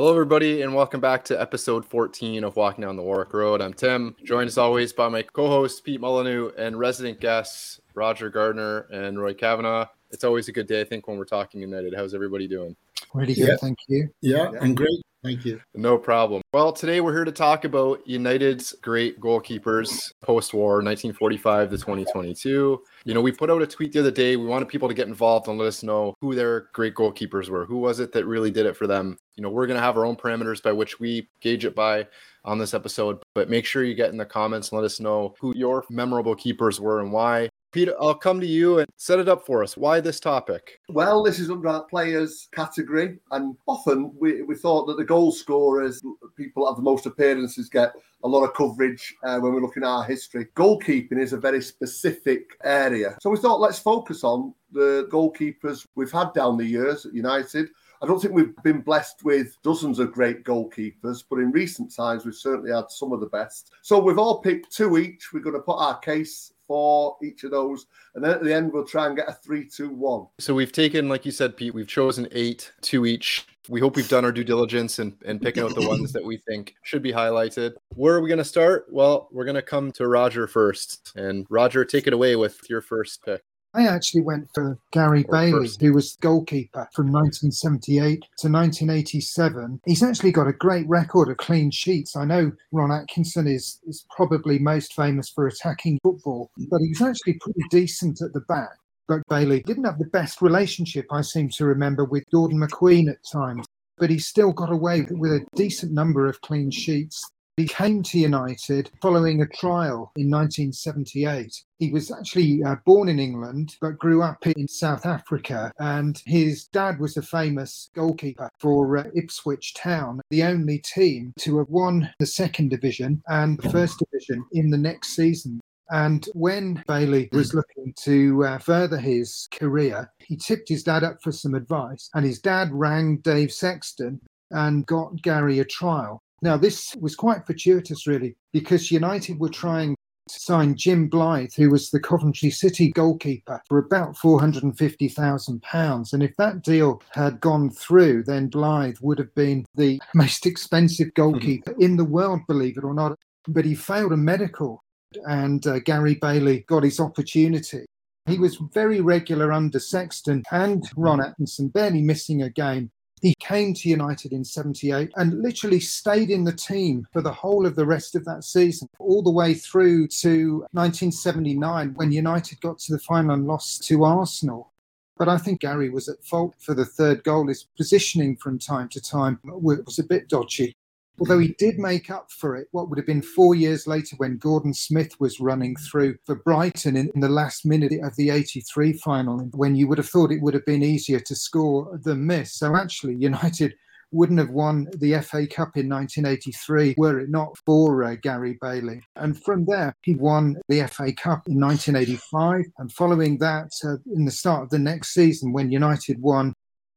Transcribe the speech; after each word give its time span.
Hello, 0.00 0.12
everybody, 0.12 0.62
and 0.62 0.74
welcome 0.74 0.98
back 0.98 1.22
to 1.26 1.38
episode 1.38 1.84
14 1.84 2.42
of 2.42 2.56
Walking 2.56 2.80
Down 2.80 2.96
the 2.96 3.02
Warwick 3.02 3.34
Road. 3.34 3.60
I'm 3.60 3.74
Tim, 3.74 4.16
joined 4.24 4.48
as 4.48 4.56
always 4.56 4.94
by 4.94 5.10
my 5.10 5.20
co 5.20 5.46
host 5.48 5.84
Pete 5.84 6.00
Molyneux 6.00 6.52
and 6.56 6.78
resident 6.78 7.20
guests 7.20 7.78
Roger 7.92 8.30
Gardner 8.30 8.86
and 8.90 9.20
Roy 9.20 9.34
Cavanagh. 9.34 9.88
It's 10.10 10.24
always 10.24 10.48
a 10.48 10.52
good 10.52 10.66
day, 10.66 10.80
I 10.80 10.84
think, 10.84 11.06
when 11.06 11.18
we're 11.18 11.26
talking 11.26 11.60
United. 11.60 11.92
How's 11.94 12.14
everybody 12.14 12.48
doing? 12.48 12.74
Really 13.12 13.34
good, 13.34 13.48
yeah. 13.48 13.56
thank 13.60 13.76
you. 13.88 14.08
Yeah, 14.22 14.50
and 14.62 14.74
great. 14.74 14.88
Thank 15.22 15.44
you. 15.44 15.60
No 15.74 15.98
problem. 15.98 16.40
Well, 16.54 16.72
today 16.72 17.02
we're 17.02 17.12
here 17.12 17.26
to 17.26 17.32
talk 17.32 17.66
about 17.66 18.00
United's 18.06 18.72
great 18.80 19.20
goalkeepers 19.20 20.14
post 20.22 20.54
war 20.54 20.76
1945 20.76 21.72
to 21.72 21.76
2022. 21.76 22.82
You 23.04 23.14
know, 23.14 23.22
we 23.22 23.32
put 23.32 23.50
out 23.50 23.62
a 23.62 23.66
tweet 23.66 23.92
the 23.92 24.00
other 24.00 24.10
day. 24.10 24.36
We 24.36 24.44
wanted 24.44 24.68
people 24.68 24.88
to 24.88 24.94
get 24.94 25.08
involved 25.08 25.48
and 25.48 25.58
let 25.58 25.68
us 25.68 25.82
know 25.82 26.14
who 26.20 26.34
their 26.34 26.68
great 26.72 26.94
goalkeepers 26.94 27.48
were. 27.48 27.64
Who 27.64 27.78
was 27.78 27.98
it 27.98 28.12
that 28.12 28.26
really 28.26 28.50
did 28.50 28.66
it 28.66 28.76
for 28.76 28.86
them? 28.86 29.16
You 29.36 29.42
know, 29.42 29.48
we're 29.48 29.66
going 29.66 29.78
to 29.78 29.82
have 29.82 29.96
our 29.96 30.04
own 30.04 30.16
parameters 30.16 30.62
by 30.62 30.72
which 30.72 31.00
we 31.00 31.28
gauge 31.40 31.64
it 31.64 31.74
by 31.74 32.06
on 32.44 32.58
this 32.58 32.74
episode, 32.74 33.22
but 33.34 33.48
make 33.48 33.64
sure 33.64 33.84
you 33.84 33.94
get 33.94 34.10
in 34.10 34.18
the 34.18 34.26
comments 34.26 34.70
and 34.70 34.80
let 34.80 34.84
us 34.84 35.00
know 35.00 35.34
who 35.40 35.56
your 35.56 35.84
memorable 35.88 36.34
keepers 36.34 36.80
were 36.80 37.00
and 37.00 37.12
why. 37.12 37.48
Peter, 37.72 37.94
I'll 38.00 38.14
come 38.14 38.40
to 38.40 38.46
you 38.46 38.80
and 38.80 38.88
set 38.96 39.20
it 39.20 39.28
up 39.28 39.46
for 39.46 39.62
us. 39.62 39.76
Why 39.76 40.00
this 40.00 40.18
topic? 40.18 40.80
Well, 40.88 41.22
this 41.22 41.38
is 41.38 41.50
under 41.50 41.68
our 41.68 41.84
players 41.84 42.48
category, 42.52 43.18
and 43.30 43.56
often 43.68 44.12
we, 44.18 44.42
we 44.42 44.56
thought 44.56 44.86
that 44.86 44.96
the 44.96 45.04
goal 45.04 45.30
scorers, 45.30 46.02
people 46.36 46.66
have 46.66 46.76
the 46.76 46.82
most 46.82 47.06
appearances, 47.06 47.68
get 47.68 47.92
a 48.22 48.28
lot 48.28 48.44
of 48.44 48.54
coverage 48.54 49.14
uh, 49.24 49.38
when 49.38 49.52
we're 49.52 49.60
looking 49.60 49.82
at 49.82 49.88
our 49.88 50.04
history. 50.04 50.46
Goalkeeping 50.54 51.20
is 51.20 51.32
a 51.32 51.38
very 51.38 51.62
specific 51.62 52.56
area. 52.64 53.16
So 53.20 53.30
we 53.30 53.38
thought 53.38 53.60
let's 53.60 53.78
focus 53.78 54.24
on 54.24 54.54
the 54.72 55.08
goalkeepers 55.10 55.86
we've 55.94 56.12
had 56.12 56.32
down 56.34 56.56
the 56.56 56.64
years 56.64 57.06
at 57.06 57.14
United. 57.14 57.68
I 58.02 58.06
don't 58.06 58.20
think 58.20 58.32
we've 58.32 58.56
been 58.62 58.80
blessed 58.80 59.24
with 59.24 59.56
dozens 59.62 59.98
of 59.98 60.12
great 60.12 60.42
goalkeepers, 60.44 61.22
but 61.28 61.38
in 61.38 61.50
recent 61.50 61.94
times 61.94 62.24
we've 62.24 62.34
certainly 62.34 62.72
had 62.72 62.90
some 62.90 63.12
of 63.12 63.20
the 63.20 63.26
best. 63.26 63.72
So 63.82 63.98
we've 63.98 64.18
all 64.18 64.40
picked 64.40 64.74
two 64.74 64.96
each. 64.96 65.32
We're 65.32 65.40
going 65.40 65.56
to 65.56 65.62
put 65.62 65.76
our 65.76 65.98
case 65.98 66.52
for 66.70 67.16
each 67.20 67.42
of 67.42 67.50
those. 67.50 67.86
And 68.14 68.22
then 68.22 68.30
at 68.30 68.44
the 68.44 68.54
end, 68.54 68.72
we'll 68.72 68.84
try 68.84 69.08
and 69.08 69.16
get 69.16 69.28
a 69.28 69.32
three, 69.32 69.68
two, 69.68 69.90
one. 69.90 70.28
So 70.38 70.54
we've 70.54 70.70
taken, 70.70 71.08
like 71.08 71.26
you 71.26 71.32
said, 71.32 71.56
Pete, 71.56 71.74
we've 71.74 71.88
chosen 71.88 72.28
eight, 72.30 72.70
two 72.80 73.06
each. 73.06 73.44
We 73.68 73.80
hope 73.80 73.96
we've 73.96 74.08
done 74.08 74.24
our 74.24 74.30
due 74.30 74.44
diligence 74.44 75.00
and, 75.00 75.16
and 75.26 75.42
picking 75.42 75.64
out 75.64 75.74
the 75.74 75.88
ones 75.88 76.12
that 76.12 76.24
we 76.24 76.36
think 76.36 76.76
should 76.84 77.02
be 77.02 77.12
highlighted. 77.12 77.72
Where 77.96 78.14
are 78.14 78.20
we 78.20 78.28
going 78.28 78.38
to 78.38 78.44
start? 78.44 78.86
Well, 78.88 79.28
we're 79.32 79.44
going 79.44 79.56
to 79.56 79.62
come 79.62 79.90
to 79.92 80.06
Roger 80.06 80.46
first. 80.46 81.12
And 81.16 81.44
Roger, 81.50 81.84
take 81.84 82.06
it 82.06 82.12
away 82.12 82.36
with 82.36 82.60
your 82.70 82.82
first 82.82 83.24
pick. 83.24 83.42
I 83.72 83.86
actually 83.86 84.22
went 84.22 84.48
for 84.52 84.78
Gary 84.90 85.24
Bailey, 85.30 85.68
who 85.78 85.92
was 85.92 86.16
goalkeeper 86.20 86.88
from 86.92 87.12
1978 87.12 88.20
to 88.38 88.48
1987. 88.48 89.80
He's 89.86 90.02
actually 90.02 90.32
got 90.32 90.48
a 90.48 90.52
great 90.52 90.88
record 90.88 91.28
of 91.28 91.36
clean 91.36 91.70
sheets. 91.70 92.16
I 92.16 92.24
know 92.24 92.50
Ron 92.72 92.90
Atkinson 92.90 93.46
is, 93.46 93.78
is 93.86 94.04
probably 94.14 94.58
most 94.58 94.94
famous 94.94 95.28
for 95.28 95.46
attacking 95.46 96.00
football, 96.02 96.50
but 96.68 96.80
he's 96.80 97.00
actually 97.00 97.38
pretty 97.40 97.62
decent 97.70 98.20
at 98.22 98.32
the 98.32 98.40
back. 98.40 98.70
But 99.06 99.22
Bailey 99.28 99.62
didn't 99.62 99.84
have 99.84 99.98
the 99.98 100.06
best 100.06 100.42
relationship, 100.42 101.06
I 101.12 101.20
seem 101.20 101.48
to 101.50 101.64
remember, 101.64 102.04
with 102.04 102.24
Gordon 102.32 102.60
McQueen 102.60 103.08
at 103.08 103.18
times. 103.30 103.66
But 103.98 104.10
he 104.10 104.18
still 104.18 104.52
got 104.52 104.72
away 104.72 105.02
with 105.10 105.32
a 105.32 105.46
decent 105.54 105.92
number 105.92 106.26
of 106.26 106.40
clean 106.40 106.70
sheets. 106.70 107.22
He 107.56 107.66
came 107.66 108.02
to 108.04 108.18
United 108.18 108.90
following 109.02 109.42
a 109.42 109.46
trial 109.46 110.12
in 110.16 110.30
1978. 110.30 111.62
He 111.78 111.90
was 111.90 112.10
actually 112.10 112.62
uh, 112.62 112.76
born 112.86 113.08
in 113.08 113.18
England 113.18 113.76
but 113.80 113.98
grew 113.98 114.22
up 114.22 114.46
in 114.46 114.66
South 114.68 115.04
Africa, 115.04 115.72
and 115.78 116.22
his 116.26 116.66
dad 116.68 116.98
was 116.98 117.16
a 117.16 117.22
famous 117.22 117.90
goalkeeper 117.94 118.48
for 118.58 118.96
uh, 118.96 119.04
Ipswich 119.14 119.74
Town, 119.74 120.20
the 120.30 120.42
only 120.42 120.78
team 120.78 121.32
to 121.40 121.58
have 121.58 121.68
won 121.68 122.10
the 122.18 122.26
second 122.26 122.70
division 122.70 123.22
and 123.28 123.58
the 123.58 123.70
first 123.70 123.98
division 123.98 124.44
in 124.52 124.70
the 124.70 124.78
next 124.78 125.14
season. 125.14 125.60
And 125.90 126.26
when 126.34 126.84
Bailey 126.86 127.28
was 127.32 127.52
looking 127.52 127.92
to 128.04 128.44
uh, 128.44 128.58
further 128.58 128.98
his 128.98 129.48
career, 129.52 130.12
he 130.20 130.36
tipped 130.36 130.68
his 130.68 130.84
dad 130.84 131.02
up 131.02 131.18
for 131.22 131.32
some 131.32 131.54
advice. 131.54 132.08
And 132.14 132.24
his 132.24 132.38
dad 132.38 132.68
rang 132.72 133.16
Dave 133.18 133.52
Sexton 133.52 134.20
and 134.52 134.86
got 134.86 135.20
Gary 135.22 135.58
a 135.58 135.64
trial. 135.64 136.22
Now, 136.42 136.56
this 136.56 136.96
was 136.96 137.14
quite 137.14 137.46
fortuitous, 137.46 138.06
really, 138.06 138.36
because 138.52 138.90
United 138.90 139.38
were 139.38 139.50
trying 139.50 139.94
to 140.28 140.40
sign 140.40 140.74
Jim 140.76 141.10
Blyth, 141.10 141.54
who 141.54 141.70
was 141.70 141.90
the 141.90 142.00
Coventry 142.00 142.50
City 142.50 142.92
goalkeeper, 142.92 143.60
for 143.68 143.78
about 143.78 144.16
£450,000. 144.16 146.12
And 146.12 146.22
if 146.22 146.34
that 146.36 146.62
deal 146.62 147.02
had 147.10 147.40
gone 147.40 147.70
through, 147.70 148.24
then 148.24 148.50
Blyth 148.50 149.02
would 149.02 149.18
have 149.18 149.34
been 149.34 149.66
the 149.74 150.00
most 150.14 150.46
expensive 150.46 151.12
goalkeeper 151.14 151.74
in 151.78 151.96
the 151.96 152.04
world, 152.04 152.40
believe 152.48 152.78
it 152.78 152.84
or 152.84 152.94
not. 152.94 153.18
But 153.46 153.64
he 153.64 153.74
failed 153.74 154.12
a 154.12 154.16
medical, 154.16 154.82
and 155.26 155.66
uh, 155.66 155.80
Gary 155.80 156.14
Bailey 156.14 156.64
got 156.68 156.84
his 156.84 157.00
opportunity. 157.00 157.84
He 158.26 158.38
was 158.38 158.56
very 158.72 159.00
regular 159.00 159.52
under 159.52 159.80
Sexton 159.80 160.42
and 160.52 160.88
Ron 160.96 161.22
Atkinson, 161.22 161.68
barely 161.68 162.02
missing 162.02 162.42
a 162.42 162.50
game. 162.50 162.90
He 163.20 163.34
came 163.38 163.74
to 163.74 163.88
United 163.88 164.32
in 164.32 164.44
78 164.44 165.12
and 165.16 165.42
literally 165.42 165.80
stayed 165.80 166.30
in 166.30 166.44
the 166.44 166.52
team 166.52 167.06
for 167.12 167.20
the 167.20 167.32
whole 167.32 167.66
of 167.66 167.76
the 167.76 167.86
rest 167.86 168.14
of 168.14 168.24
that 168.24 168.44
season, 168.44 168.88
all 168.98 169.22
the 169.22 169.30
way 169.30 169.54
through 169.54 170.08
to 170.08 170.60
1979 170.72 171.94
when 171.94 172.12
United 172.12 172.60
got 172.60 172.78
to 172.80 172.92
the 172.92 172.98
final 172.98 173.32
and 173.32 173.46
lost 173.46 173.84
to 173.88 174.04
Arsenal. 174.04 174.72
But 175.18 175.28
I 175.28 175.36
think 175.36 175.60
Gary 175.60 175.90
was 175.90 176.08
at 176.08 176.24
fault 176.24 176.54
for 176.58 176.72
the 176.72 176.86
third 176.86 177.22
goal. 177.24 177.48
His 177.48 177.66
positioning 177.76 178.36
from 178.36 178.58
time 178.58 178.88
to 178.88 179.00
time 179.02 179.38
was 179.44 179.98
a 179.98 180.04
bit 180.04 180.28
dodgy 180.28 180.74
although 181.20 181.38
he 181.38 181.54
did 181.58 181.78
make 181.78 182.10
up 182.10 182.30
for 182.32 182.56
it 182.56 182.68
what 182.72 182.88
would 182.88 182.98
have 182.98 183.06
been 183.06 183.22
four 183.22 183.54
years 183.54 183.86
later 183.86 184.16
when 184.16 184.38
Gordon 184.38 184.72
Smith 184.72 185.20
was 185.20 185.38
running 185.38 185.76
through 185.76 186.16
for 186.24 186.34
Brighton 186.34 186.96
in, 186.96 187.10
in, 187.14 187.20
the 187.20 187.28
last 187.28 187.66
minute 187.66 187.92
of 188.02 188.16
the 188.16 188.30
83 188.30 188.94
final, 188.94 189.38
when 189.54 189.76
you 189.76 189.86
would 189.86 189.98
have 189.98 190.08
thought 190.08 190.32
it 190.32 190.40
would 190.40 190.54
have 190.54 190.64
been 190.64 190.82
easier 190.82 191.20
to 191.20 191.34
score 191.36 191.98
than 192.02 192.26
miss. 192.26 192.54
So 192.54 192.74
actually, 192.74 193.14
United 193.18 193.74
wouldn't 194.12 194.40
have 194.40 194.50
won 194.50 194.88
the 194.96 195.20
FA 195.20 195.46
Cup 195.46 195.76
in 195.76 195.88
1983 195.88 196.94
were 196.96 197.20
it 197.20 197.30
not 197.30 197.56
for 197.64 198.02
uh, 198.02 198.16
Gary 198.20 198.58
Bailey. 198.60 199.02
And 199.16 199.40
from 199.40 199.66
there, 199.66 199.94
he 200.02 200.14
won 200.14 200.56
the 200.68 200.86
FA 200.88 201.12
Cup 201.12 201.46
in 201.46 201.60
1985. 201.60 202.64
And 202.78 202.92
following 202.92 203.38
that, 203.38 203.70
uh, 203.84 203.96
in 204.12 204.24
the 204.24 204.30
start 204.32 204.64
of 204.64 204.70
the 204.70 204.78
next 204.78 205.14
season, 205.14 205.52
when 205.52 205.70
United 205.70 206.20
won 206.20 206.52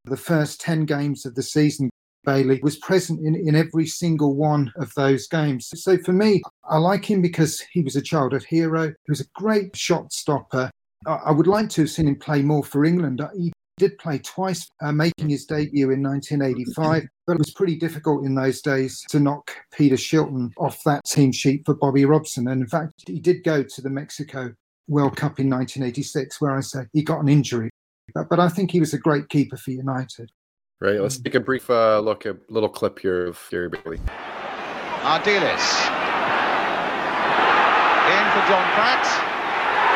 the 0.06 0.18
first 0.18 0.60
10 0.62 0.86
games 0.86 1.26
of 1.26 1.36
the 1.36 1.44
season, 1.44 1.90
Bailey 2.26 2.60
was 2.64 2.78
present 2.78 3.20
in, 3.26 3.36
in 3.36 3.56
every 3.56 3.86
single 3.86 4.36
one 4.36 4.72
of 4.78 4.94
those 4.96 5.28
games. 5.28 5.70
So 5.76 5.98
for 5.98 6.14
me, 6.14 6.42
I 6.70 6.78
like 6.78 7.10
him 7.10 7.22
because 7.22 7.60
he 7.72 7.82
was 7.82 7.96
a 7.96 8.02
childhood 8.02 8.44
hero. 8.44 8.88
He 8.88 9.10
was 9.10 9.22
a 9.22 9.28
great 9.36 9.76
shot 9.76 10.12
stopper. 10.14 10.70
I, 11.06 11.14
I 11.26 11.32
would 11.32 11.48
like 11.48 11.70
to 11.70 11.82
have 11.82 11.90
seen 11.90 12.08
him 12.08 12.16
play 12.16 12.42
more 12.42 12.64
for 12.64 12.86
England. 12.86 13.22
He 13.38 13.52
did 13.78 13.98
play 13.98 14.20
twice, 14.20 14.68
uh, 14.82 14.92
making 14.92 15.30
his 15.30 15.46
debut 15.46 15.92
in 15.92 16.04
1985, 16.04 17.08
but 17.26 17.34
it 17.34 17.40
was 17.40 17.52
pretty 17.52 17.76
difficult 17.76 18.26
in 18.26 18.36
those 18.36 18.62
days 18.62 19.04
to 19.10 19.20
knock 19.20 19.52
Peter 19.74 19.96
Shilton 19.96 20.52
off 20.58 20.84
that 20.86 21.04
team 21.06 21.32
sheet 21.32 21.64
for 21.66 21.74
Bobby 21.76 22.06
Robson. 22.06 22.48
And 22.48 22.62
in 22.62 22.68
fact, 22.68 22.94
he 23.08 23.20
did 23.20 23.44
go 23.44 23.64
to 23.64 23.82
the 23.82 23.90
Mexico 23.90 24.54
World 24.88 25.16
Cup 25.16 25.40
in 25.40 25.50
1986, 25.50 26.40
where 26.42 26.56
I 26.56 26.62
say 26.62 26.82
he 26.94 27.04
got 27.04 27.22
an 27.22 27.30
injury. 27.30 27.70
But, 28.14 28.30
but 28.30 28.40
I 28.40 28.50
think 28.50 28.72
he 28.72 28.80
was 28.80 28.94
a 28.94 28.98
great 28.98 29.30
keeper 29.30 29.58
for 29.58 29.72
United. 29.72 30.30
Right. 30.84 31.00
Let's 31.00 31.18
take 31.18 31.34
a 31.36 31.40
brief 31.40 31.70
uh, 31.70 32.02
look, 32.02 32.26
at 32.26 32.36
a 32.36 32.40
little 32.50 32.68
clip 32.68 33.00
here 33.00 33.28
of 33.28 33.40
Gary 33.50 33.70
Bailey. 33.70 34.00
Ardiles. 35.00 35.64
In 38.12 38.26
for 38.36 38.44
John 38.52 38.68
Pratt. 38.76 39.08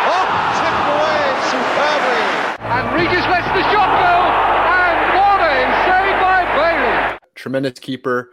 Oh, 0.08 0.24
tipped 0.56 0.88
away 0.96 1.28
superbly. 1.52 2.24
And 2.72 2.96
Regis 2.96 3.26
lets 3.28 3.48
the 3.52 3.64
shot 3.68 3.92
go. 4.00 4.16
And 4.72 5.00
what 5.20 5.42
a 5.44 5.60
save 5.84 6.16
by 6.24 6.40
Bailey. 6.56 7.20
Tremendous 7.36 7.80
keeper. 7.80 8.32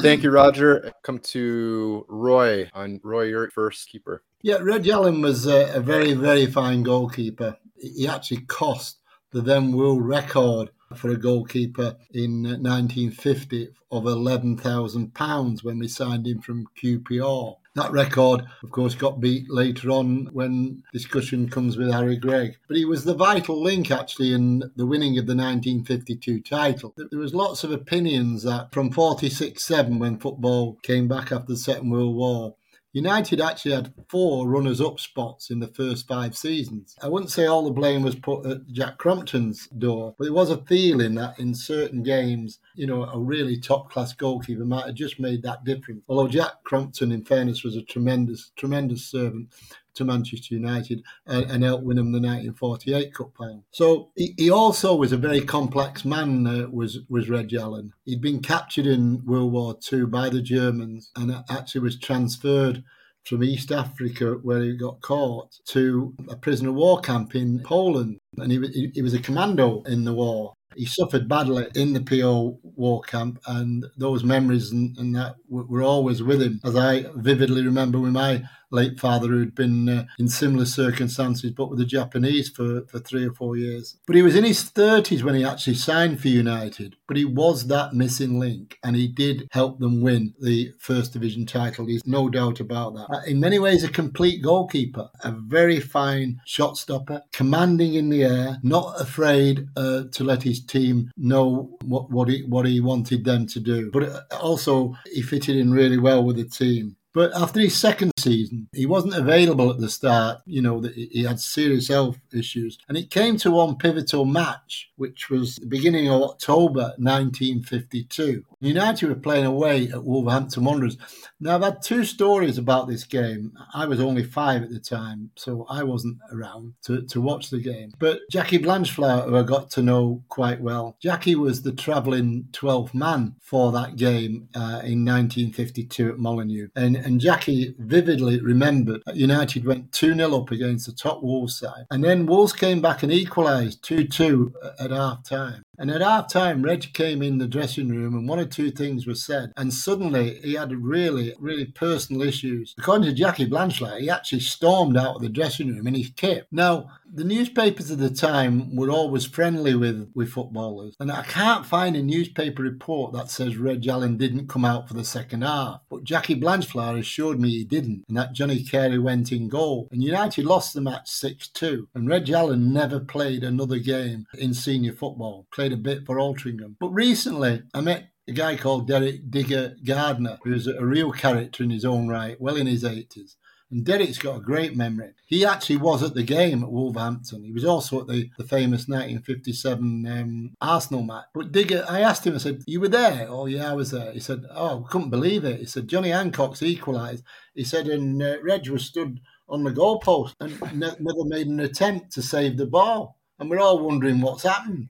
Thank 0.00 0.22
you, 0.22 0.30
Roger. 0.30 0.92
Come 1.02 1.18
to 1.18 2.06
Roy. 2.08 2.70
On 2.74 3.00
Roy, 3.02 3.24
your 3.24 3.50
first 3.50 3.88
keeper. 3.88 4.22
Yeah, 4.42 4.58
Reg 4.58 4.86
Allen 4.86 5.20
was 5.20 5.48
a, 5.48 5.74
a 5.74 5.80
very, 5.80 6.14
very 6.14 6.46
fine 6.46 6.84
goalkeeper. 6.84 7.56
He 7.74 8.06
actually 8.06 8.42
cost 8.42 9.00
the 9.32 9.40
then 9.40 9.72
world 9.72 10.06
record 10.06 10.70
for 10.96 11.10
a 11.10 11.16
goalkeeper 11.16 11.96
in 12.12 12.42
1950 12.42 13.68
of 13.90 14.04
£11,000 14.04 15.64
when 15.64 15.78
we 15.78 15.88
signed 15.88 16.26
him 16.26 16.40
from 16.40 16.66
QPR. 16.82 17.56
That 17.74 17.92
record, 17.92 18.44
of 18.62 18.70
course, 18.72 18.94
got 18.96 19.20
beat 19.20 19.48
later 19.48 19.90
on 19.90 20.28
when 20.32 20.82
discussion 20.92 21.48
comes 21.48 21.76
with 21.76 21.92
Harry 21.92 22.16
Gregg. 22.16 22.56
But 22.66 22.76
he 22.76 22.84
was 22.84 23.04
the 23.04 23.14
vital 23.14 23.62
link, 23.62 23.90
actually, 23.92 24.32
in 24.32 24.72
the 24.74 24.86
winning 24.86 25.16
of 25.16 25.26
the 25.26 25.36
1952 25.36 26.40
title. 26.40 26.92
There 26.96 27.20
was 27.20 27.34
lots 27.34 27.62
of 27.62 27.70
opinions 27.70 28.42
that 28.42 28.72
from 28.72 28.92
46-7, 28.92 30.00
when 30.00 30.18
football 30.18 30.76
came 30.82 31.06
back 31.06 31.30
after 31.30 31.52
the 31.52 31.56
Second 31.56 31.90
World 31.90 32.16
War, 32.16 32.56
United 32.92 33.40
actually 33.40 33.72
had 33.74 33.92
four 34.08 34.48
runners 34.48 34.80
up 34.80 34.98
spots 34.98 35.50
in 35.50 35.60
the 35.60 35.68
first 35.68 36.08
five 36.08 36.36
seasons. 36.36 36.96
I 37.02 37.08
wouldn't 37.08 37.30
say 37.30 37.46
all 37.46 37.64
the 37.64 37.70
blame 37.70 38.02
was 38.02 38.14
put 38.14 38.46
at 38.46 38.66
Jack 38.68 38.96
Crompton's 38.98 39.66
door, 39.68 40.14
but 40.18 40.24
there 40.24 40.32
was 40.32 40.50
a 40.50 40.62
feeling 40.62 41.14
that 41.16 41.38
in 41.38 41.54
certain 41.54 42.02
games, 42.02 42.60
you 42.74 42.86
know, 42.86 43.04
a 43.04 43.18
really 43.18 43.58
top 43.58 43.90
class 43.90 44.14
goalkeeper 44.14 44.64
might 44.64 44.86
have 44.86 44.94
just 44.94 45.20
made 45.20 45.42
that 45.42 45.64
difference. 45.64 46.02
Although 46.08 46.28
Jack 46.28 46.64
Crompton, 46.64 47.12
in 47.12 47.24
fairness, 47.24 47.62
was 47.62 47.76
a 47.76 47.82
tremendous, 47.82 48.52
tremendous 48.56 49.04
servant 49.04 49.52
to 49.98 50.04
Manchester 50.04 50.54
United 50.54 51.02
and, 51.26 51.50
and 51.50 51.64
helped 51.64 51.84
win 51.84 51.96
them 51.96 52.12
the 52.12 52.18
1948 52.18 53.14
Cup 53.14 53.32
final. 53.36 53.64
So 53.70 54.10
he, 54.16 54.34
he 54.36 54.50
also 54.50 54.94
was 54.96 55.12
a 55.12 55.16
very 55.16 55.40
complex 55.40 56.04
man. 56.04 56.46
Uh, 56.46 56.68
was 56.70 57.00
was 57.08 57.28
Reg 57.28 57.52
Allen. 57.54 57.92
He'd 58.04 58.20
been 58.20 58.40
captured 58.40 58.86
in 58.86 59.24
World 59.24 59.52
War 59.52 59.76
II 59.92 60.06
by 60.06 60.28
the 60.28 60.42
Germans 60.42 61.10
and 61.16 61.44
actually 61.50 61.82
was 61.82 61.98
transferred 61.98 62.82
from 63.28 63.44
East 63.44 63.70
Africa, 63.70 64.38
where 64.42 64.62
he 64.62 64.76
got 64.76 65.00
caught, 65.02 65.54
to 65.66 66.14
a 66.30 66.36
prisoner 66.36 66.70
of 66.70 66.76
war 66.76 67.00
camp 67.00 67.34
in 67.34 67.60
Poland. 67.60 68.18
And 68.38 68.50
he, 68.50 68.58
he, 68.68 68.90
he 68.94 69.02
was 69.02 69.14
a 69.14 69.18
commando 69.18 69.82
in 69.82 70.04
the 70.04 70.14
war. 70.14 70.54
He 70.76 70.86
suffered 70.86 71.28
badly 71.28 71.66
in 71.74 71.92
the 71.92 72.00
PO 72.00 72.60
war 72.62 73.02
camp, 73.02 73.40
and 73.46 73.84
those 73.96 74.22
memories 74.22 74.70
and, 74.70 74.96
and 74.96 75.14
that 75.16 75.36
were 75.48 75.82
always 75.82 76.22
with 76.22 76.40
him. 76.40 76.60
As 76.64 76.76
I 76.76 77.06
vividly 77.16 77.64
remember 77.64 77.98
with 77.98 78.12
my 78.12 78.44
late 78.70 78.98
father 78.98 79.28
who'd 79.28 79.54
been 79.54 79.88
uh, 79.88 80.04
in 80.18 80.28
similar 80.28 80.64
circumstances 80.64 81.50
but 81.50 81.70
with 81.70 81.78
the 81.78 81.84
Japanese 81.84 82.48
for, 82.48 82.82
for 82.86 82.98
three 82.98 83.26
or 83.26 83.32
four 83.32 83.56
years. 83.56 83.96
But 84.06 84.16
he 84.16 84.22
was 84.22 84.36
in 84.36 84.44
his 84.44 84.62
30s 84.64 85.22
when 85.22 85.34
he 85.34 85.44
actually 85.44 85.74
signed 85.74 86.20
for 86.20 86.28
United, 86.28 86.96
but 87.06 87.16
he 87.16 87.24
was 87.24 87.66
that 87.68 87.94
missing 87.94 88.38
link 88.38 88.78
and 88.84 88.96
he 88.96 89.08
did 89.08 89.48
help 89.52 89.78
them 89.78 90.02
win 90.02 90.34
the 90.40 90.72
First 90.78 91.12
Division 91.12 91.46
title. 91.46 91.86
There's 91.86 92.06
no 92.06 92.28
doubt 92.28 92.60
about 92.60 92.94
that. 92.94 93.06
Uh, 93.10 93.22
in 93.26 93.40
many 93.40 93.58
ways, 93.58 93.84
a 93.84 93.88
complete 93.88 94.42
goalkeeper, 94.42 95.08
a 95.24 95.32
very 95.32 95.80
fine 95.80 96.40
shot 96.44 96.76
stopper, 96.76 97.22
commanding 97.32 97.94
in 97.94 98.08
the 98.08 98.24
air, 98.24 98.58
not 98.62 99.00
afraid 99.00 99.66
uh, 99.76 100.04
to 100.12 100.24
let 100.24 100.42
his 100.42 100.64
team 100.64 101.10
know 101.16 101.76
what, 101.84 102.10
what, 102.10 102.28
he, 102.28 102.42
what 102.44 102.66
he 102.66 102.80
wanted 102.80 103.24
them 103.24 103.46
to 103.46 103.60
do. 103.60 103.90
But 103.90 104.04
uh, 104.04 104.20
also, 104.40 104.94
he 105.12 105.22
fitted 105.22 105.56
in 105.56 105.72
really 105.72 105.98
well 105.98 106.22
with 106.24 106.36
the 106.36 106.44
team. 106.44 106.96
But 107.14 107.34
after 107.34 107.60
his 107.60 107.76
second 107.76 108.12
season, 108.18 108.68
he 108.72 108.86
wasn't 108.86 109.14
available 109.14 109.70
at 109.70 109.78
the 109.78 109.88
start. 109.88 110.40
You 110.46 110.62
know, 110.62 110.80
he 110.80 111.24
had 111.24 111.40
serious 111.40 111.88
health 111.88 112.18
issues. 112.32 112.78
And 112.88 112.96
it 112.96 113.10
came 113.10 113.36
to 113.38 113.50
one 113.50 113.76
pivotal 113.76 114.24
match, 114.24 114.90
which 114.96 115.30
was 115.30 115.56
the 115.56 115.66
beginning 115.66 116.08
of 116.08 116.22
October 116.22 116.94
1952. 116.98 118.44
United 118.60 119.08
were 119.08 119.14
playing 119.14 119.46
away 119.46 119.88
at 119.88 120.04
Wolverhampton 120.04 120.64
Wanderers. 120.64 120.98
Now, 121.40 121.54
I've 121.54 121.62
had 121.62 121.82
two 121.82 122.04
stories 122.04 122.58
about 122.58 122.88
this 122.88 123.04
game. 123.04 123.52
I 123.72 123.86
was 123.86 124.00
only 124.00 124.24
five 124.24 124.62
at 124.62 124.70
the 124.70 124.80
time, 124.80 125.30
so 125.36 125.64
I 125.70 125.84
wasn't 125.84 126.18
around 126.32 126.74
to, 126.82 127.02
to 127.02 127.20
watch 127.20 127.50
the 127.50 127.60
game. 127.60 127.92
But 127.98 128.20
Jackie 128.30 128.58
Blanchflower, 128.58 129.28
who 129.28 129.36
I 129.36 129.42
got 129.44 129.70
to 129.72 129.82
know 129.82 130.24
quite 130.28 130.60
well, 130.60 130.96
Jackie 131.00 131.36
was 131.36 131.62
the 131.62 131.72
travelling 131.72 132.48
12th 132.50 132.94
man 132.94 133.36
for 133.40 133.70
that 133.72 133.96
game 133.96 134.48
uh, 134.54 134.82
in 134.84 135.04
1952 135.04 136.10
at 136.10 136.18
Molineux. 136.18 136.68
And, 136.74 136.96
and 137.04 137.20
Jackie 137.20 137.74
vividly 137.78 138.40
remembered 138.40 139.02
that 139.06 139.16
United 139.16 139.64
went 139.64 139.92
2 139.92 140.14
0 140.14 140.40
up 140.40 140.50
against 140.50 140.86
the 140.86 140.92
top 140.92 141.22
Wolves 141.22 141.58
side. 141.58 141.86
And 141.90 142.02
then 142.02 142.26
Wolves 142.26 142.52
came 142.52 142.80
back 142.80 143.02
and 143.02 143.12
equalised 143.12 143.82
2 143.84 144.04
2 144.08 144.54
at 144.80 144.90
half 144.90 145.22
time. 145.24 145.62
And 145.78 145.90
at 145.90 146.00
half 146.00 146.28
time, 146.28 146.62
Reg 146.62 146.92
came 146.92 147.22
in 147.22 147.38
the 147.38 147.46
dressing 147.46 147.88
room 147.88 148.14
and 148.14 148.28
one 148.28 148.38
or 148.38 148.44
two 148.44 148.70
things 148.70 149.06
were 149.06 149.14
said. 149.14 149.52
And 149.56 149.72
suddenly 149.72 150.40
he 150.42 150.54
had 150.54 150.72
really, 150.72 151.34
really 151.38 151.66
personal 151.66 152.22
issues. 152.22 152.74
According 152.78 153.06
to 153.08 153.14
Jackie 153.14 153.46
Blanchflower, 153.46 154.00
he 154.00 154.10
actually 154.10 154.40
stormed 154.40 154.96
out 154.96 155.16
of 155.16 155.22
the 155.22 155.28
dressing 155.28 155.68
room 155.68 155.86
in 155.86 155.94
his 155.94 156.10
kit. 156.16 156.46
Now, 156.50 156.90
the 157.10 157.24
newspapers 157.24 157.90
of 157.90 157.98
the 157.98 158.10
time 158.10 158.76
were 158.76 158.90
always 158.90 159.24
friendly 159.24 159.74
with, 159.74 160.10
with 160.14 160.30
footballers. 160.30 160.94
And 161.00 161.10
I 161.10 161.22
can't 161.22 161.64
find 161.64 161.96
a 161.96 162.02
newspaper 162.02 162.62
report 162.62 163.12
that 163.14 163.30
says 163.30 163.56
Reg 163.56 163.86
Allen 163.86 164.16
didn't 164.16 164.48
come 164.48 164.64
out 164.64 164.88
for 164.88 164.94
the 164.94 165.04
second 165.04 165.42
half. 165.42 165.80
But 165.88 166.04
Jackie 166.04 166.34
Blanchflower 166.34 166.98
assured 166.98 167.40
me 167.40 167.50
he 167.50 167.64
didn't 167.64 168.04
and 168.08 168.16
that 168.16 168.32
Johnny 168.32 168.62
Carey 168.62 168.98
went 168.98 169.32
in 169.32 169.48
goal. 169.48 169.88
And 169.90 170.02
United 170.02 170.44
lost 170.44 170.74
the 170.74 170.80
match 170.80 171.08
6 171.08 171.48
2. 171.48 171.88
And 171.94 172.08
Reg 172.08 172.28
Allen 172.30 172.72
never 172.72 173.00
played 173.00 173.44
another 173.44 173.78
game 173.78 174.26
in 174.36 174.54
senior 174.54 174.92
football, 174.92 175.46
played 175.52 175.67
a 175.72 175.76
bit 175.76 176.06
for 176.06 176.16
Altrincham. 176.16 176.76
But 176.78 176.90
recently, 176.90 177.62
I 177.74 177.80
met 177.80 178.10
a 178.28 178.32
guy 178.32 178.56
called 178.56 178.86
Derek 178.86 179.30
Digger 179.30 179.76
Gardner, 179.84 180.38
who's 180.44 180.66
a 180.66 180.84
real 180.84 181.12
character 181.12 181.62
in 181.62 181.70
his 181.70 181.84
own 181.84 182.08
right, 182.08 182.40
well 182.40 182.56
in 182.56 182.66
his 182.66 182.84
80s. 182.84 183.36
And 183.70 183.84
Derek's 183.84 184.18
got 184.18 184.36
a 184.36 184.40
great 184.40 184.76
memory. 184.76 185.10
He 185.26 185.44
actually 185.44 185.76
was 185.76 186.02
at 186.02 186.14
the 186.14 186.22
game 186.22 186.62
at 186.62 186.70
Wolverhampton. 186.70 187.44
He 187.44 187.52
was 187.52 187.66
also 187.66 188.00
at 188.00 188.06
the, 188.06 188.30
the 188.38 188.44
famous 188.44 188.88
1957 188.88 190.06
um, 190.06 190.54
Arsenal 190.60 191.02
match. 191.02 191.26
But 191.34 191.52
Digger, 191.52 191.84
I 191.86 192.00
asked 192.00 192.26
him, 192.26 192.34
I 192.34 192.38
said, 192.38 192.62
You 192.66 192.80
were 192.80 192.88
there? 192.88 193.26
Oh, 193.28 193.44
yeah, 193.44 193.70
I 193.70 193.74
was 193.74 193.90
there. 193.90 194.12
He 194.12 194.20
said, 194.20 194.46
Oh, 194.50 194.86
couldn't 194.88 195.10
believe 195.10 195.44
it. 195.44 195.60
He 195.60 195.66
said, 195.66 195.88
Johnny 195.88 196.08
Hancocks 196.08 196.62
equalised. 196.62 197.24
He 197.54 197.64
said, 197.64 197.88
And 197.88 198.22
uh, 198.22 198.40
Reg 198.42 198.68
was 198.70 198.86
stood 198.86 199.20
on 199.50 199.64
the 199.64 199.70
goalpost 199.70 200.34
and 200.40 200.58
ne- 200.72 200.96
never 200.98 201.24
made 201.24 201.46
an 201.46 201.60
attempt 201.60 202.12
to 202.12 202.22
save 202.22 202.56
the 202.56 202.66
ball. 202.66 203.18
And 203.38 203.50
we're 203.50 203.60
all 203.60 203.80
wondering 203.80 204.22
what's 204.22 204.44
happened. 204.44 204.88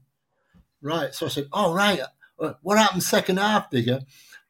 Right. 0.83 1.15
So 1.15 1.27
I 1.27 1.29
said, 1.29 1.49
Oh, 1.53 1.75
right. 1.75 2.01
Uh, 2.39 2.55
what 2.63 2.79
happened 2.79 3.03
second 3.03 3.39
half, 3.39 3.71
Digger? 3.71 4.01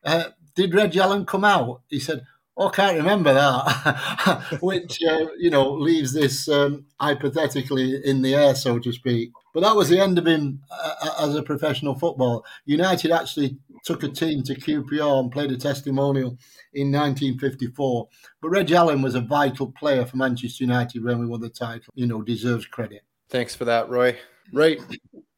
Uh, 0.04 0.24
did 0.54 0.74
Reg 0.74 0.96
Allen 0.96 1.24
come 1.24 1.44
out? 1.44 1.82
He 1.88 2.00
said, 2.00 2.26
Oh, 2.56 2.68
I 2.68 2.72
can't 2.72 2.96
remember 2.96 3.32
that, 3.32 4.58
which, 4.60 4.98
uh, 5.08 5.26
you 5.38 5.48
know, 5.48 5.74
leaves 5.74 6.12
this 6.12 6.48
um, 6.48 6.86
hypothetically 7.00 8.00
in 8.04 8.22
the 8.22 8.34
air, 8.34 8.56
so 8.56 8.80
to 8.80 8.92
speak. 8.92 9.30
But 9.54 9.60
that 9.60 9.76
was 9.76 9.88
the 9.88 10.00
end 10.00 10.18
of 10.18 10.26
him 10.26 10.62
uh, 10.68 11.10
as 11.20 11.36
a 11.36 11.42
professional 11.44 11.96
footballer. 11.96 12.42
United 12.64 13.12
actually 13.12 13.58
took 13.84 14.02
a 14.02 14.08
team 14.08 14.42
to 14.42 14.56
QPR 14.56 15.20
and 15.20 15.30
played 15.30 15.52
a 15.52 15.56
testimonial 15.56 16.36
in 16.74 16.90
1954. 16.90 18.08
But 18.42 18.50
Reg 18.50 18.72
Allen 18.72 19.02
was 19.02 19.14
a 19.14 19.20
vital 19.20 19.70
player 19.70 20.04
for 20.04 20.16
Manchester 20.16 20.64
United 20.64 21.04
when 21.04 21.20
we 21.20 21.26
won 21.26 21.40
the 21.40 21.48
title. 21.48 21.92
You 21.94 22.06
know, 22.06 22.22
deserves 22.22 22.66
credit. 22.66 23.02
Thanks 23.28 23.54
for 23.54 23.66
that, 23.66 23.88
Roy. 23.88 24.18
Right, 24.52 24.80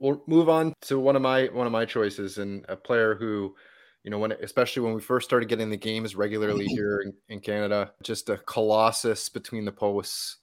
we'll 0.00 0.22
move 0.26 0.48
on 0.48 0.72
to 0.82 0.98
one 0.98 1.14
of 1.14 1.22
my 1.22 1.46
one 1.46 1.66
of 1.66 1.72
my 1.72 1.84
choices 1.84 2.38
and 2.38 2.64
a 2.68 2.76
player 2.76 3.14
who 3.14 3.54
you 4.02 4.10
know, 4.10 4.18
when 4.18 4.32
especially 4.32 4.82
when 4.82 4.94
we 4.94 5.00
first 5.00 5.28
started 5.28 5.48
getting 5.48 5.70
the 5.70 5.76
games 5.76 6.16
regularly 6.16 6.66
here 6.66 7.02
in, 7.04 7.12
in 7.28 7.40
Canada, 7.40 7.92
just 8.02 8.30
a 8.30 8.38
colossus 8.38 9.28
between 9.28 9.64
the 9.64 9.72
posts. 9.72 10.36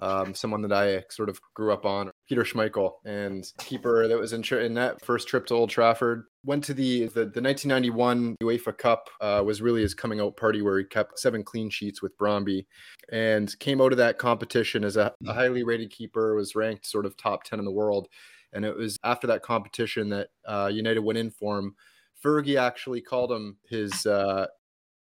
Um, 0.00 0.32
someone 0.32 0.62
that 0.62 0.72
I 0.72 1.02
sort 1.10 1.28
of 1.28 1.40
grew 1.54 1.72
up 1.72 1.84
on, 1.84 2.12
Peter 2.28 2.44
Schmeichel, 2.44 2.92
and 3.04 3.44
keeper 3.58 4.06
that 4.06 4.16
was 4.16 4.32
in, 4.32 4.44
in 4.44 4.74
that 4.74 5.04
first 5.04 5.26
trip 5.26 5.46
to 5.46 5.54
Old 5.54 5.70
Trafford. 5.70 6.26
Went 6.44 6.62
to 6.64 6.74
the 6.74 7.06
the, 7.06 7.24
the 7.24 7.42
1991 7.42 8.36
UEFA 8.40 8.78
Cup 8.78 9.08
uh, 9.20 9.42
was 9.44 9.60
really 9.60 9.82
his 9.82 9.94
coming 9.94 10.20
out 10.20 10.36
party 10.36 10.62
where 10.62 10.78
he 10.78 10.84
kept 10.84 11.18
seven 11.18 11.42
clean 11.42 11.68
sheets 11.68 12.00
with 12.00 12.16
Brøndby 12.16 12.66
and 13.10 13.58
came 13.58 13.80
out 13.80 13.90
of 13.90 13.98
that 13.98 14.18
competition 14.18 14.84
as 14.84 14.96
a, 14.96 15.12
a 15.26 15.32
highly 15.32 15.64
rated 15.64 15.90
keeper. 15.90 16.36
Was 16.36 16.54
ranked 16.54 16.86
sort 16.86 17.04
of 17.04 17.16
top 17.16 17.42
ten 17.42 17.58
in 17.58 17.64
the 17.64 17.72
world, 17.72 18.06
and 18.52 18.64
it 18.64 18.76
was 18.76 18.98
after 19.04 19.26
that 19.26 19.42
competition 19.42 20.08
that 20.08 20.28
uh, 20.46 20.70
United 20.72 21.00
went 21.00 21.18
in 21.18 21.30
for 21.30 21.58
him 21.58 21.74
Fergie 22.22 22.58
actually 22.58 23.00
called 23.00 23.30
him 23.30 23.56
his 23.68 24.06
uh, 24.06 24.46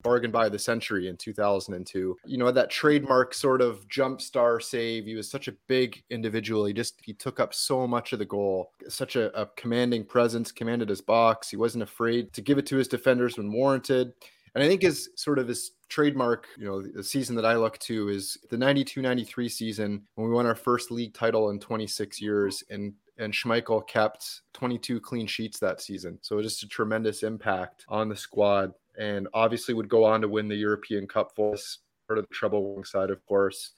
bargain 0.04 0.32
by 0.32 0.50
the 0.50 0.60
century 0.60 1.08
in 1.08 1.18
2002. 1.18 2.18
You 2.26 2.38
know, 2.38 2.52
that 2.52 2.70
trademark 2.70 3.34
sort 3.34 3.62
of 3.62 3.88
jump 3.88 4.22
star 4.22 4.60
save. 4.60 5.06
He 5.06 5.16
was 5.16 5.30
such 5.30 5.48
a 5.48 5.56
big 5.68 6.04
individual. 6.10 6.66
He 6.66 6.74
just 6.74 7.00
he 7.04 7.14
took 7.14 7.40
up 7.40 7.54
so 7.54 7.88
much 7.88 8.14
of 8.14 8.20
the 8.20 8.26
goal. 8.26 8.72
Such 8.90 9.16
a, 9.16 9.36
a 9.40 9.48
commanding 9.58 10.06
presence, 10.06 10.52
commanded 10.52 10.90
his 10.90 11.02
box. 11.02 11.50
He 11.50 11.58
wasn't 11.58 11.84
afraid 11.84 12.34
to 12.34 12.42
give 12.42 12.58
it 12.58 12.66
to 12.68 12.78
his 12.78 12.88
defenders 12.88 13.38
when 13.38 13.52
warranted. 13.52 14.14
And 14.56 14.64
I 14.64 14.68
think 14.68 14.82
his 14.82 15.10
sort 15.16 15.38
of 15.38 15.48
his 15.48 15.72
trademark, 15.88 16.48
you 16.58 16.66
know, 16.66 16.82
the 16.82 17.04
season 17.04 17.36
that 17.36 17.46
I 17.46 17.56
look 17.56 17.78
to 17.80 18.10
is 18.10 18.38
the 18.50 18.58
92 18.58 19.02
93 19.02 19.50
season 19.50 20.08
when 20.16 20.28
we 20.28 20.34
won 20.34 20.48
our 20.48 20.56
first 20.56 20.90
league 20.90 21.14
title 21.14 21.52
in 21.52 21.60
26 21.60 22.20
years. 22.20 22.64
And 22.70 22.94
and 23.18 23.34
Schmeichel 23.34 23.88
kept 23.88 24.42
22 24.54 25.00
clean 25.00 25.28
sheets 25.28 25.60
that 25.60 25.82
season. 25.82 26.20
So 26.22 26.36
it 26.36 26.44
was 26.44 26.54
just 26.54 26.64
a 26.64 26.68
tremendous 26.68 27.24
impact 27.24 27.86
on 27.88 28.10
the 28.10 28.16
squad 28.16 28.74
and 28.98 29.28
obviously 29.34 29.74
would 29.74 29.90
go 29.90 30.04
on 30.06 30.22
to 30.22 30.28
win 30.28 30.48
the 30.48 30.56
European 30.56 31.08
Cup 31.08 31.32
for 31.36 31.54
us, 31.54 31.80
part 32.08 32.20
of 32.20 32.28
the 32.28 32.34
treble 32.34 32.84
side, 32.84 33.10
of 33.10 33.26
course. 33.26 33.72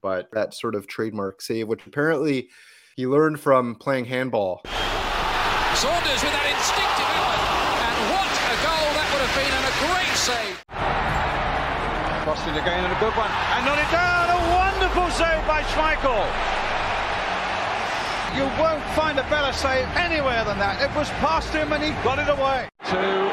But 0.00 0.30
that 0.32 0.54
sort 0.54 0.74
of 0.74 0.86
trademark 0.86 1.40
save, 1.40 1.68
which 1.68 1.86
apparently 1.86 2.48
he 2.96 3.06
learned 3.06 3.40
from 3.40 3.76
playing 3.76 4.06
handball. 4.06 4.62
Saunders 4.64 6.20
with 6.20 6.32
that 6.32 6.48
instinctive 6.52 7.08
effort, 7.16 7.40
and 7.80 7.96
what 8.12 8.28
a 8.28 8.56
goal 8.60 8.88
that 8.92 9.06
would 9.08 9.22
have 9.24 9.36
been, 9.38 9.52
and 9.56 9.66
a 9.68 9.74
great 9.88 10.14
save. 10.20 10.56
Crossed 12.24 12.46
it 12.48 12.56
again, 12.60 12.84
and 12.84 12.92
a 12.92 13.00
good 13.00 13.14
one, 13.16 13.30
and 13.30 13.62
not 13.64 13.78
it 13.78 13.90
down. 13.92 14.26
A 14.28 14.40
wonderful 14.52 15.08
save 15.16 15.40
by 15.46 15.62
Schmeichel. 15.72 16.61
You 18.36 18.48
won't 18.56 18.82
find 18.96 19.18
a 19.18 19.26
better 19.28 19.52
save 19.52 19.86
anywhere 19.96 20.44
than 20.44 20.58
that. 20.58 20.80
It 20.80 20.88
was 20.96 21.08
past 21.20 21.52
him 21.52 21.72
and 21.72 21.84
he 21.84 21.90
got 22.00 22.18
it 22.18 22.32
away. 22.32 22.68
Two 22.88 23.28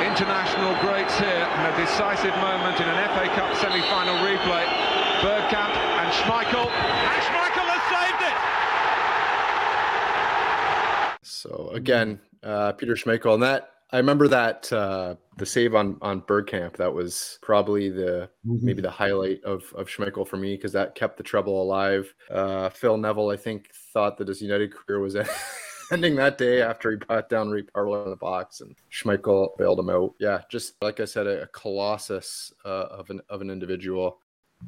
international 0.00 0.72
greats 0.80 1.18
here 1.20 1.28
and 1.28 1.68
a 1.68 1.76
decisive 1.76 2.34
moment 2.40 2.80
in 2.80 2.88
an 2.88 2.98
FA 3.12 3.28
Cup 3.36 3.54
semi-final 3.56 4.16
replay. 4.24 4.64
Bergkamp 5.20 5.76
and 5.76 6.12
Schmeichel, 6.12 6.68
and 6.68 7.20
Schmeichel 7.28 7.68
has 7.68 7.84
saved 7.92 8.22
it! 8.24 8.36
So 11.22 11.70
again, 11.72 12.20
uh, 12.42 12.72
Peter 12.72 12.94
Schmeichel, 12.94 13.34
and 13.34 13.42
that 13.42 13.73
I 13.94 13.98
remember 13.98 14.26
that 14.26 14.72
uh, 14.72 15.14
the 15.36 15.46
save 15.46 15.76
on 15.76 15.98
on 16.02 16.22
Bergkamp. 16.22 16.76
That 16.76 16.92
was 16.92 17.38
probably 17.42 17.90
the 17.90 18.28
Mm-hmm. 18.44 18.66
maybe 18.66 18.82
the 18.82 18.90
highlight 18.90 19.42
of 19.44 19.72
of 19.76 19.86
Schmeichel 19.88 20.26
for 20.26 20.36
me 20.36 20.56
because 20.56 20.72
that 20.72 20.96
kept 20.96 21.16
the 21.16 21.22
treble 21.22 21.62
alive. 21.62 22.12
Uh, 22.28 22.68
Phil 22.70 22.96
Neville, 22.98 23.30
I 23.30 23.36
think, 23.36 23.70
thought 23.92 24.18
that 24.18 24.26
his 24.28 24.42
United 24.42 24.74
career 24.74 24.98
was 24.98 25.16
ending 25.92 26.16
that 26.16 26.38
day 26.38 26.60
after 26.60 26.90
he 26.90 26.96
brought 26.96 27.28
down 27.28 27.56
Parlour 27.72 28.04
in 28.04 28.10
the 28.10 28.16
box, 28.16 28.60
and 28.62 28.74
Schmeichel 28.92 29.56
bailed 29.58 29.78
him 29.78 29.90
out. 29.90 30.12
Yeah, 30.18 30.42
just 30.50 30.74
like 30.82 30.98
I 30.98 31.04
said, 31.04 31.28
a, 31.28 31.42
a 31.42 31.46
colossus 31.46 32.52
uh, 32.64 32.86
of 32.90 33.08
an 33.10 33.20
of 33.28 33.42
an 33.42 33.48
individual. 33.48 34.18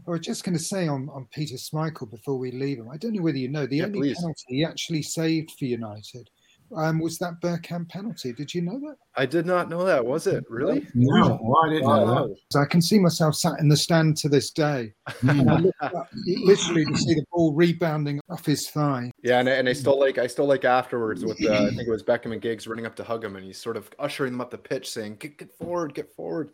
I 0.06 0.10
was 0.12 0.20
just 0.20 0.44
going 0.44 0.56
to 0.56 0.62
say 0.62 0.86
on, 0.88 1.08
on 1.08 1.26
Peter 1.32 1.56
Schmeichel 1.56 2.10
before 2.10 2.36
we 2.38 2.52
leave 2.52 2.78
him. 2.78 2.88
I 2.90 2.96
don't 2.96 3.12
know 3.14 3.22
whether 3.22 3.38
you 3.38 3.48
know 3.48 3.66
the 3.66 3.78
Yeah, 3.78 3.86
only 3.86 4.00
please. 4.00 4.16
penalty 4.18 4.42
he 4.48 4.64
actually 4.64 5.02
saved 5.02 5.50
for 5.58 5.64
United 5.64 6.30
um, 6.74 6.98
was 6.98 7.18
that 7.18 7.40
Bergkamp 7.40 7.88
penalty. 7.88 8.32
Did 8.32 8.52
you 8.54 8.62
know 8.62 8.78
that? 8.80 8.96
I 9.16 9.26
did 9.26 9.46
not 9.46 9.68
know 9.70 9.84
that. 9.84 10.04
Was 10.04 10.26
it 10.26 10.44
really? 10.48 10.86
No, 10.94 11.36
why 11.36 11.68
didn't 11.68 11.86
know 11.86 12.28
that? 12.28 12.36
So 12.50 12.60
I 12.60 12.64
can 12.66 12.80
see 12.82 12.98
myself 12.98 13.34
sat 13.34 13.60
in 13.60 13.68
the 13.68 13.76
stand 13.76 14.16
to 14.18 14.28
this 14.28 14.50
day, 14.50 14.92
and 15.22 15.72
up 15.80 16.08
literally 16.26 16.84
to 16.84 16.96
see 16.96 17.14
the 17.14 17.24
ball 17.32 17.54
rebounding 17.54 18.20
off 18.30 18.44
his 18.44 18.68
thigh. 18.68 19.10
Yeah, 19.22 19.40
and, 19.40 19.48
I- 19.48 19.52
and 19.52 19.68
I 19.68 19.72
still 19.72 19.98
like 19.98 20.18
I 20.18 20.26
still 20.26 20.46
like 20.46 20.64
afterwards 20.64 21.24
with 21.24 21.38
uh, 21.44 21.52
I 21.52 21.68
think 21.68 21.82
it 21.82 21.90
was 21.90 22.02
Beckham 22.02 22.32
and 22.32 22.40
Giggs 22.42 22.66
running 22.66 22.86
up 22.86 22.96
to 22.96 23.04
hug 23.04 23.24
him, 23.24 23.36
and 23.36 23.44
he's 23.44 23.60
sort 23.60 23.76
of 23.76 23.88
ushering 23.98 24.32
them 24.32 24.40
up 24.40 24.50
the 24.50 24.58
pitch, 24.58 24.90
saying, 24.90 25.16
"Get, 25.16 25.38
get 25.38 25.50
forward, 25.58 25.94
get 25.94 26.12
forward." 26.14 26.50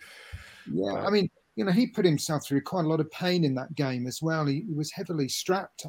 Yeah, 0.72 0.92
I 0.94 1.10
mean, 1.10 1.28
you 1.56 1.64
know, 1.64 1.72
he 1.72 1.86
put 1.88 2.04
himself 2.04 2.46
through 2.46 2.62
quite 2.62 2.84
a 2.84 2.88
lot 2.88 3.00
of 3.00 3.10
pain 3.10 3.44
in 3.44 3.54
that 3.56 3.74
game 3.74 4.06
as 4.06 4.20
well. 4.22 4.46
He, 4.46 4.64
he 4.68 4.74
was 4.74 4.90
heavily 4.92 5.28
strapped, 5.28 5.86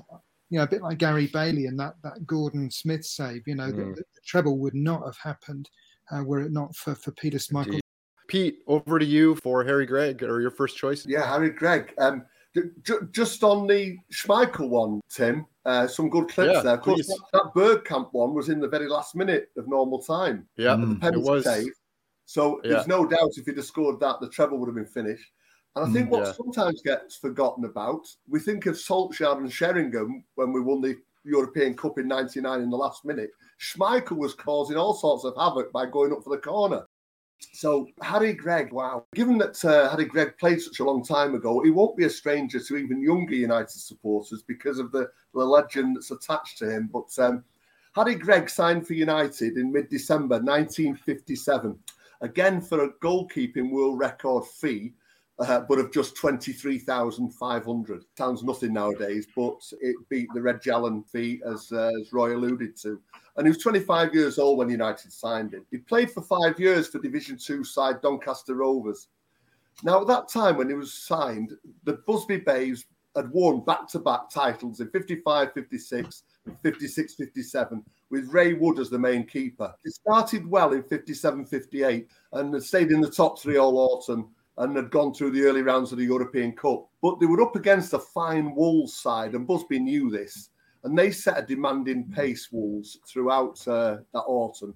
you 0.53 0.60
know, 0.60 0.65
a 0.65 0.67
bit 0.67 0.83
like 0.83 1.00
Gary 1.00 1.25
Bailey 1.33 1.65
and 1.65 1.79
that 1.79 1.95
that 2.03 2.27
Gordon 2.27 2.69
Smith 2.69 3.03
save. 3.03 3.41
You 3.48 3.55
know, 3.55 3.72
the, 3.72 3.81
Mm. 3.81 3.95
the, 3.95 4.03
treble 4.24 4.60
would 4.60 4.75
not 4.75 5.03
have 5.03 5.17
happened 5.17 5.67
uh, 6.12 6.24
were 6.24 6.41
it 6.41 6.51
not 6.51 6.75
for 6.75 6.93
for 6.93 7.12
Peter 7.13 7.39
Schmeichel. 7.39 7.79
Pete, 8.27 8.60
over 8.67 9.00
to 9.00 9.05
you 9.05 9.36
for 9.38 9.63
Harry 9.63 9.86
Gregg 9.88 10.22
or 10.24 10.39
your 10.41 10.51
first 10.51 10.77
choice. 10.77 11.05
Yeah, 11.07 11.25
Harry 11.27 11.50
Gregg. 11.50 11.93
Um, 11.98 12.24
ju- 12.53 12.72
ju- 12.83 13.10
just 13.12 13.43
on 13.43 13.65
the 13.67 13.98
Schmeichel 14.13 14.69
one, 14.69 15.01
Tim, 15.10 15.45
uh, 15.65 15.88
some 15.88 16.07
good 16.10 16.29
clips 16.29 16.53
Yeah, 16.53 16.62
there. 16.62 16.74
Of 16.75 16.81
course, 16.81 17.07
please. 17.07 17.07
that, 17.33 17.41
that 17.55 17.83
Bergkamp 17.83 18.10
one 18.13 18.33
was 18.36 18.50
in 18.50 18.60
the 18.60 18.67
very 18.67 18.88
last 18.88 19.15
minute 19.15 19.50
of 19.57 19.67
normal 19.67 20.01
time. 20.03 20.48
Yeah, 20.55 20.75
Mm. 20.75 20.98
it 20.98 21.01
penalty 21.01 21.29
was. 21.29 21.43
save. 21.45 21.74
So 22.25 22.62
Yeah. 22.63 22.74
there's 22.74 22.88
no 22.88 23.05
doubt 23.07 23.31
if 23.38 23.45
he'd 23.45 23.57
have 23.57 23.65
scored 23.65 24.00
that, 24.01 24.19
the 24.22 24.29
treble 24.29 24.57
would 24.60 24.67
have 24.67 24.75
been 24.75 24.86
finished. 24.86 25.31
And 25.75 25.85
I 25.85 25.91
think 25.91 26.07
Mm, 26.07 26.11
what 26.11 26.25
yeah. 26.25 26.33
sometimes 26.33 26.81
gets 26.83 27.15
forgotten 27.15 27.65
about, 27.65 28.07
we 28.27 28.39
think 28.39 28.65
of 28.67 28.75
Solskjaer 28.75 29.37
and 29.37 29.51
Sheringham 29.51 30.23
when 30.35 30.53
we 30.53 30.61
won 30.61 30.81
the 30.81 30.97
European 31.23 31.75
Cup 31.75 31.97
in 31.97 32.07
99 32.07 32.61
in 32.61 32.69
the 32.69 32.77
last 32.77 33.05
minute. 33.05 33.31
Schmeichel 33.59 34.17
was 34.17 34.35
causing 34.35 34.77
all 34.77 34.93
sorts 34.93 35.23
of 35.23 35.35
havoc 35.37 35.71
by 35.71 35.85
going 35.85 36.11
up 36.11 36.23
for 36.23 36.29
the 36.29 36.41
corner. 36.41 36.85
So 37.53 37.87
Harry 38.01 38.33
Gregg, 38.33 38.71
wow. 38.71 39.05
Given 39.15 39.37
that 39.39 39.63
uh, 39.65 39.89
Harry 39.89 40.05
Gregg 40.05 40.37
played 40.37 40.61
such 40.61 40.79
a 40.79 40.83
long 40.83 41.03
time 41.03 41.35
ago, 41.35 41.61
he 41.61 41.71
won't 41.71 41.97
be 41.97 42.05
a 42.05 42.09
stranger 42.09 42.59
to 42.59 42.77
even 42.77 43.01
younger 43.01 43.35
United 43.35 43.69
supporters 43.69 44.43
because 44.47 44.79
of 44.79 44.91
the, 44.91 45.09
the 45.33 45.43
legend 45.43 45.95
that's 45.95 46.11
attached 46.11 46.57
to 46.59 46.69
him. 46.69 46.89
But 46.91 47.09
um, 47.19 47.43
Harry 47.95 48.15
Gregg 48.15 48.49
signed 48.49 48.87
for 48.87 48.93
United 48.93 49.57
in 49.57 49.71
mid-December 49.71 50.35
1957, 50.35 51.77
again 52.21 52.61
for 52.61 52.85
a 52.85 52.93
goalkeeping 52.99 53.71
world 53.71 53.99
record 53.99 54.45
fee, 54.45 54.93
uh, 55.43 55.59
but 55.67 55.79
of 55.79 55.91
just 55.91 56.15
23,500. 56.15 58.05
Sounds 58.17 58.43
nothing 58.43 58.73
nowadays, 58.73 59.27
but 59.35 59.62
it 59.81 59.95
beat 60.09 60.29
the 60.33 60.41
Reg 60.41 60.65
Allen 60.67 61.03
fee, 61.03 61.41
as, 61.45 61.71
uh, 61.71 61.91
as 62.00 62.13
Roy 62.13 62.35
alluded 62.35 62.77
to. 62.77 63.01
And 63.35 63.45
he 63.45 63.50
was 63.50 63.62
25 63.62 64.13
years 64.13 64.39
old 64.39 64.57
when 64.57 64.69
United 64.69 65.12
signed 65.12 65.53
him. 65.53 65.65
He 65.69 65.79
played 65.79 66.12
for 66.12 66.21
five 66.21 66.59
years 66.59 66.88
for 66.88 67.00
Division 67.00 67.38
Two 67.38 67.63
side 67.63 68.01
Doncaster 68.01 68.55
Rovers. 68.55 69.07
Now, 69.83 70.01
at 70.01 70.07
that 70.07 70.29
time 70.29 70.57
when 70.57 70.69
he 70.69 70.75
was 70.75 70.93
signed, 70.93 71.51
the 71.83 71.93
Busby 72.07 72.38
Babes 72.38 72.85
had 73.15 73.29
won 73.31 73.65
back-to-back 73.65 74.29
titles 74.29 74.79
in 74.79 74.89
55, 74.89 75.53
56, 75.53 76.23
56, 76.62 77.13
57, 77.15 77.83
with 78.09 78.29
Ray 78.29 78.53
Wood 78.53 78.79
as 78.79 78.89
the 78.89 79.00
main 79.00 79.25
keeper. 79.25 79.73
It 79.83 79.93
started 79.93 80.47
well 80.47 80.73
in 80.73 80.83
57, 80.83 81.45
58, 81.45 82.07
and 82.33 82.63
stayed 82.63 82.91
in 82.91 83.01
the 83.01 83.09
top 83.09 83.39
three 83.39 83.57
all 83.57 83.77
autumn 83.77 84.29
and 84.57 84.75
had 84.75 84.91
gone 84.91 85.13
through 85.13 85.31
the 85.31 85.43
early 85.43 85.62
rounds 85.62 85.91
of 85.91 85.98
the 85.98 86.05
European 86.05 86.51
Cup. 86.51 86.88
But 87.01 87.19
they 87.19 87.25
were 87.25 87.41
up 87.41 87.55
against 87.55 87.93
a 87.93 88.00
fine 88.00 88.53
Wolves 88.55 88.95
side, 88.95 89.33
and 89.33 89.48
Busby 89.48 89.79
knew 89.79 90.10
this. 90.10 90.50
And 90.83 90.98
they 90.98 91.12
set 91.12 91.39
a 91.39 91.45
demanding 91.45 92.12
pace, 92.12 92.50
Wolves, 92.51 93.00
throughout 93.07 93.65
uh, 93.67 93.98
that 94.13 94.24
autumn. 94.27 94.75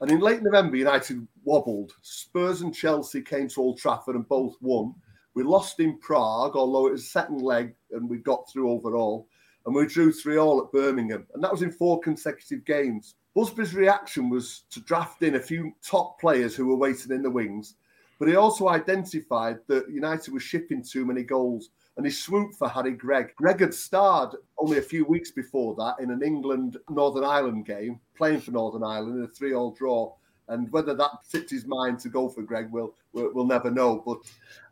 And 0.00 0.10
in 0.10 0.20
late 0.20 0.42
November, 0.42 0.76
United 0.76 1.26
wobbled. 1.44 1.92
Spurs 2.02 2.62
and 2.62 2.74
Chelsea 2.74 3.22
came 3.22 3.48
to 3.48 3.60
Old 3.60 3.78
Trafford 3.78 4.16
and 4.16 4.28
both 4.28 4.56
won. 4.60 4.94
We 5.34 5.42
lost 5.42 5.80
in 5.80 5.98
Prague, 5.98 6.56
although 6.56 6.88
it 6.88 6.92
was 6.92 7.10
second 7.10 7.42
leg 7.42 7.74
and 7.92 8.08
we 8.08 8.18
got 8.18 8.48
through 8.50 8.70
overall. 8.70 9.28
And 9.66 9.74
we 9.74 9.86
drew 9.86 10.12
3 10.12 10.36
all 10.36 10.60
at 10.60 10.72
Birmingham. 10.72 11.26
And 11.34 11.42
that 11.42 11.52
was 11.52 11.62
in 11.62 11.72
four 11.72 12.00
consecutive 12.00 12.64
games. 12.64 13.14
Busby's 13.34 13.74
reaction 13.74 14.28
was 14.28 14.64
to 14.70 14.80
draft 14.80 15.22
in 15.22 15.36
a 15.36 15.40
few 15.40 15.72
top 15.82 16.20
players 16.20 16.54
who 16.54 16.66
were 16.66 16.76
waiting 16.76 17.12
in 17.12 17.22
the 17.22 17.30
wings. 17.30 17.76
But 18.24 18.30
he 18.30 18.36
also 18.36 18.68
identified 18.68 19.58
that 19.66 19.90
United 19.90 20.32
was 20.32 20.42
shipping 20.42 20.82
too 20.82 21.04
many 21.04 21.22
goals 21.22 21.68
and 21.98 22.06
he 22.06 22.10
swooped 22.10 22.54
for 22.54 22.70
Harry 22.70 22.92
Gregg. 22.94 23.34
Gregg 23.36 23.60
had 23.60 23.74
starred 23.74 24.34
only 24.56 24.78
a 24.78 24.80
few 24.80 25.04
weeks 25.04 25.30
before 25.30 25.74
that 25.74 25.96
in 26.02 26.10
an 26.10 26.22
England 26.22 26.78
Northern 26.88 27.22
Ireland 27.22 27.66
game, 27.66 28.00
playing 28.16 28.40
for 28.40 28.52
Northern 28.52 28.82
Ireland 28.82 29.18
in 29.18 29.24
a 29.24 29.28
three-all 29.28 29.72
draw. 29.72 30.14
And 30.48 30.72
whether 30.72 30.94
that 30.94 31.10
fits 31.28 31.52
his 31.52 31.66
mind 31.66 31.98
to 31.98 32.08
go 32.08 32.30
for 32.30 32.40
Gregg, 32.40 32.68
we'll, 32.70 32.94
we'll 33.12 33.44
never 33.44 33.70
know. 33.70 34.02
But 34.06 34.20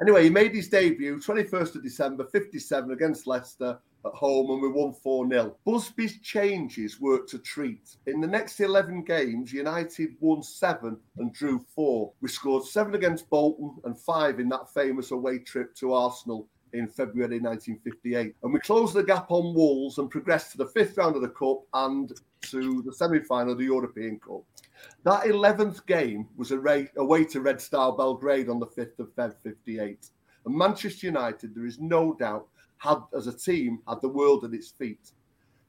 anyway, 0.00 0.24
he 0.24 0.30
made 0.30 0.54
his 0.54 0.70
debut 0.70 1.18
21st 1.18 1.74
of 1.74 1.82
December, 1.82 2.24
57 2.24 2.90
against 2.90 3.26
Leicester 3.26 3.78
at 4.04 4.12
home, 4.12 4.50
and 4.50 4.62
we 4.62 4.68
won 4.68 4.92
4 4.92 5.28
0. 5.28 5.56
Busby's 5.64 6.18
changes 6.20 7.00
worked 7.00 7.34
a 7.34 7.38
treat. 7.38 7.96
In 8.06 8.20
the 8.20 8.26
next 8.26 8.60
11 8.60 9.04
games, 9.04 9.52
United 9.52 10.16
won 10.20 10.42
seven 10.42 10.96
and 11.18 11.32
drew 11.32 11.64
four. 11.74 12.12
We 12.20 12.28
scored 12.28 12.64
seven 12.64 12.94
against 12.94 13.30
Bolton 13.30 13.76
and 13.84 13.98
five 13.98 14.40
in 14.40 14.48
that 14.50 14.72
famous 14.72 15.10
away 15.10 15.38
trip 15.38 15.74
to 15.76 15.92
Arsenal 15.92 16.48
in 16.72 16.88
February 16.88 17.38
1958. 17.40 18.34
And 18.42 18.52
we 18.52 18.60
closed 18.60 18.94
the 18.94 19.02
gap 19.02 19.30
on 19.30 19.54
Wolves 19.54 19.98
and 19.98 20.10
progressed 20.10 20.52
to 20.52 20.58
the 20.58 20.66
fifth 20.66 20.96
round 20.96 21.16
of 21.16 21.22
the 21.22 21.28
Cup 21.28 21.62
and 21.74 22.12
to 22.42 22.82
the 22.84 22.92
semi 22.92 23.20
final 23.20 23.52
of 23.52 23.58
the 23.58 23.64
European 23.64 24.18
Cup. 24.18 24.42
That 25.04 25.24
11th 25.24 25.86
game 25.86 26.28
was 26.36 26.50
a 26.50 26.88
away 26.96 27.24
to 27.26 27.40
Red 27.40 27.60
Star 27.60 27.92
Belgrade 27.96 28.48
on 28.48 28.58
the 28.58 28.66
5th 28.66 28.98
of 28.98 29.14
Feb 29.14 29.34
58. 29.42 30.10
And 30.44 30.56
Manchester 30.56 31.06
United, 31.06 31.54
there 31.54 31.66
is 31.66 31.78
no 31.78 32.14
doubt, 32.14 32.48
had 32.82 32.98
as 33.16 33.26
a 33.26 33.36
team 33.36 33.78
had 33.88 34.00
the 34.00 34.08
world 34.08 34.44
at 34.44 34.54
its 34.54 34.70
feet. 34.70 35.12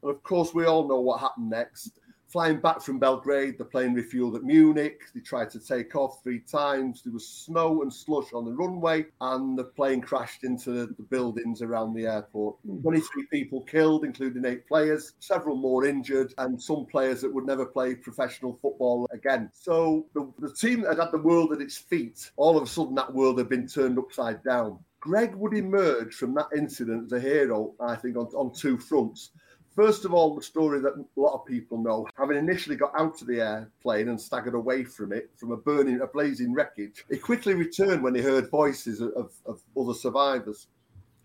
And 0.01 0.11
of 0.11 0.21
course, 0.23 0.53
we 0.53 0.65
all 0.65 0.87
know 0.87 0.99
what 0.99 1.19
happened 1.19 1.49
next. 1.49 1.99
Flying 2.27 2.59
back 2.59 2.81
from 2.81 2.97
Belgrade, 2.97 3.59
the 3.59 3.65
plane 3.65 3.95
refueled 3.95 4.35
at 4.35 4.43
Munich. 4.43 5.01
They 5.13 5.21
tried 5.21 5.51
to 5.51 5.59
take 5.59 5.95
off 5.95 6.23
three 6.23 6.39
times. 6.39 7.03
There 7.03 7.13
was 7.13 7.27
snow 7.27 7.83
and 7.83 7.93
slush 7.93 8.33
on 8.33 8.43
the 8.43 8.51
runway, 8.51 9.05
and 9.21 9.55
the 9.55 9.65
plane 9.65 10.01
crashed 10.01 10.43
into 10.43 10.71
the, 10.71 11.03
buildings 11.11 11.61
around 11.61 11.93
the 11.93 12.07
airport. 12.07 12.55
Hmm. 12.65 12.81
23 12.81 13.27
people 13.31 13.61
killed, 13.61 14.03
including 14.03 14.45
eight 14.45 14.67
players, 14.67 15.13
several 15.19 15.55
more 15.55 15.85
injured, 15.85 16.33
and 16.39 16.59
some 16.59 16.87
players 16.87 17.21
that 17.21 17.31
would 17.31 17.45
never 17.45 17.67
play 17.67 17.93
professional 17.93 18.57
football 18.59 19.07
again. 19.11 19.51
So 19.53 20.07
the, 20.15 20.33
the 20.39 20.51
team 20.51 20.81
that 20.81 20.97
had 20.97 21.11
the 21.11 21.19
world 21.19 21.53
at 21.53 21.61
its 21.61 21.77
feet, 21.77 22.31
all 22.37 22.57
of 22.57 22.63
a 22.63 22.67
sudden 22.67 22.95
that 22.95 23.13
world 23.13 23.37
had 23.37 23.49
been 23.49 23.67
turned 23.67 23.99
upside 23.99 24.43
down. 24.43 24.79
Gregg 25.03 25.35
would 25.35 25.53
emerge 25.53 26.15
from 26.15 26.33
that 26.33 26.47
incident 26.55 27.07
as 27.07 27.11
a 27.11 27.19
hero, 27.19 27.73
I 27.77 27.93
think, 27.97 28.15
on, 28.15 28.27
on 28.27 28.53
two 28.53 28.77
fronts. 28.77 29.31
First 29.75 30.05
of 30.05 30.13
all, 30.13 30.33
the 30.33 30.41
story 30.41 30.79
that 30.79 30.93
a 30.93 31.19
lot 31.19 31.33
of 31.33 31.45
people 31.45 31.77
know, 31.77 32.07
having 32.17 32.37
initially 32.37 32.77
got 32.77 32.97
out 32.97 33.21
of 33.21 33.27
the 33.27 33.41
airplane 33.41 34.07
and 34.07 34.21
staggered 34.21 34.53
away 34.53 34.85
from 34.85 35.11
it, 35.11 35.29
from 35.35 35.51
a 35.51 35.57
burning, 35.57 35.99
a 35.99 36.07
blazing 36.07 36.53
wreckage, 36.53 37.03
he 37.11 37.17
quickly 37.17 37.53
returned 37.53 38.01
when 38.01 38.15
he 38.15 38.21
heard 38.21 38.49
voices 38.49 39.01
of, 39.01 39.33
of, 39.45 39.61
other 39.77 39.93
survivors. 39.93 40.67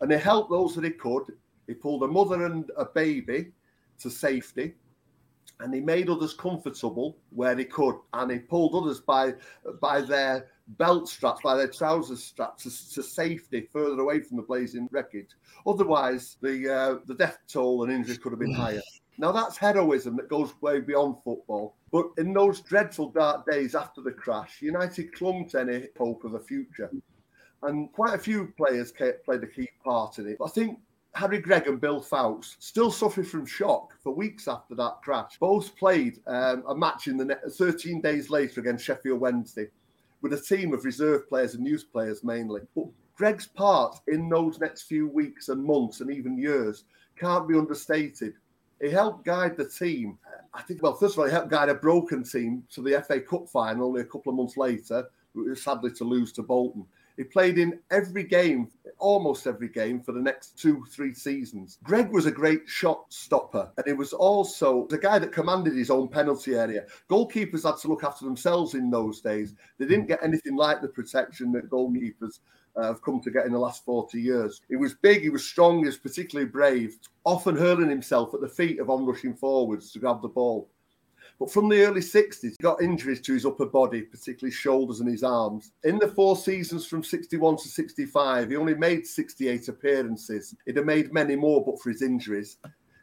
And 0.01 0.11
he 0.11 0.19
helped 0.19 0.51
those 0.51 0.75
that 0.75 0.83
he 0.83 0.91
could. 0.91 1.27
He 1.69 1.75
pulled 1.75 2.03
a 2.03 2.09
mother 2.09 2.47
and 2.47 2.69
a 2.77 2.85
baby 2.85 3.53
to 4.01 4.11
safety, 4.11 4.75
and 5.61 5.73
he 5.73 5.81
made 5.81 6.11
others 6.11 6.35
comfortable 6.35 7.17
where 7.31 7.57
he 7.57 7.65
could, 7.65 7.95
and 8.13 8.33
he 8.33 8.41
pulled 8.41 8.75
others 8.75 8.99
by 8.99 9.35
by 9.81 10.01
their 10.01 10.49
belt 10.77 11.09
straps 11.09 11.41
by 11.43 11.57
their 11.57 11.69
trousers 11.69 12.23
straps 12.23 12.65
to, 12.65 12.95
to, 12.95 13.03
safety 13.03 13.69
further 13.73 14.03
away 14.03 14.21
from 14.21 14.37
the 14.37 14.43
blazing 14.43 14.89
wreckage. 14.91 15.31
Otherwise, 15.67 16.37
the 16.43 16.73
uh, 16.73 16.99
the 17.07 17.15
death 17.15 17.39
toll 17.49 17.83
and 17.83 17.93
injuries 17.93 18.19
could 18.19 18.33
have 18.33 18.41
been 18.41 18.55
higher. 18.55 18.83
Now 19.21 19.33
that's 19.33 19.57
heroism 19.57 20.15
that 20.19 20.29
goes 20.29 20.53
way 20.61 20.79
beyond 20.79 21.17
football. 21.25 21.75
But 21.91 22.07
in 22.19 22.33
those 22.33 22.61
dreadful 22.61 23.11
dark 23.11 23.51
days 23.51 23.75
after 23.75 24.01
the 24.01 24.13
crash, 24.13 24.63
United 24.63 25.13
clung 25.13 25.49
to 25.49 25.61
any 25.61 25.89
hope 25.99 26.23
of 26.23 26.35
a 26.35 26.39
future. 26.39 26.89
And 27.65 27.93
quite 27.93 28.15
a 28.15 28.19
few 28.19 28.55
players 28.57 28.93
played 28.93 29.43
a 29.43 29.47
key 29.49 29.69
part 29.83 30.21
in 30.21 30.29
it. 30.29 30.37
But 30.39 30.45
I 30.45 30.51
think 30.51 30.79
Harry 31.15 31.41
Gregg 31.41 31.67
and 31.67 31.81
Bill 31.81 32.01
Foulkes 32.01 32.57
still 32.61 32.93
suffered 32.93 33.27
from 33.27 33.45
shock 33.45 33.95
for 34.01 34.15
weeks 34.15 34.47
after 34.47 34.77
that 34.77 35.03
crash. 35.03 35.37
Both 35.41 35.77
played 35.77 36.21
um, 36.29 36.63
a 36.69 36.77
match 36.77 37.09
in 37.09 37.17
the 37.17 37.41
13 37.51 38.01
days 38.01 38.31
later 38.31 38.61
against 38.61 38.85
Sheffield 38.85 39.19
Wednesday 39.19 39.67
with 40.23 40.33
a 40.33 40.41
team 40.41 40.73
of 40.73 40.85
reserve 40.85 41.29
players 41.29 41.55
and 41.55 41.67
youth 41.67 41.85
players 41.93 42.25
mainly. 42.25 42.63
But 42.75 42.87
Gregg's 43.17 43.47
part 43.47 43.99
in 44.09 44.29
those 44.29 44.61
next 44.61 44.83
few 44.83 45.09
weeks 45.09 45.49
and 45.49 45.65
months 45.65 46.01
and 46.01 46.11
even 46.11 46.39
years 46.39 46.85
can't 47.19 47.49
be 47.49 47.57
understated. 47.57 48.35
He 48.81 48.91
helped 48.91 49.25
guide 49.25 49.57
the 49.57 49.69
team. 49.69 50.19
I 50.55 50.63
think, 50.63 50.83
well, 50.83 50.95
first 50.95 51.15
of 51.15 51.21
all, 51.21 51.27
he 51.27 51.33
helped 51.33 51.51
guide 51.51 51.69
a 51.69 51.75
broken 51.75 52.23
team 52.23 52.63
to 52.71 52.81
the 52.81 53.03
FA 53.03 53.21
Cup 53.21 53.49
final 53.49 53.89
only 53.89 54.03
a 54.03 54.05
couple 54.05 54.31
of 54.31 54.37
months 54.37 54.57
later, 54.57 55.05
sadly 55.55 55.91
to 55.93 56.05
lose 56.05 56.33
to 56.33 56.43
Bolton. 56.43 56.87
He 57.19 57.25
played 57.25 57.59
in 57.59 57.81
every 57.91 58.23
game, 58.23 58.71
almost 58.99 59.49
every 59.49 59.69
game 59.69 60.01
for 60.01 60.13
the 60.13 60.21
next 60.21 60.57
two, 60.57 60.85
three 60.89 61.13
seasons. 61.13 61.79
Gregg 61.83 62.13
was 62.13 62.27
a 62.27 62.31
great 62.31 62.69
shot 62.69 63.07
stopper, 63.09 63.73
and 63.77 63.85
he 63.85 63.93
was 63.93 64.13
also 64.13 64.87
the 64.87 64.99
guy 64.99 65.19
that 65.19 65.33
commanded 65.33 65.77
his 65.77 65.91
own 65.91 66.07
penalty 66.07 66.55
area. 66.55 66.87
Goalkeepers 67.11 67.65
had 67.65 67.79
to 67.79 67.89
look 67.89 68.05
after 68.05 68.25
themselves 68.25 68.75
in 68.75 68.89
those 68.89 69.21
days. 69.21 69.57
They 69.79 69.87
didn't 69.87 70.07
get 70.07 70.23
anything 70.23 70.55
like 70.55 70.81
the 70.81 70.87
protection 70.87 71.51
that 71.53 71.69
goalkeepers 71.69 72.39
uh, 72.77 72.85
have 72.85 73.03
come 73.03 73.21
to 73.23 73.33
get 73.33 73.47
in 73.47 73.53
the 73.53 73.59
last 73.59 73.85
40 73.85 74.21
years. 74.21 74.61
He 74.69 74.77
was 74.77 74.95
big, 74.95 75.23
he 75.23 75.31
was 75.31 75.45
strong, 75.45 75.81
he 75.81 75.87
was 75.87 75.99
particularly 75.99 76.49
brave, 76.49 76.99
often 77.25 77.57
hurling 77.57 77.91
himself 77.91 78.33
at 78.33 78.41
the 78.41 78.49
feet 78.49 78.79
of 78.79 78.91
onrushing 78.91 79.35
forwards 79.35 79.91
to 79.91 79.99
grab 79.99 80.23
the 80.23 80.29
ball. 80.29 80.71
But 81.39 81.53
from 81.53 81.69
the 81.69 81.85
early 81.85 82.01
60s, 82.01 82.43
he 82.43 82.57
got 82.61 82.83
injuries 82.83 83.21
to 83.21 83.33
his 83.33 83.47
upper 83.47 83.67
body, 83.67 84.03
particularly 84.03 84.53
shoulders 84.53 84.99
and 84.99 85.09
his 85.09 85.23
arms. 85.23 85.71
In 85.85 85.99
the 85.99 86.09
four 86.09 86.37
seasons 86.37 86.85
from 86.85 87.05
61 87.05 87.59
to 87.59 87.69
65, 87.69 88.51
he 88.51 88.57
only 88.57 88.75
made 88.75 89.07
68 89.07 89.69
appearances. 89.69 90.55
He'd 90.67 90.77
have 90.77 90.87
made 90.87 91.13
many 91.13 91.37
more 91.37 91.65
but 91.65 91.81
for 91.81 91.91
his 91.91 92.03
injuries. 92.03 92.57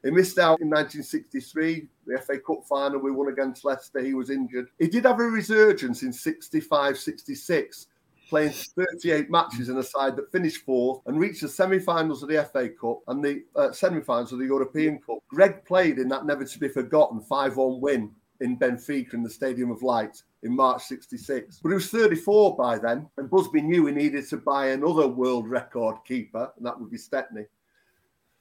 He 0.03 0.11
missed 0.11 0.37
out 0.37 0.61
in 0.61 0.69
1963, 0.69 1.87
the 2.05 2.19
FA 2.19 2.37
Cup 2.37 2.65
final 2.67 2.99
we 2.99 3.09
won 3.09 3.29
against 3.29 3.63
Leicester. 3.63 4.01
He 4.01 4.13
was 4.13 4.29
injured. 4.29 4.67
He 4.77 4.87
did 4.87 5.05
have 5.05 5.19
a 5.19 5.23
resurgence 5.23 6.03
in 6.03 6.11
65 6.11 6.97
66, 6.97 7.87
playing 8.29 8.51
38 8.51 9.31
matches 9.31 9.69
in 9.69 9.77
a 9.77 9.83
side 9.83 10.15
that 10.17 10.31
finished 10.31 10.63
fourth 10.65 11.01
and 11.07 11.19
reached 11.19 11.41
the 11.41 11.47
semi 11.47 11.79
finals 11.79 12.21
of 12.21 12.29
the 12.29 12.43
FA 12.51 12.69
Cup 12.69 12.99
and 13.07 13.23
the 13.23 13.43
uh, 13.55 13.71
semi 13.71 14.01
finals 14.01 14.31
of 14.31 14.39
the 14.39 14.45
European 14.45 14.99
Cup. 14.99 15.19
Gregg 15.29 15.65
played 15.65 15.97
in 15.97 16.09
that 16.09 16.25
never 16.25 16.43
to 16.43 16.59
be 16.59 16.67
forgotten 16.67 17.21
5 17.21 17.57
1 17.57 17.81
win 17.81 18.11
in 18.41 18.57
Benfica 18.57 19.13
in 19.13 19.23
the 19.23 19.29
Stadium 19.29 19.71
of 19.71 19.83
Light 19.83 20.21
in 20.43 20.55
March 20.55 20.83
66. 20.83 21.59
But 21.61 21.69
he 21.69 21.75
was 21.75 21.89
34 21.89 22.55
by 22.55 22.77
then, 22.77 23.07
and 23.17 23.29
Busby 23.29 23.61
knew 23.61 23.85
he 23.85 23.93
needed 23.93 24.27
to 24.29 24.37
buy 24.37 24.67
another 24.67 25.07
world 25.07 25.47
record 25.47 25.97
keeper, 26.05 26.51
and 26.57 26.65
that 26.65 26.79
would 26.79 26.91
be 26.91 26.97
Stepney. 26.97 27.45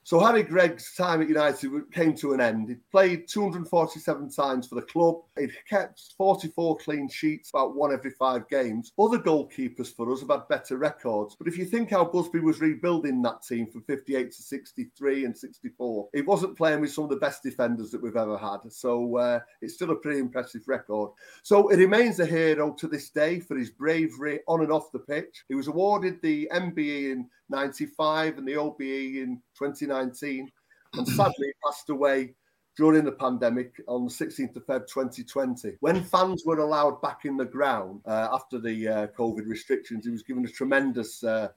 So 0.06 0.20
Harry 0.20 0.42
Gregg's 0.42 0.94
time 0.94 1.22
at 1.22 1.28
United 1.28 1.90
came 1.90 2.14
to 2.16 2.34
an 2.34 2.40
end. 2.40 2.68
He 2.68 2.74
played 2.92 3.26
247 3.26 4.30
times 4.30 4.66
for 4.66 4.74
the 4.74 4.82
club. 4.82 5.16
He 5.38 5.48
kept 5.66 6.12
44 6.18 6.76
clean 6.76 7.08
sheets, 7.08 7.48
about 7.48 7.74
one 7.74 7.90
every 7.90 8.10
five 8.10 8.46
games. 8.50 8.92
Other 8.98 9.18
goalkeepers 9.18 9.88
for 9.88 10.12
us 10.12 10.20
have 10.20 10.28
had 10.28 10.46
better 10.48 10.76
records. 10.76 11.36
But 11.36 11.48
if 11.48 11.56
you 11.56 11.64
think 11.64 11.88
how 11.88 12.04
Busby 12.04 12.40
was 12.40 12.60
rebuilding 12.60 13.22
that 13.22 13.44
team 13.48 13.66
from 13.66 13.80
58 13.84 14.30
to 14.30 14.42
63 14.42 15.24
and 15.24 15.36
64, 15.36 16.08
he 16.12 16.20
wasn't 16.20 16.58
playing 16.58 16.82
with 16.82 16.92
some 16.92 17.04
of 17.04 17.10
the 17.10 17.16
best 17.16 17.42
defenders 17.42 17.90
that 17.90 18.02
we've 18.02 18.14
ever 18.14 18.36
had. 18.36 18.58
So 18.68 19.16
uh, 19.16 19.40
it's 19.62 19.72
still 19.72 19.92
a 19.92 19.96
pretty 19.96 20.20
impressive 20.20 20.68
record. 20.68 21.12
So 21.42 21.68
he 21.68 21.76
remains 21.76 22.20
a 22.20 22.26
hero 22.26 22.74
to 22.74 22.88
this 22.88 23.08
day 23.08 23.40
for 23.40 23.56
his 23.56 23.70
bravery 23.70 24.40
on 24.48 24.60
and 24.60 24.70
off 24.70 24.92
the 24.92 24.98
pitch. 24.98 25.44
He 25.48 25.54
was 25.54 25.68
awarded 25.68 26.20
the 26.20 26.46
MBE 26.52 27.12
in 27.12 27.30
95 27.48 28.38
and 28.38 28.48
the 28.48 28.56
OBE 28.56 28.80
in 28.80 29.40
2019. 29.58 30.50
And 30.94 31.08
sadly, 31.08 31.52
passed 31.64 31.90
away 31.90 32.34
during 32.76 33.04
the 33.04 33.12
pandemic 33.12 33.80
on 33.86 34.04
the 34.04 34.10
16th 34.10 34.56
of 34.56 34.66
Feb 34.66 34.86
2020. 34.86 35.76
When 35.80 36.02
fans 36.02 36.44
were 36.44 36.58
allowed 36.58 37.00
back 37.02 37.20
in 37.24 37.36
the 37.36 37.44
ground 37.44 38.00
uh, 38.06 38.28
after 38.32 38.58
the 38.58 38.88
uh, 38.88 39.06
COVID 39.18 39.46
restrictions, 39.46 40.04
he 40.04 40.10
was 40.10 40.22
given 40.22 40.44
a 40.44 40.48
tremendous 40.48 41.22
uh, 41.22 41.48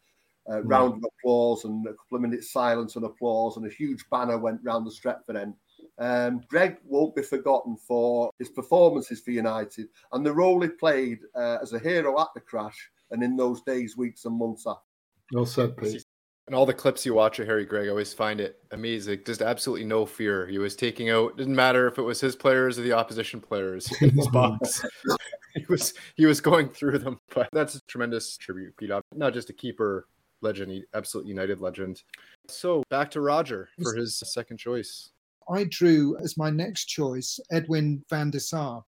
uh 0.47 0.62
hmm. 0.62 0.67
round 0.67 0.93
of 0.93 1.04
applause 1.19 1.65
and 1.65 1.86
a 1.86 1.93
couple 1.93 2.17
of 2.17 2.21
minutes 2.21 2.52
silence 2.52 2.95
and 2.95 3.06
applause, 3.06 3.58
and 3.58 3.65
a 3.65 3.73
huge 3.73 4.06
banner 4.10 4.38
went 4.38 4.62
round 4.63 4.86
the 4.86 4.91
Stretford 4.91 5.39
end. 5.39 5.54
Um, 6.00 6.41
Gregg 6.47 6.78
won't 6.86 7.15
be 7.15 7.23
forgotten 7.23 7.76
for 7.76 8.32
his 8.38 8.50
performances 8.50 9.19
for 9.19 9.32
United 9.32 9.88
and 10.12 10.26
the 10.26 10.34
role 10.34 10.62
he 10.62 10.69
played 10.69 11.19
uh, 11.36 11.58
as 11.62 11.73
a 11.73 11.80
hero 11.80 12.19
at 12.19 12.28
the 12.36 12.41
crash 12.41 12.91
and 13.12 13.23
in 13.23 13.36
those 13.36 13.62
days, 13.62 13.97
weeks, 13.97 14.26
and 14.26 14.38
months 14.38 14.65
after. 14.67 14.87
Well 15.32 15.46
said, 15.46 15.78
Pete. 15.78 16.04
And 16.48 16.56
all 16.56 16.66
the 16.66 16.74
clips 16.74 17.06
you 17.06 17.13
watch 17.13 17.40
of 17.40 17.48
Harry 17.48 17.66
Gregg, 17.66 17.88
I 17.88 17.90
always 17.90 18.13
find 18.13 18.40
it 18.40 18.63
amazing. 18.72 19.20
Just 19.26 19.42
absolutely 19.42 19.86
no 19.86 20.06
fear. 20.06 20.48
He 20.48 20.60
was 20.60 20.78
taking 20.78 21.10
out. 21.10 21.36
Didn't 21.36 21.56
matter 21.56 21.88
if 21.88 21.98
it 21.98 22.04
was 22.04 22.22
his 22.22 22.38
players 22.38 22.80
or 22.80 22.84
the 22.84 22.94
opposition 22.94 23.42
players 23.42 23.92
in 24.02 24.12
his 24.12 24.28
box. 24.30 24.86
he 25.56 25.66
was 25.68 25.94
he 26.16 26.26
was 26.26 26.40
going 26.40 26.70
through 26.70 27.00
them. 27.00 27.20
But 27.36 27.50
that's 27.52 27.76
a 27.76 27.82
tremendous 27.88 28.38
tribute, 28.38 28.78
Pete. 28.78 28.92
Not 29.13 29.34
just 29.34 29.50
a 29.50 29.54
keeper 29.54 30.08
legend, 30.42 30.72
an 30.72 30.84
absolute 30.94 31.28
United 31.28 31.60
legend. 31.60 32.04
So 32.48 32.82
back 32.90 33.12
to 33.12 33.22
Roger 33.22 33.68
for 33.84 33.96
his 33.96 34.18
second 34.18 34.58
choice. 34.58 35.12
I 35.50 35.66
drew 35.66 36.18
as 36.24 36.38
my 36.38 36.50
next 36.50 36.86
choice 36.86 37.40
Edwin 37.52 38.04
van 38.10 38.30
der 38.30 38.40
Sar. 38.40 38.84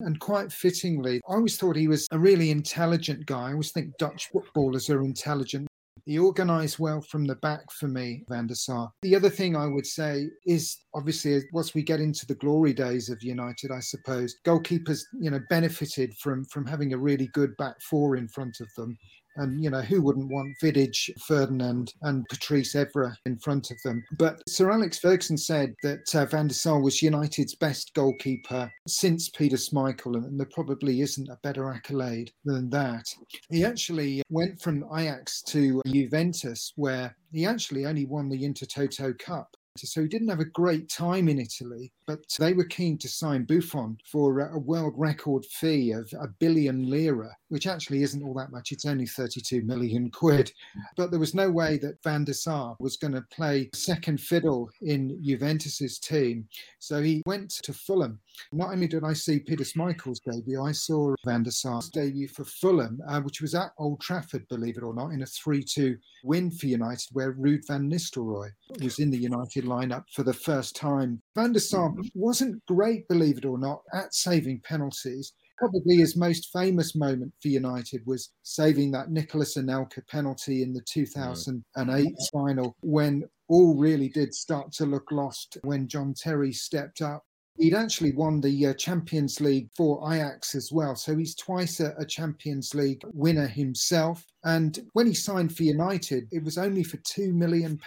And 0.00 0.20
quite 0.20 0.52
fittingly, 0.52 1.20
I 1.28 1.34
always 1.34 1.56
thought 1.56 1.76
he 1.76 1.88
was 1.88 2.06
a 2.10 2.18
really 2.18 2.50
intelligent 2.50 3.26
guy. 3.26 3.48
I 3.48 3.52
always 3.52 3.72
think 3.72 3.96
Dutch 3.98 4.28
footballers 4.30 4.90
are 4.90 5.00
intelligent. 5.00 5.68
He 6.04 6.20
organised 6.20 6.78
well 6.78 7.00
from 7.00 7.26
the 7.26 7.34
back 7.36 7.68
for 7.72 7.88
me, 7.88 8.22
Van 8.28 8.46
der 8.46 8.54
Sar. 8.54 8.92
The 9.02 9.16
other 9.16 9.28
thing 9.28 9.56
I 9.56 9.66
would 9.66 9.86
say 9.86 10.28
is 10.44 10.78
obviously 10.94 11.42
once 11.52 11.74
we 11.74 11.82
get 11.82 12.00
into 12.00 12.26
the 12.26 12.36
glory 12.36 12.72
days 12.72 13.08
of 13.08 13.24
United, 13.24 13.72
I 13.72 13.80
suppose 13.80 14.36
goalkeepers, 14.44 15.00
you 15.18 15.30
know, 15.30 15.40
benefited 15.50 16.14
from 16.18 16.44
from 16.44 16.64
having 16.64 16.92
a 16.92 16.98
really 16.98 17.28
good 17.32 17.56
back 17.56 17.80
four 17.80 18.14
in 18.16 18.28
front 18.28 18.60
of 18.60 18.68
them. 18.76 18.96
And, 19.36 19.62
you 19.62 19.70
know, 19.70 19.82
who 19.82 20.02
wouldn't 20.02 20.30
want 20.30 20.56
Vidic, 20.62 21.10
Ferdinand, 21.20 21.92
and 22.02 22.26
Patrice 22.28 22.74
Evra 22.74 23.14
in 23.26 23.38
front 23.38 23.70
of 23.70 23.76
them? 23.84 24.04
But 24.18 24.42
Sir 24.48 24.70
Alex 24.70 24.98
Ferguson 24.98 25.36
said 25.36 25.74
that 25.82 26.14
uh, 26.14 26.26
Van 26.26 26.48
der 26.48 26.54
Sar 26.54 26.80
was 26.80 27.02
United's 27.02 27.54
best 27.54 27.92
goalkeeper 27.94 28.70
since 28.86 29.28
Peter 29.30 29.56
Schmeichel, 29.56 30.16
and 30.16 30.38
there 30.38 30.48
probably 30.52 31.00
isn't 31.00 31.28
a 31.28 31.38
better 31.42 31.70
accolade 31.70 32.32
than 32.44 32.70
that. 32.70 33.04
He 33.50 33.64
actually 33.64 34.22
went 34.30 34.60
from 34.60 34.84
Ajax 34.94 35.42
to 35.48 35.82
Juventus, 35.86 36.72
where 36.76 37.16
he 37.32 37.46
actually 37.46 37.86
only 37.86 38.06
won 38.06 38.28
the 38.28 38.42
Intertoto 38.42 39.18
Cup. 39.18 39.55
So 39.84 40.02
he 40.02 40.08
didn't 40.08 40.28
have 40.28 40.40
a 40.40 40.44
great 40.44 40.88
time 40.88 41.28
in 41.28 41.38
Italy, 41.38 41.92
but 42.06 42.20
they 42.38 42.52
were 42.52 42.64
keen 42.64 42.98
to 42.98 43.08
sign 43.08 43.44
Buffon 43.44 43.98
for 44.04 44.40
a 44.40 44.58
world 44.58 44.94
record 44.96 45.44
fee 45.46 45.92
of 45.92 46.12
a 46.20 46.28
billion 46.28 46.88
lira, 46.88 47.36
which 47.48 47.66
actually 47.66 48.02
isn't 48.02 48.22
all 48.22 48.34
that 48.34 48.52
much. 48.52 48.72
It's 48.72 48.86
only 48.86 49.06
32 49.06 49.62
million 49.62 50.10
quid. 50.10 50.52
But 50.96 51.10
there 51.10 51.20
was 51.20 51.34
no 51.34 51.50
way 51.50 51.78
that 51.78 52.02
Van 52.02 52.24
der 52.24 52.32
Sar 52.32 52.76
was 52.80 52.96
going 52.96 53.14
to 53.14 53.24
play 53.30 53.70
second 53.74 54.20
fiddle 54.20 54.70
in 54.82 55.20
Juventus's 55.22 55.98
team. 55.98 56.48
So 56.78 57.02
he 57.02 57.22
went 57.26 57.50
to 57.62 57.72
Fulham. 57.72 58.20
Not 58.52 58.72
only 58.72 58.86
did 58.86 59.04
I 59.04 59.12
see 59.12 59.40
Peter 59.40 59.64
Schmeichel's 59.64 60.20
debut, 60.20 60.62
I 60.62 60.72
saw 60.72 61.14
Van 61.24 61.42
der 61.42 61.50
Sar's 61.50 61.88
debut 61.88 62.28
for 62.28 62.44
Fulham, 62.44 63.00
uh, 63.08 63.20
which 63.20 63.40
was 63.40 63.54
at 63.54 63.72
Old 63.78 64.00
Trafford, 64.00 64.46
believe 64.48 64.76
it 64.76 64.82
or 64.82 64.94
not, 64.94 65.12
in 65.12 65.22
a 65.22 65.26
3 65.26 65.62
2 65.62 65.96
win 66.24 66.50
for 66.50 66.66
United, 66.66 67.08
where 67.12 67.34
Ruud 67.34 67.66
van 67.66 67.90
Nistelrooy 67.90 68.50
was 68.82 68.98
in 68.98 69.10
the 69.10 69.18
United 69.18 69.64
lineup 69.64 70.04
for 70.12 70.22
the 70.22 70.34
first 70.34 70.76
time. 70.76 71.20
Van 71.34 71.52
der 71.52 71.60
Sar 71.60 71.92
wasn't 72.14 72.64
great, 72.66 73.08
believe 73.08 73.38
it 73.38 73.44
or 73.44 73.58
not, 73.58 73.82
at 73.92 74.14
saving 74.14 74.60
penalties. 74.64 75.32
Probably 75.58 75.96
his 75.96 76.16
most 76.16 76.50
famous 76.52 76.94
moment 76.94 77.32
for 77.40 77.48
United 77.48 78.02
was 78.06 78.30
saving 78.42 78.90
that 78.92 79.10
Nicolas 79.10 79.56
Anelka 79.56 80.06
penalty 80.06 80.62
in 80.62 80.74
the 80.74 80.82
2008 80.82 82.06
final 82.30 82.76
when 82.80 83.24
all 83.48 83.74
really 83.74 84.08
did 84.08 84.34
start 84.34 84.72
to 84.72 84.84
look 84.84 85.10
lost 85.10 85.56
when 85.62 85.88
John 85.88 86.14
Terry 86.14 86.52
stepped 86.52 87.00
up 87.00 87.24
He'd 87.58 87.74
actually 87.74 88.12
won 88.12 88.40
the 88.40 88.66
uh, 88.66 88.74
Champions 88.74 89.40
League 89.40 89.68
for 89.76 90.12
Ajax 90.12 90.54
as 90.54 90.70
well. 90.72 90.94
So 90.94 91.16
he's 91.16 91.34
twice 91.34 91.80
a, 91.80 91.94
a, 91.98 92.04
Champions 92.04 92.74
League 92.74 93.02
winner 93.12 93.46
himself. 93.46 94.24
And 94.44 94.78
when 94.92 95.06
he 95.06 95.14
signed 95.14 95.56
for 95.56 95.62
United, 95.62 96.28
it 96.30 96.44
was 96.44 96.58
only 96.58 96.84
for 96.84 96.98
£2 96.98 97.32
million, 97.32 97.78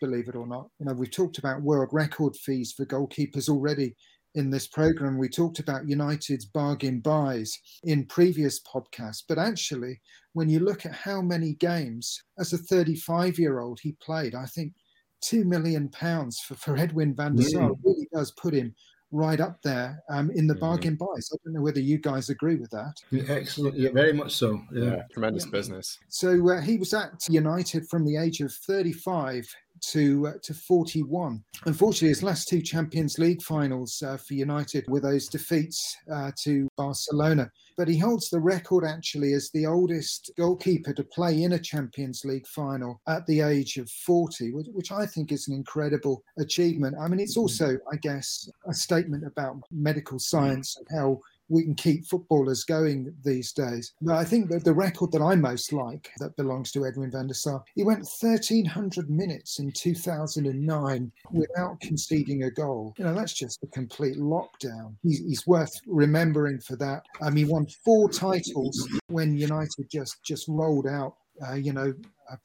believe 0.00 0.28
it 0.28 0.36
or 0.36 0.46
not. 0.46 0.68
You 0.78 0.86
know, 0.86 0.94
we've 0.94 1.10
talked 1.10 1.38
about 1.38 1.62
world 1.62 1.90
record 1.92 2.36
fees 2.36 2.72
for 2.76 2.86
goalkeepers 2.86 3.48
already 3.48 3.94
in 4.34 4.50
this 4.50 4.68
program, 4.68 5.18
we 5.18 5.28
talked 5.28 5.58
about 5.58 5.88
United's 5.88 6.44
bargain 6.44 7.00
buys 7.00 7.58
in 7.84 8.06
previous 8.06 8.60
podcasts. 8.60 9.22
But 9.26 9.38
actually, 9.38 10.00
when 10.32 10.48
you 10.48 10.60
look 10.60 10.86
at 10.86 10.92
how 10.92 11.20
many 11.20 11.54
games 11.54 12.22
as 12.38 12.52
a 12.52 12.58
35 12.58 13.38
year 13.38 13.60
old 13.60 13.80
he 13.80 13.92
played, 14.00 14.34
I 14.34 14.46
think 14.46 14.74
two 15.20 15.44
million 15.44 15.88
pounds 15.88 16.38
for, 16.40 16.54
for 16.54 16.76
Edwin 16.76 17.14
van 17.14 17.34
der 17.34 17.42
Sar 17.42 17.72
really 17.82 18.08
does 18.12 18.30
put 18.32 18.54
him 18.54 18.74
right 19.10 19.40
up 19.40 19.62
there 19.62 20.02
um, 20.10 20.30
in 20.30 20.46
the 20.46 20.54
mm-hmm. 20.54 20.60
bargain 20.60 20.94
buys. 20.96 21.30
I 21.32 21.36
don't 21.44 21.54
know 21.54 21.62
whether 21.62 21.80
you 21.80 21.98
guys 21.98 22.28
agree 22.28 22.56
with 22.56 22.70
that. 22.70 22.94
Excellent. 23.28 23.76
Yeah, 23.76 23.90
very 23.92 24.12
much 24.12 24.34
so. 24.34 24.60
Yeah, 24.72 24.84
yeah 24.84 25.02
tremendous 25.12 25.46
yeah. 25.46 25.50
business. 25.50 25.98
So 26.08 26.50
uh, 26.50 26.60
he 26.60 26.76
was 26.76 26.92
at 26.94 27.26
United 27.28 27.88
from 27.88 28.04
the 28.04 28.16
age 28.16 28.40
of 28.40 28.52
35 28.52 29.54
to 29.90 30.28
uh, 30.28 30.32
to 30.42 30.54
41. 30.54 31.42
Unfortunately, 31.66 32.08
his 32.08 32.22
last 32.22 32.48
two 32.48 32.60
Champions 32.60 33.18
League 33.18 33.42
finals 33.42 34.02
uh, 34.02 34.16
for 34.16 34.34
United 34.34 34.84
were 34.88 35.00
those 35.00 35.28
defeats 35.28 35.96
uh, 36.12 36.30
to 36.42 36.68
Barcelona. 36.76 37.50
But 37.76 37.88
he 37.88 37.96
holds 37.96 38.28
the 38.28 38.40
record 38.40 38.84
actually 38.84 39.34
as 39.34 39.50
the 39.50 39.66
oldest 39.66 40.32
goalkeeper 40.36 40.92
to 40.92 41.04
play 41.04 41.42
in 41.42 41.52
a 41.52 41.58
Champions 41.58 42.24
League 42.24 42.46
final 42.46 43.00
at 43.06 43.24
the 43.26 43.40
age 43.40 43.76
of 43.76 43.88
40, 43.88 44.52
which, 44.52 44.66
which 44.72 44.92
I 44.92 45.06
think 45.06 45.30
is 45.30 45.46
an 45.46 45.54
incredible 45.54 46.22
achievement. 46.38 46.96
I 47.00 47.06
mean, 47.06 47.20
it's 47.20 47.36
also, 47.36 47.78
I 47.92 47.96
guess, 47.96 48.48
a 48.66 48.74
statement 48.74 49.24
about 49.24 49.60
medical 49.70 50.18
science 50.18 50.76
and 50.76 50.86
how 50.90 51.20
we 51.48 51.64
can 51.64 51.74
keep 51.74 52.06
footballers 52.06 52.64
going 52.64 53.14
these 53.24 53.52
days. 53.52 53.92
But 54.00 54.16
I 54.16 54.24
think 54.24 54.50
that 54.50 54.64
the 54.64 54.72
record 54.72 55.12
that 55.12 55.22
I 55.22 55.34
most 55.34 55.72
like 55.72 56.10
that 56.18 56.36
belongs 56.36 56.72
to 56.72 56.86
Edwin 56.86 57.10
van 57.10 57.26
der 57.26 57.34
Sar, 57.34 57.64
he 57.74 57.82
went 57.82 58.00
1,300 58.00 59.10
minutes 59.10 59.58
in 59.58 59.72
2009 59.72 61.12
without 61.32 61.80
conceding 61.80 62.44
a 62.44 62.50
goal. 62.50 62.94
You 62.98 63.04
know, 63.04 63.14
that's 63.14 63.32
just 63.32 63.62
a 63.62 63.66
complete 63.68 64.16
lockdown. 64.16 64.94
He's, 65.02 65.20
he's 65.20 65.46
worth 65.46 65.72
remembering 65.86 66.60
for 66.60 66.76
that. 66.76 67.02
Um, 67.20 67.36
he 67.36 67.44
won 67.44 67.66
four 67.84 68.10
titles 68.10 68.88
when 69.08 69.36
United 69.36 69.88
just 69.90 70.22
just 70.24 70.46
rolled 70.48 70.86
out, 70.86 71.14
uh, 71.48 71.54
you 71.54 71.72
know, 71.72 71.92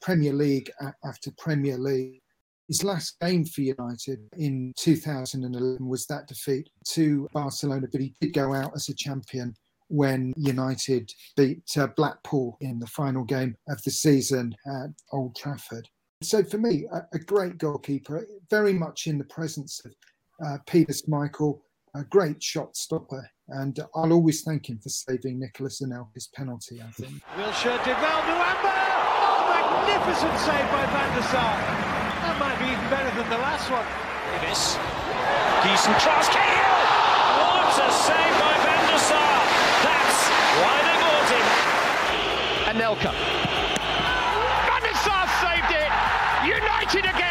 Premier 0.00 0.32
League 0.32 0.70
after 1.04 1.30
Premier 1.32 1.76
League. 1.76 2.20
His 2.68 2.82
last 2.82 3.18
game 3.20 3.44
for 3.44 3.60
United 3.60 4.20
in 4.36 4.72
2011 4.78 5.86
was 5.86 6.06
that 6.06 6.26
defeat 6.26 6.70
to 6.88 7.28
Barcelona, 7.32 7.86
but 7.90 8.00
he 8.00 8.14
did 8.20 8.32
go 8.32 8.54
out 8.54 8.72
as 8.74 8.88
a 8.88 8.94
champion 8.94 9.54
when 9.88 10.32
United 10.36 11.12
beat 11.36 11.76
uh, 11.76 11.88
Blackpool 11.88 12.56
in 12.60 12.78
the 12.78 12.86
final 12.86 13.22
game 13.22 13.54
of 13.68 13.82
the 13.82 13.90
season 13.90 14.54
at 14.66 14.88
Old 15.12 15.36
Trafford. 15.36 15.88
So 16.22 16.42
for 16.42 16.56
me, 16.56 16.86
a, 16.90 17.02
a 17.12 17.18
great 17.18 17.58
goalkeeper, 17.58 18.26
very 18.48 18.72
much 18.72 19.06
in 19.06 19.18
the 19.18 19.24
presence 19.24 19.82
of 19.84 19.94
uh, 20.44 20.58
Peter 20.66 20.92
Schmeichel, 20.92 21.60
a 21.94 22.02
great 22.04 22.42
shot 22.42 22.76
stopper, 22.76 23.28
and 23.48 23.78
I'll 23.94 24.12
always 24.12 24.42
thank 24.42 24.70
him 24.70 24.78
for 24.78 24.88
saving 24.88 25.38
Nicolas 25.38 25.82
Anelka's 25.82 26.28
penalty, 26.34 26.80
I 26.80 26.90
think. 26.92 27.22
Wilshere 27.36 27.84
de 27.84 27.94
Nuamba! 27.94 28.74
Oh, 29.20 29.84
magnificent 29.86 30.38
save 30.40 30.70
by 30.72 30.86
Van 30.86 31.14
der 31.14 31.28
Sar! 31.28 31.83
That 32.34 32.50
might 32.50 32.58
be 32.58 32.66
even 32.66 32.90
better 32.90 33.14
than 33.14 33.30
the 33.30 33.38
last 33.38 33.70
one. 33.70 33.86
Davis. 34.42 34.74
Decent 35.62 35.94
cross. 36.02 36.26
Cahill! 36.26 36.82
What 37.38 37.78
a 37.78 37.88
save 37.94 38.34
by 38.42 38.54
Van 38.58 38.82
der 38.90 38.98
Sar. 38.98 39.38
That's 39.86 40.20
why 40.58 40.74
they 40.82 40.96
bought 40.98 41.30
him. 41.30 41.46
Anelka. 42.74 43.14
Van 44.66 44.82
der 44.82 44.98
Sar 44.98 45.30
saved 45.46 45.78
it. 45.78 45.92
United 46.58 47.06
again. 47.06 47.23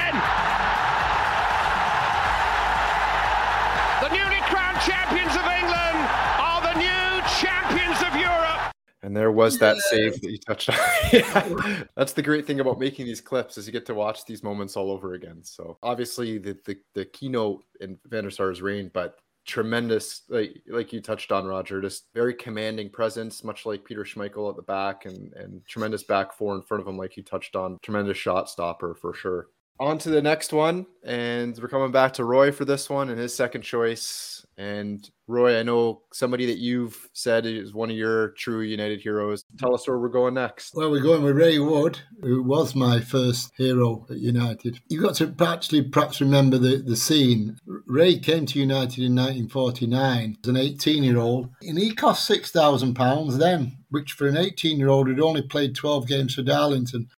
And 9.13 9.21
there 9.21 9.31
was 9.31 9.59
that 9.59 9.77
save 9.77 10.19
that 10.21 10.31
you 10.31 10.39
touched 10.39 10.69
on. 10.69 10.75
yeah. 11.13 11.83
That's 11.95 12.13
the 12.13 12.23
great 12.23 12.47
thing 12.47 12.61
about 12.61 12.79
making 12.79 13.05
these 13.05 13.21
clips 13.21 13.59
is 13.59 13.67
you 13.67 13.71
get 13.71 13.85
to 13.85 13.93
watch 13.93 14.25
these 14.25 14.41
moments 14.41 14.75
all 14.75 14.89
over 14.89 15.13
again. 15.13 15.43
So 15.43 15.77
obviously 15.83 16.39
the 16.39 16.57
the, 16.65 16.77
the 16.95 17.05
keynote 17.05 17.63
in 17.79 17.99
Van 18.07 18.23
der 18.23 18.31
Sar's 18.31 18.63
reign, 18.63 18.89
but 18.91 19.19
tremendous 19.45 20.23
like 20.29 20.63
like 20.67 20.91
you 20.91 20.99
touched 20.99 21.31
on 21.31 21.45
Roger, 21.45 21.79
just 21.79 22.07
very 22.15 22.33
commanding 22.33 22.89
presence, 22.89 23.43
much 23.43 23.67
like 23.67 23.85
Peter 23.85 24.03
Schmeichel 24.03 24.49
at 24.49 24.55
the 24.55 24.63
back 24.63 25.05
and 25.05 25.31
and 25.33 25.63
tremendous 25.67 26.01
back 26.01 26.33
four 26.33 26.55
in 26.55 26.63
front 26.63 26.81
of 26.81 26.87
him, 26.87 26.97
like 26.97 27.15
you 27.15 27.21
touched 27.21 27.55
on. 27.55 27.77
Tremendous 27.83 28.17
shot 28.17 28.49
stopper 28.49 28.95
for 28.95 29.13
sure. 29.13 29.49
On 29.79 29.99
to 29.99 30.09
the 30.09 30.23
next 30.23 30.53
one, 30.53 30.87
and 31.03 31.55
we're 31.61 31.67
coming 31.67 31.91
back 31.91 32.13
to 32.13 32.25
Roy 32.25 32.51
for 32.51 32.65
this 32.65 32.89
one 32.89 33.11
and 33.11 33.19
his 33.19 33.35
second 33.35 33.61
choice. 33.61 34.42
And 34.57 35.09
Roy, 35.27 35.59
I 35.59 35.63
know 35.63 36.03
somebody 36.11 36.45
that 36.45 36.57
you've 36.57 37.09
said 37.13 37.45
is 37.45 37.73
one 37.73 37.89
of 37.89 37.95
your 37.95 38.29
true 38.31 38.61
United 38.61 39.01
heroes. 39.01 39.45
Tell 39.57 39.73
us 39.73 39.87
where 39.87 39.97
we're 39.97 40.09
going 40.09 40.35
next. 40.35 40.75
Well, 40.75 40.91
we're 40.91 41.01
going 41.01 41.23
with 41.23 41.35
Ray 41.35 41.59
Wood, 41.59 41.99
who 42.21 42.43
was 42.43 42.75
my 42.75 42.99
first 42.99 43.51
hero 43.57 44.05
at 44.09 44.17
United. 44.17 44.79
You've 44.89 45.03
got 45.03 45.15
to 45.15 45.33
actually 45.39 45.83
perhaps 45.83 46.21
remember 46.21 46.57
the, 46.57 46.77
the 46.77 46.95
scene. 46.95 47.57
Ray 47.65 48.19
came 48.19 48.45
to 48.47 48.59
United 48.59 49.03
in 49.03 49.15
1949 49.15 50.37
as 50.43 50.49
an 50.49 50.57
18 50.57 51.03
year 51.03 51.17
old, 51.17 51.49
and 51.61 51.77
he 51.77 51.93
cost 51.93 52.29
£6,000 52.29 53.37
then, 53.37 53.77
which 53.89 54.11
for 54.13 54.27
an 54.27 54.37
18 54.37 54.77
year 54.77 54.89
old 54.89 55.07
who'd 55.07 55.19
only 55.19 55.41
played 55.41 55.75
12 55.75 56.07
games 56.07 56.35
for 56.35 56.43
Darlington 56.43 57.09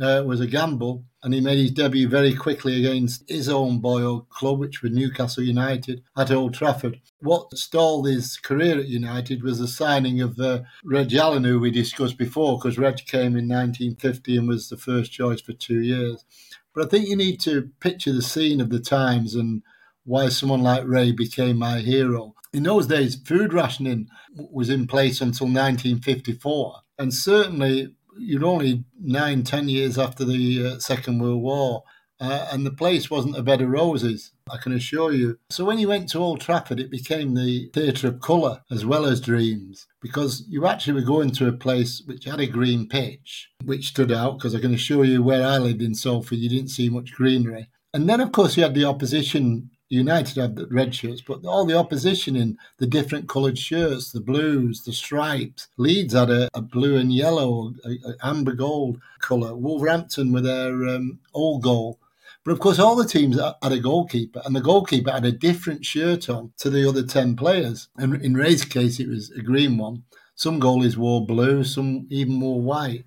uh, 0.00 0.22
was 0.26 0.40
a 0.40 0.46
gamble, 0.46 1.04
and 1.26 1.34
he 1.34 1.40
made 1.40 1.58
his 1.58 1.72
debut 1.72 2.08
very 2.08 2.32
quickly 2.32 2.78
against 2.78 3.28
his 3.28 3.48
own 3.48 3.80
boyhood 3.80 4.28
club, 4.28 4.60
which 4.60 4.80
was 4.80 4.92
Newcastle 4.92 5.42
United 5.42 6.04
at 6.16 6.30
Old 6.30 6.54
Trafford. 6.54 7.00
What 7.18 7.52
stalled 7.58 8.06
his 8.06 8.36
career 8.36 8.78
at 8.78 8.86
United 8.86 9.42
was 9.42 9.58
the 9.58 9.66
signing 9.66 10.20
of 10.20 10.38
uh, 10.38 10.60
Reg 10.84 11.12
Allen, 11.14 11.42
who 11.42 11.58
we 11.58 11.72
discussed 11.72 12.16
before, 12.16 12.56
because 12.56 12.78
Reg 12.78 12.98
came 13.06 13.36
in 13.36 13.48
1950 13.48 14.36
and 14.36 14.46
was 14.46 14.68
the 14.68 14.76
first 14.76 15.10
choice 15.10 15.40
for 15.40 15.52
two 15.52 15.80
years. 15.80 16.24
But 16.72 16.84
I 16.84 16.88
think 16.88 17.08
you 17.08 17.16
need 17.16 17.40
to 17.40 17.70
picture 17.80 18.12
the 18.12 18.22
scene 18.22 18.60
of 18.60 18.70
the 18.70 18.78
times 18.78 19.34
and 19.34 19.64
why 20.04 20.28
someone 20.28 20.62
like 20.62 20.86
Ray 20.86 21.10
became 21.10 21.58
my 21.58 21.80
hero. 21.80 22.36
In 22.52 22.62
those 22.62 22.86
days, 22.86 23.16
food 23.16 23.52
rationing 23.52 24.06
was 24.36 24.70
in 24.70 24.86
place 24.86 25.20
until 25.20 25.48
1954. 25.48 26.82
And 27.00 27.12
certainly 27.12 27.96
you're 28.18 28.44
only 28.44 28.84
nine, 29.00 29.42
ten 29.42 29.68
years 29.68 29.98
after 29.98 30.24
the 30.24 30.66
uh, 30.66 30.78
Second 30.78 31.20
World 31.20 31.42
War, 31.42 31.82
uh, 32.18 32.48
and 32.50 32.64
the 32.64 32.70
place 32.70 33.10
wasn't 33.10 33.36
a 33.36 33.42
bed 33.42 33.60
of 33.60 33.68
roses, 33.68 34.32
I 34.50 34.56
can 34.56 34.72
assure 34.72 35.12
you. 35.12 35.38
So 35.50 35.64
when 35.64 35.78
you 35.78 35.88
went 35.88 36.08
to 36.10 36.18
Old 36.18 36.40
Trafford, 36.40 36.80
it 36.80 36.90
became 36.90 37.34
the 37.34 37.68
theatre 37.74 38.08
of 38.08 38.20
colour 38.20 38.62
as 38.70 38.86
well 38.86 39.04
as 39.04 39.20
dreams, 39.20 39.86
because 40.00 40.44
you 40.48 40.66
actually 40.66 40.94
were 40.94 41.06
going 41.06 41.30
to 41.32 41.48
a 41.48 41.52
place 41.52 42.02
which 42.06 42.24
had 42.24 42.40
a 42.40 42.46
green 42.46 42.88
pitch, 42.88 43.50
which 43.64 43.88
stood 43.88 44.10
out, 44.10 44.38
because 44.38 44.54
I 44.54 44.60
can 44.60 44.72
assure 44.72 45.04
you 45.04 45.22
where 45.22 45.46
I 45.46 45.58
lived 45.58 45.82
in 45.82 45.94
Salford, 45.94 46.38
you 46.38 46.48
didn't 46.48 46.70
see 46.70 46.88
much 46.88 47.12
greenery. 47.12 47.68
And 47.92 48.08
then, 48.08 48.20
of 48.20 48.32
course, 48.32 48.56
you 48.56 48.62
had 48.62 48.74
the 48.74 48.84
opposition 48.84 49.70
United 49.88 50.36
had 50.36 50.56
the 50.56 50.66
red 50.66 50.94
shirts, 50.94 51.20
but 51.20 51.44
all 51.44 51.64
the 51.64 51.78
opposition 51.78 52.34
in 52.34 52.58
the 52.78 52.86
different 52.86 53.28
coloured 53.28 53.58
shirts, 53.58 54.10
the 54.10 54.20
blues, 54.20 54.82
the 54.82 54.92
stripes. 54.92 55.68
Leeds 55.76 56.14
had 56.14 56.30
a, 56.30 56.48
a 56.54 56.60
blue 56.60 56.96
and 56.96 57.12
yellow, 57.12 57.72
a, 57.84 57.90
a 57.90 58.14
amber 58.22 58.52
gold 58.52 59.00
colour. 59.20 59.54
Wolverhampton 59.54 60.32
with 60.32 60.44
their 60.44 60.86
um, 60.88 61.20
old 61.34 61.62
goal. 61.62 61.98
But 62.44 62.52
of 62.52 62.60
course, 62.60 62.78
all 62.78 62.96
the 62.96 63.04
teams 63.04 63.40
had 63.40 63.72
a 63.72 63.78
goalkeeper, 63.78 64.40
and 64.44 64.54
the 64.54 64.60
goalkeeper 64.60 65.10
had 65.10 65.24
a 65.24 65.32
different 65.32 65.84
shirt 65.84 66.28
on 66.28 66.52
to 66.58 66.70
the 66.70 66.88
other 66.88 67.02
10 67.02 67.36
players. 67.36 67.88
And 67.96 68.22
in 68.22 68.34
Ray's 68.34 68.64
case, 68.64 69.00
it 69.00 69.08
was 69.08 69.30
a 69.32 69.42
green 69.42 69.78
one. 69.78 70.04
Some 70.36 70.60
goalies 70.60 70.96
wore 70.96 71.26
blue, 71.26 71.64
some 71.64 72.06
even 72.10 72.40
wore 72.40 72.60
white. 72.60 73.04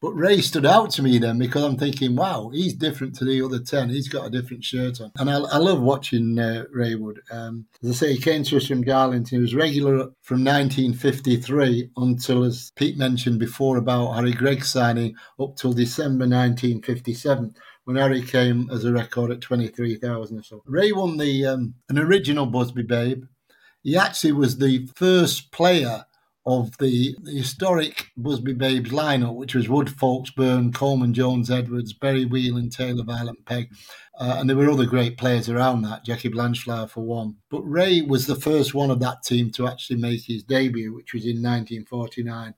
But 0.00 0.12
Ray 0.12 0.40
stood 0.40 0.64
out 0.64 0.90
to 0.90 1.02
me 1.02 1.18
then 1.18 1.38
because 1.38 1.64
I'm 1.64 1.76
thinking, 1.76 2.14
wow, 2.14 2.50
he's 2.52 2.74
different 2.74 3.16
to 3.16 3.24
the 3.24 3.42
other 3.42 3.58
10. 3.58 3.90
He's 3.90 4.08
got 4.08 4.26
a 4.26 4.30
different 4.30 4.62
shirt 4.62 5.00
on. 5.00 5.10
And 5.16 5.28
I, 5.28 5.38
I 5.38 5.58
love 5.58 5.80
watching 5.80 6.38
uh, 6.38 6.64
Ray 6.70 6.94
Wood. 6.94 7.20
Um, 7.32 7.66
as 7.82 7.90
I 7.90 7.94
say, 7.94 8.12
he 8.12 8.20
came 8.20 8.44
to 8.44 8.58
us 8.58 8.66
from 8.68 8.82
Darlington. 8.82 9.38
He 9.38 9.42
was 9.42 9.56
regular 9.56 10.10
from 10.22 10.44
1953 10.44 11.90
until, 11.96 12.44
as 12.44 12.70
Pete 12.76 12.96
mentioned 12.96 13.40
before 13.40 13.76
about 13.76 14.12
Harry 14.12 14.32
Gregg 14.32 14.64
signing, 14.64 15.16
up 15.40 15.56
till 15.56 15.72
December 15.72 16.26
1957 16.26 17.54
when 17.88 17.96
Harry 17.96 18.22
came 18.22 18.68
as 18.70 18.84
a 18.84 18.92
record 18.92 19.30
at 19.30 19.40
23,000 19.40 20.38
or 20.38 20.42
so. 20.42 20.62
Ray 20.66 20.92
won 20.92 21.16
the 21.16 21.46
um, 21.46 21.74
an 21.88 21.98
original 21.98 22.46
Busby 22.46 22.82
Babe. 22.82 23.24
He 23.82 23.96
actually 23.96 24.32
was 24.32 24.58
the 24.58 24.86
first 24.94 25.50
player 25.52 26.04
of 26.48 26.74
the, 26.78 27.14
historic 27.26 28.10
Busby 28.16 28.54
Babes 28.54 28.90
lineup, 28.90 29.34
which 29.34 29.54
was 29.54 29.68
Wood, 29.68 29.90
Foulkes-Byrne, 29.90 30.72
Colman, 30.72 31.12
Jones, 31.12 31.50
Edwards, 31.50 31.92
Berry, 31.92 32.24
Whelan, 32.24 32.70
Taylor, 32.70 33.04
Viollet, 33.04 33.44
Pegg. 33.44 33.70
Uh, 34.18 34.36
and 34.38 34.48
there 34.48 34.56
were 34.56 34.70
other 34.70 34.86
great 34.86 35.18
players 35.18 35.50
around 35.50 35.82
that, 35.82 36.06
Jackie 36.06 36.30
Blanchflower 36.30 36.88
for 36.88 37.02
one. 37.02 37.36
But 37.50 37.60
Ray 37.60 38.00
was 38.00 38.26
the 38.26 38.34
first 38.34 38.72
one 38.72 38.90
of 38.90 38.98
that 39.00 39.22
team 39.22 39.50
to 39.52 39.68
actually 39.68 40.00
make 40.00 40.24
his 40.24 40.42
debut, 40.42 40.94
which 40.94 41.12
was 41.12 41.24
in 41.24 41.42
1949. 41.42 42.54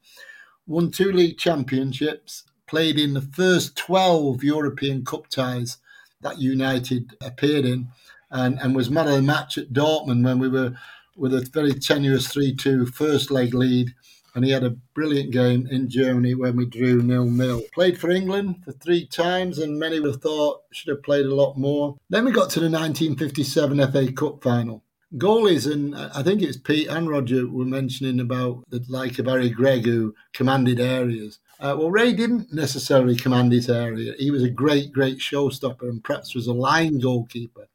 Won 0.68 0.92
two 0.92 1.10
league 1.10 1.36
championships, 1.36 2.44
played 2.68 2.96
in 2.96 3.12
the 3.12 3.20
first 3.20 3.74
12 3.76 4.44
European 4.44 5.04
Cup 5.04 5.26
ties 5.26 5.78
that 6.20 6.38
United 6.38 7.16
appeared 7.22 7.64
in, 7.64 7.88
and, 8.30 8.56
and 8.60 8.76
was 8.76 8.88
man 8.88 9.08
of 9.08 9.14
the 9.14 9.22
match 9.22 9.58
at 9.58 9.72
Dortmund 9.72 10.24
when 10.24 10.38
we 10.38 10.48
were 10.48 10.76
with 11.16 11.34
a 11.34 11.48
very 11.52 11.74
tenuous 11.74 12.28
3 12.28 12.54
2 12.54 12.86
first 12.86 13.30
leg 13.30 13.54
lead. 13.54 13.94
And 14.34 14.44
he 14.44 14.52
had 14.52 14.62
a 14.62 14.76
brilliant 14.94 15.32
game 15.32 15.66
in 15.72 15.90
Germany 15.90 16.34
when 16.36 16.54
we 16.54 16.64
drew 16.64 17.02
nil 17.02 17.24
nil. 17.24 17.62
Played 17.74 17.98
for 17.98 18.10
England 18.10 18.62
for 18.64 18.70
three 18.70 19.04
times, 19.06 19.58
and 19.58 19.76
many 19.76 19.98
would 19.98 20.12
have 20.12 20.22
thought 20.22 20.62
should 20.72 20.90
have 20.90 21.02
played 21.02 21.26
a 21.26 21.34
lot 21.34 21.56
more. 21.56 21.96
Then 22.10 22.24
we 22.24 22.30
got 22.30 22.48
to 22.50 22.60
the 22.60 22.70
1957 22.70 23.90
FA 23.90 24.12
Cup 24.12 24.40
final. 24.40 24.84
Goalies, 25.16 25.70
and 25.70 25.96
I 25.96 26.22
think 26.22 26.40
it's 26.40 26.56
Pete 26.56 26.86
and 26.86 27.08
Roger 27.08 27.48
were 27.48 27.64
mentioning 27.64 28.20
about 28.20 28.62
the 28.70 28.84
like 28.88 29.18
of 29.18 29.26
Harry 29.26 29.50
Gregg 29.50 29.84
who 29.84 30.14
commanded 30.32 30.78
areas. 30.78 31.40
Uh, 31.58 31.74
well, 31.76 31.90
Ray 31.90 32.12
didn't 32.12 32.52
necessarily 32.52 33.16
command 33.16 33.52
his 33.52 33.68
area. 33.68 34.14
He 34.18 34.30
was 34.30 34.44
a 34.44 34.48
great, 34.48 34.92
great 34.92 35.18
showstopper 35.18 35.82
and 35.82 36.02
perhaps 36.02 36.34
was 36.34 36.46
a 36.46 36.54
line 36.54 37.00
goalkeeper. 37.00 37.68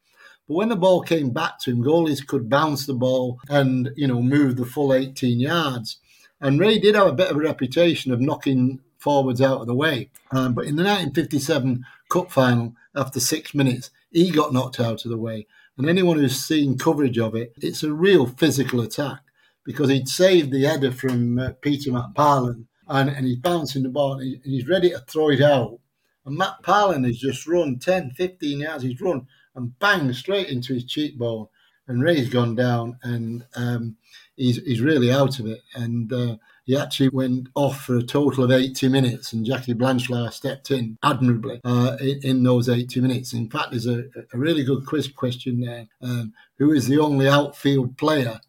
But 0.48 0.54
when 0.54 0.68
the 0.68 0.76
ball 0.76 1.02
came 1.02 1.30
back 1.30 1.58
to 1.60 1.70
him, 1.70 1.82
goalies 1.82 2.26
could 2.26 2.48
bounce 2.48 2.86
the 2.86 2.94
ball 2.94 3.40
and, 3.48 3.90
you 3.96 4.06
know, 4.06 4.22
move 4.22 4.56
the 4.56 4.64
full 4.64 4.94
18 4.94 5.40
yards. 5.40 5.98
And 6.40 6.60
Ray 6.60 6.78
did 6.78 6.94
have 6.94 7.08
a 7.08 7.12
bit 7.12 7.30
of 7.30 7.36
a 7.36 7.40
reputation 7.40 8.12
of 8.12 8.20
knocking 8.20 8.80
forwards 8.98 9.40
out 9.40 9.60
of 9.60 9.66
the 9.66 9.74
way. 9.74 10.10
Um, 10.30 10.54
but 10.54 10.66
in 10.66 10.76
the 10.76 10.84
1957 10.84 11.84
Cup 12.08 12.30
final, 12.30 12.74
after 12.94 13.20
six 13.20 13.54
minutes, 13.54 13.90
he 14.10 14.30
got 14.30 14.52
knocked 14.52 14.80
out 14.80 15.04
of 15.04 15.10
the 15.10 15.16
way. 15.16 15.46
And 15.76 15.88
anyone 15.88 16.18
who's 16.18 16.44
seen 16.44 16.78
coverage 16.78 17.18
of 17.18 17.34
it, 17.34 17.52
it's 17.58 17.82
a 17.82 17.92
real 17.92 18.26
physical 18.26 18.80
attack 18.80 19.20
because 19.64 19.90
he'd 19.90 20.08
saved 20.08 20.52
the 20.52 20.64
header 20.64 20.92
from 20.92 21.38
uh, 21.38 21.50
Peter 21.60 21.90
McParland 21.90 22.66
and, 22.88 23.10
and 23.10 23.26
he's 23.26 23.36
bouncing 23.38 23.82
the 23.82 23.88
ball 23.88 24.14
and, 24.14 24.22
he, 24.22 24.34
and 24.34 24.44
he's 24.44 24.68
ready 24.68 24.90
to 24.90 25.00
throw 25.00 25.30
it 25.30 25.42
out. 25.42 25.78
And 26.24 26.38
McParland 26.38 27.04
has 27.06 27.18
just 27.18 27.46
run 27.46 27.78
10, 27.78 28.12
15 28.12 28.60
yards. 28.60 28.82
He's 28.84 29.00
run 29.00 29.26
and 29.56 29.78
bang 29.78 30.12
straight 30.12 30.48
into 30.48 30.74
his 30.74 30.84
cheekbone. 30.84 31.48
And 31.88 32.02
Ray's 32.02 32.28
gone 32.28 32.56
down 32.56 32.98
and 33.02 33.44
um, 33.54 33.96
he's, 34.36 34.56
he's 34.64 34.80
really 34.80 35.12
out 35.12 35.38
of 35.38 35.46
it. 35.46 35.60
And 35.74 36.12
uh, 36.12 36.36
he 36.66 36.76
actually 36.76 37.10
went 37.10 37.48
off 37.54 37.84
for 37.84 37.96
a 37.96 38.02
total 38.02 38.42
of 38.42 38.50
80 38.50 38.88
minutes, 38.88 39.32
and 39.32 39.46
Jackie 39.46 39.72
Blanchflower 39.72 40.32
stepped 40.32 40.72
in 40.72 40.98
admirably 41.00 41.60
uh, 41.64 41.96
in, 42.00 42.20
in, 42.24 42.42
those 42.42 42.68
80 42.68 43.00
minutes. 43.00 43.32
In 43.32 43.48
fact, 43.48 43.70
there's 43.70 43.86
a, 43.86 44.02
a 44.32 44.36
really 44.36 44.64
good 44.64 44.84
quiz 44.84 45.06
question 45.06 45.60
there. 45.60 45.86
Um, 46.02 46.34
who 46.58 46.72
is 46.72 46.88
the 46.88 46.98
only 46.98 47.28
outfield 47.28 47.96
player 47.96 48.40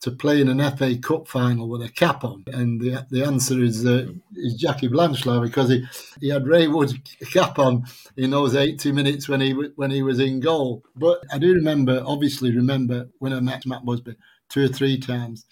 to 0.00 0.10
play 0.10 0.40
in 0.40 0.48
an 0.48 0.76
FA 0.76 0.96
Cup 0.96 1.28
final 1.28 1.68
with 1.68 1.82
a 1.82 1.88
cap 1.88 2.24
on? 2.24 2.44
And 2.48 2.80
the, 2.80 3.06
the 3.10 3.24
answer 3.24 3.62
is 3.62 3.86
uh, 3.86 4.06
is 4.34 4.54
Jackie 4.54 4.88
Blanchflower 4.88 5.40
because 5.40 5.70
he, 5.70 5.84
he 6.20 6.28
had 6.28 6.46
Ray 6.46 6.68
Wood's 6.68 6.94
cap 7.32 7.58
on 7.58 7.84
in 8.16 8.30
those 8.30 8.54
80 8.54 8.92
minutes 8.92 9.28
when 9.28 9.40
he 9.40 9.52
when 9.52 9.90
he 9.90 10.02
was 10.02 10.20
in 10.20 10.40
goal. 10.40 10.84
But 10.94 11.20
I 11.32 11.38
do 11.38 11.54
remember, 11.54 12.02
obviously, 12.06 12.54
remember 12.54 13.08
when 13.18 13.32
I 13.32 13.40
met 13.40 13.66
Matt 13.66 13.84
Busby 13.84 14.16
two 14.48 14.64
or 14.64 14.68
three 14.68 14.98
times. 14.98 15.46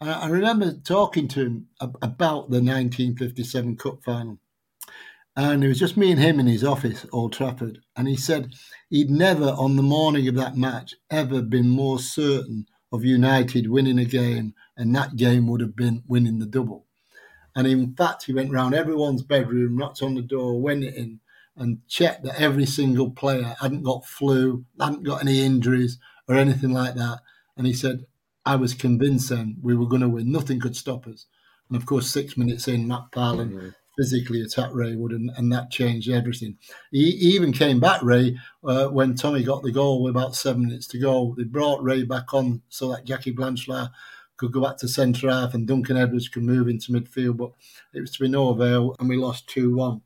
I 0.00 0.26
remember 0.28 0.72
talking 0.72 1.28
to 1.28 1.40
him 1.40 1.68
about 1.80 2.50
the 2.50 2.58
1957 2.58 3.76
Cup 3.76 4.02
final. 4.02 4.38
And 5.36 5.64
it 5.64 5.68
was 5.68 5.78
just 5.78 5.96
me 5.96 6.10
and 6.10 6.20
him 6.20 6.40
in 6.40 6.46
his 6.46 6.64
office, 6.64 7.06
Old 7.12 7.32
Trafford. 7.32 7.78
And 7.96 8.08
he 8.08 8.16
said 8.16 8.52
he'd 8.90 9.10
never, 9.10 9.46
on 9.46 9.76
the 9.76 9.82
morning 9.82 10.28
of 10.28 10.34
that 10.34 10.56
match, 10.56 10.94
ever 11.10 11.40
been 11.40 11.68
more 11.68 11.98
certain 11.98 12.66
of 12.92 13.04
United 13.04 13.70
winning 13.70 13.98
a 13.98 14.04
game, 14.04 14.54
and 14.76 14.94
that 14.94 15.16
game 15.16 15.46
would 15.48 15.60
have 15.60 15.74
been 15.74 16.02
winning 16.06 16.38
the 16.38 16.46
double. 16.46 16.86
And 17.54 17.66
in 17.66 17.94
fact, 17.94 18.24
he 18.24 18.32
went 18.32 18.52
round 18.52 18.74
everyone's 18.74 19.22
bedroom, 19.22 19.76
knocked 19.76 20.02
on 20.02 20.14
the 20.14 20.22
door, 20.22 20.60
went 20.60 20.84
in, 20.84 21.20
and 21.56 21.86
checked 21.88 22.24
that 22.24 22.40
every 22.40 22.66
single 22.66 23.10
player 23.10 23.56
hadn't 23.60 23.82
got 23.82 24.06
flu, 24.06 24.64
hadn't 24.80 25.02
got 25.02 25.20
any 25.20 25.40
injuries 25.40 25.98
or 26.28 26.36
anything 26.36 26.72
like 26.72 26.94
that. 26.94 27.20
And 27.56 27.66
he 27.66 27.74
said, 27.74 28.06
I 28.44 28.56
was 28.56 28.74
convinced 28.74 29.28
then 29.28 29.56
we 29.62 29.74
were 29.74 29.86
going 29.86 30.02
to 30.02 30.08
win. 30.08 30.32
Nothing 30.32 30.60
could 30.60 30.76
stop 30.76 31.06
us. 31.06 31.26
And 31.68 31.76
of 31.76 31.86
course, 31.86 32.10
six 32.10 32.36
minutes 32.36 32.68
in, 32.68 32.86
McParland 32.86 33.52
mm-hmm. 33.52 33.68
Physically 34.02 34.42
attacked 34.42 34.74
Ray 34.74 34.96
Wood, 34.96 35.12
and, 35.12 35.30
and 35.36 35.52
that 35.52 35.70
changed 35.70 36.10
everything. 36.10 36.58
He, 36.90 37.12
he 37.12 37.28
even 37.28 37.52
came 37.52 37.78
back, 37.78 38.02
Ray, 38.02 38.36
uh, 38.64 38.88
when 38.88 39.14
Tommy 39.14 39.44
got 39.44 39.62
the 39.62 39.70
goal 39.70 40.02
with 40.02 40.10
about 40.10 40.34
seven 40.34 40.66
minutes 40.66 40.88
to 40.88 40.98
go. 40.98 41.36
They 41.38 41.44
brought 41.44 41.84
Ray 41.84 42.02
back 42.02 42.34
on 42.34 42.62
so 42.68 42.90
that 42.90 43.04
Jackie 43.04 43.30
Blanchflower 43.32 43.90
could 44.36 44.50
go 44.50 44.60
back 44.60 44.76
to 44.78 44.88
centre 44.88 45.30
half 45.30 45.54
and 45.54 45.68
Duncan 45.68 45.96
Edwards 45.96 46.28
could 46.28 46.42
move 46.42 46.66
into 46.66 46.90
midfield, 46.90 47.36
but 47.36 47.52
it 47.94 48.00
was 48.00 48.10
to 48.10 48.24
be 48.24 48.28
no 48.28 48.48
avail, 48.48 48.96
and 48.98 49.08
we 49.08 49.16
lost 49.16 49.46
2 49.48 49.76
1. 49.76 50.00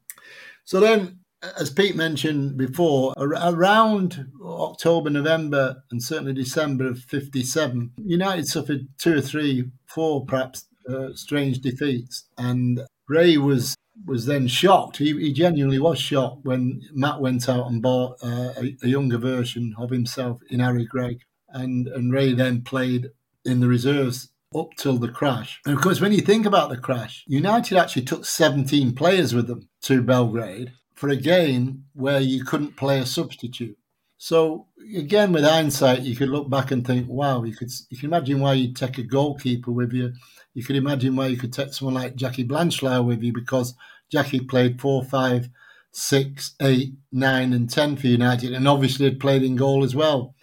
So 0.65 0.79
then 0.79 1.21
as 1.59 1.71
Pete 1.71 1.97
mentioned 1.97 2.57
before, 2.57 3.15
around 3.17 4.27
October, 4.43 5.11
November, 5.11 5.83
and 5.91 6.03
certainly 6.03 6.33
December 6.33 6.89
of 6.89 6.99
57, 6.99 7.93
United 8.05 8.47
suffered 8.47 8.89
two 8.99 9.19
or 9.19 9.21
three, 9.21 9.71
four 9.87 10.25
perhaps 10.25 10.67
uh, 10.89 11.09
strange 11.15 11.61
defeats. 11.61 12.25
And 12.39 12.81
Ray 13.09 13.37
was 13.37 13.75
was 14.05 14.27
then 14.27 14.47
shocked. 14.47 14.99
He, 14.99 15.13
he 15.19 15.33
genuinely 15.33 15.79
was 15.79 15.99
shocked 15.99 16.45
when 16.45 16.83
Matt 16.93 17.21
went 17.21 17.49
out 17.49 17.69
and 17.69 17.83
bought 17.83 18.19
uh, 18.23 18.53
a, 18.57 18.77
a, 18.83 18.89
younger 18.89 19.19
version 19.19 19.75
of 19.79 19.91
himself 19.91 20.41
in 20.51 20.61
Harry 20.61 20.85
Gregg. 20.85 21.21
And, 21.49 21.89
and 21.89 22.13
Ray 22.13 22.35
then 22.35 22.63
played 22.63 23.11
in 23.45 23.61
the 23.61 23.69
reserves 23.69 24.31
up 24.55 24.75
till 24.77 24.99
the 24.99 25.09
crash. 25.09 25.61
And 25.65 25.75
of 25.77 25.83
course, 25.83 26.01
when 26.01 26.13
you 26.13 26.21
think 26.21 26.47
about 26.47 26.69
the 26.69 26.77
crash, 26.77 27.25
United 27.27 27.79
actually 27.79 28.03
took 28.03 28.25
17 28.25 28.95
players 28.95 29.35
with 29.35 29.47
them 29.47 29.69
to 29.83 30.03
Belgrade 30.03 30.73
for 30.95 31.09
a 31.09 31.17
game 31.17 31.85
where 31.95 32.21
you 32.21 32.45
couldn't 32.45 32.77
play 32.77 32.99
a 32.99 33.07
substitute. 33.07 33.77
So 34.19 34.67
again, 34.95 35.33
with 35.33 35.45
hindsight, 35.45 36.03
you 36.03 36.17
could 36.17 36.31
look 36.31 36.49
back 36.49 36.71
and 36.71 36.87
think, 36.87 37.09
wow, 37.09 37.43
you 37.45 37.55
could 37.55 37.71
you 37.91 37.99
can 37.99 38.09
imagine 38.09 38.41
why 38.41 38.55
you'd 38.55 38.77
take 38.77 38.99
a 38.99 39.03
goalkeeper 39.03 39.71
with 39.71 39.93
you. 39.93 40.13
You 40.55 40.65
could 40.65 40.77
imagine 40.77 41.17
why 41.17 41.27
you 41.27 41.37
could 41.37 41.53
take 41.53 41.73
someone 41.73 41.95
like 41.95 42.17
Jackie 42.17 42.45
Blanchflower 42.45 43.03
with 43.05 43.23
you 43.23 43.33
because 43.33 43.75
Jackie 44.11 44.41
played 44.41 44.81
four, 44.81 45.05
five, 45.05 45.51
six, 45.93 46.55
eight, 46.63 46.95
nine, 47.13 47.53
and 47.53 47.69
ten 47.69 47.97
for 47.97 48.07
United, 48.07 48.53
and 48.53 48.67
obviously 48.67 49.05
had 49.05 49.21
played 49.21 49.43
in 49.43 49.57
goal 49.57 49.85
as 49.85 49.95
well. 49.95 50.35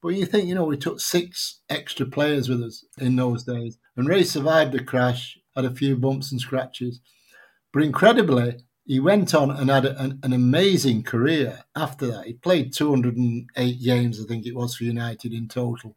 But 0.00 0.10
you 0.10 0.26
think, 0.26 0.48
you 0.48 0.54
know, 0.54 0.64
we 0.64 0.76
took 0.76 1.00
six 1.00 1.60
extra 1.68 2.06
players 2.06 2.48
with 2.48 2.62
us 2.62 2.84
in 2.98 3.16
those 3.16 3.44
days, 3.44 3.78
and 3.96 4.08
Ray 4.08 4.22
survived 4.22 4.72
the 4.72 4.82
crash, 4.82 5.36
had 5.54 5.64
a 5.64 5.70
few 5.70 5.96
bumps 5.96 6.30
and 6.30 6.40
scratches, 6.40 7.00
but 7.72 7.82
incredibly, 7.82 8.58
he 8.88 8.98
went 8.98 9.34
on 9.34 9.50
and 9.50 9.68
had 9.68 9.84
an, 9.84 10.18
an, 10.22 10.32
amazing 10.32 11.02
career 11.02 11.60
after 11.76 12.06
that. 12.06 12.24
He 12.24 12.32
played 12.32 12.72
208 12.72 13.82
games, 13.82 14.18
I 14.18 14.24
think 14.26 14.46
it 14.46 14.56
was, 14.56 14.74
for 14.74 14.84
United 14.84 15.34
in 15.34 15.46
total. 15.46 15.94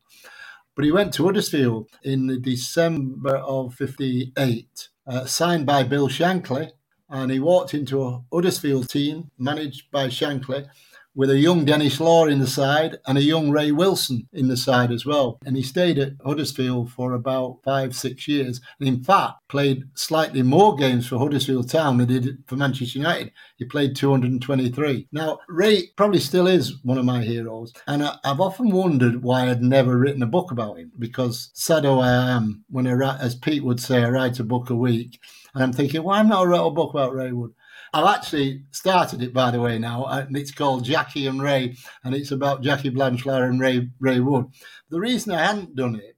But 0.75 0.83
he 0.83 0.91
went 0.91 1.13
to 1.13 1.23
Huddersfield 1.23 1.87
in 2.03 2.27
the 2.27 2.37
December 2.37 3.37
of 3.37 3.75
58, 3.75 4.89
uh, 5.07 5.25
signed 5.25 5.65
by 5.65 5.83
Bill 5.83 6.09
Shankly, 6.09 6.71
and 7.09 7.31
he 7.31 7.39
walked 7.39 7.73
into 7.73 8.03
a 8.03 8.23
Huddersfield 8.31 8.89
team 8.89 9.31
managed 9.37 9.89
by 9.89 10.07
Shankly 10.07 10.67
with 11.13 11.29
a 11.29 11.37
young 11.37 11.65
Denis 11.65 11.99
Law 11.99 12.25
in 12.25 12.39
the 12.39 12.47
side 12.47 12.97
and 13.05 13.17
a 13.17 13.23
young 13.23 13.51
Ray 13.51 13.71
Wilson 13.71 14.27
in 14.31 14.47
the 14.47 14.57
side 14.57 14.91
as 14.91 15.05
well. 15.05 15.39
And 15.45 15.57
he 15.57 15.63
stayed 15.63 15.99
at 15.99 16.13
Huddersfield 16.25 16.91
for 16.91 17.13
about 17.13 17.59
five, 17.63 17.95
six 17.95 18.27
years. 18.27 18.61
And 18.79 18.87
in 18.87 19.03
fact, 19.03 19.35
played 19.49 19.83
slightly 19.93 20.41
more 20.41 20.75
games 20.75 21.07
for 21.07 21.19
Huddersfield 21.19 21.69
Town 21.69 21.97
than 21.97 22.09
he 22.09 22.19
did 22.19 22.43
for 22.47 22.55
Manchester 22.55 22.99
United. 22.99 23.31
He 23.57 23.65
played 23.65 23.95
223. 23.95 25.07
Now, 25.11 25.39
Ray 25.49 25.87
probably 25.97 26.19
still 26.19 26.47
is 26.47 26.81
one 26.83 26.97
of 26.97 27.05
my 27.05 27.23
heroes. 27.23 27.73
And 27.87 28.03
I, 28.03 28.17
have 28.23 28.39
often 28.39 28.69
wondered 28.71 29.23
why 29.23 29.49
I'd 29.49 29.61
never 29.61 29.97
written 29.97 30.23
a 30.23 30.27
book 30.27 30.51
about 30.51 30.77
him 30.77 30.91
because 30.97 31.51
sad 31.53 31.83
though 31.83 31.99
I 31.99 32.31
am, 32.31 32.63
when 32.69 32.87
I 32.87 32.93
write, 32.93 33.19
as 33.19 33.35
Pete 33.35 33.63
would 33.63 33.79
say, 33.79 34.03
I 34.03 34.09
write 34.09 34.39
a 34.39 34.43
book 34.43 34.69
a 34.69 34.75
week. 34.75 35.19
And 35.53 35.63
I'm 35.63 35.73
thinking, 35.73 36.03
why 36.03 36.13
well, 36.13 36.19
I'm 36.21 36.29
not 36.29 36.47
write 36.47 36.65
a 36.65 36.71
book 36.71 36.93
about 36.93 37.13
Ray 37.13 37.31
Wood? 37.31 37.51
I've 37.93 38.15
actually 38.15 38.63
started 38.71 39.21
it, 39.21 39.33
by 39.33 39.51
the 39.51 39.59
way, 39.59 39.77
now, 39.77 40.05
and 40.05 40.37
it's 40.37 40.53
called 40.53 40.85
Jackie 40.85 41.27
and 41.27 41.41
Ray, 41.41 41.75
and 42.03 42.15
it's 42.15 42.31
about 42.31 42.63
Jackie 42.63 42.89
Blanchflower 42.89 43.43
and 43.43 43.59
Ray 43.59 43.89
Ray 43.99 44.21
Wood. 44.21 44.45
The 44.89 44.99
reason 44.99 45.33
I 45.33 45.45
hadn't 45.45 45.75
done 45.75 45.95
it 45.95 46.15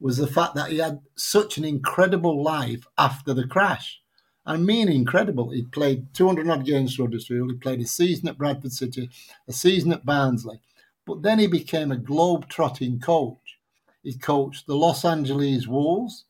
was 0.00 0.16
the 0.16 0.26
fact 0.26 0.54
that 0.54 0.70
he 0.70 0.78
had 0.78 1.00
such 1.16 1.58
an 1.58 1.64
incredible 1.64 2.42
life 2.42 2.86
after 2.96 3.34
the 3.34 3.46
crash. 3.46 4.00
I 4.46 4.56
mean, 4.56 4.88
incredible. 4.88 5.50
He 5.50 5.62
played 5.62 6.14
200 6.14 6.48
odd 6.48 6.64
games 6.64 6.94
for 6.94 7.04
Huddersfield. 7.04 7.50
He 7.50 7.56
played 7.58 7.80
a 7.80 7.86
season 7.86 8.28
at 8.28 8.38
Bradford 8.38 8.72
City, 8.72 9.10
a 9.46 9.52
season 9.52 9.92
at 9.92 10.06
Barnsley. 10.06 10.60
But 11.06 11.22
then 11.22 11.38
he 11.38 11.46
became 11.46 11.92
a 11.92 11.96
globe 11.96 12.48
trotting 12.48 12.98
coach. 12.98 13.58
He 14.02 14.16
coached 14.16 14.66
the 14.66 14.74
Los 14.74 15.04
Angeles 15.04 15.66
Wolves. 15.66 16.24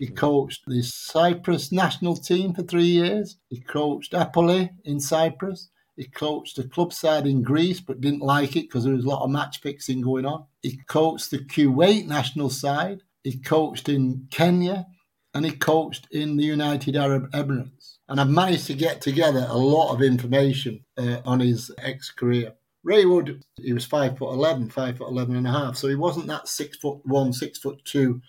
He 0.00 0.06
coached 0.06 0.62
the 0.66 0.80
Cyprus 0.80 1.70
national 1.70 2.16
team 2.16 2.54
for 2.54 2.62
three 2.62 2.86
years. 2.86 3.36
He 3.50 3.60
coached 3.60 4.14
APOEL 4.14 4.70
in 4.82 4.98
Cyprus. 4.98 5.68
He 5.94 6.06
coached 6.06 6.58
a 6.58 6.66
club 6.66 6.94
side 6.94 7.26
in 7.26 7.42
Greece, 7.42 7.80
but 7.80 8.00
didn't 8.00 8.22
like 8.22 8.56
it 8.56 8.62
because 8.62 8.84
there 8.84 8.94
was 8.94 9.04
a 9.04 9.08
lot 9.08 9.22
of 9.22 9.28
match 9.28 9.60
fixing 9.60 10.00
going 10.00 10.24
on. 10.24 10.46
He 10.62 10.78
coached 10.88 11.30
the 11.30 11.40
Kuwait 11.40 12.06
national 12.06 12.48
side. 12.48 13.02
He 13.22 13.36
coached 13.40 13.90
in 13.90 14.26
Kenya, 14.30 14.86
and 15.34 15.44
he 15.44 15.52
coached 15.52 16.08
in 16.10 16.38
the 16.38 16.44
United 16.44 16.96
Arab 16.96 17.30
Emirates. 17.32 17.98
And 18.08 18.18
I've 18.18 18.30
managed 18.30 18.68
to 18.68 18.74
get 18.74 19.02
together 19.02 19.46
a 19.50 19.58
lot 19.58 19.92
of 19.92 20.00
information 20.00 20.82
uh, 20.96 21.18
on 21.26 21.40
his 21.40 21.70
ex 21.76 22.10
career. 22.10 22.54
Ray 22.82 23.04
Wood, 23.04 23.44
he 23.58 23.74
was 23.74 23.84
five 23.84 24.16
foot 24.16 24.32
11, 24.32 24.70
five 24.70 24.96
foot 24.96 25.10
11 25.10 25.36
and 25.36 25.46
a 25.46 25.52
half. 25.52 25.76
So 25.76 25.88
he 25.88 25.94
wasn't 25.94 26.28
that 26.28 26.48
six 26.48 26.78
foot 26.78 27.00
one, 27.04 27.34
six 27.34 27.58
foot 27.58 27.84
two 27.84 28.22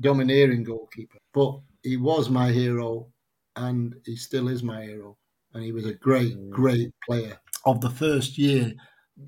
domineering 0.00 0.64
goalkeeper. 0.64 1.18
But 1.32 1.60
he 1.82 1.96
was 1.96 2.30
my 2.30 2.50
hero 2.50 3.08
and 3.56 3.94
he 4.04 4.16
still 4.16 4.48
is 4.48 4.62
my 4.62 4.82
hero. 4.82 5.16
And 5.54 5.64
he 5.64 5.72
was 5.72 5.86
a 5.86 5.94
great, 5.94 6.36
mm. 6.36 6.50
great 6.50 6.92
player. 7.06 7.40
Of 7.64 7.80
the 7.80 7.90
first 7.90 8.38
year, 8.38 8.74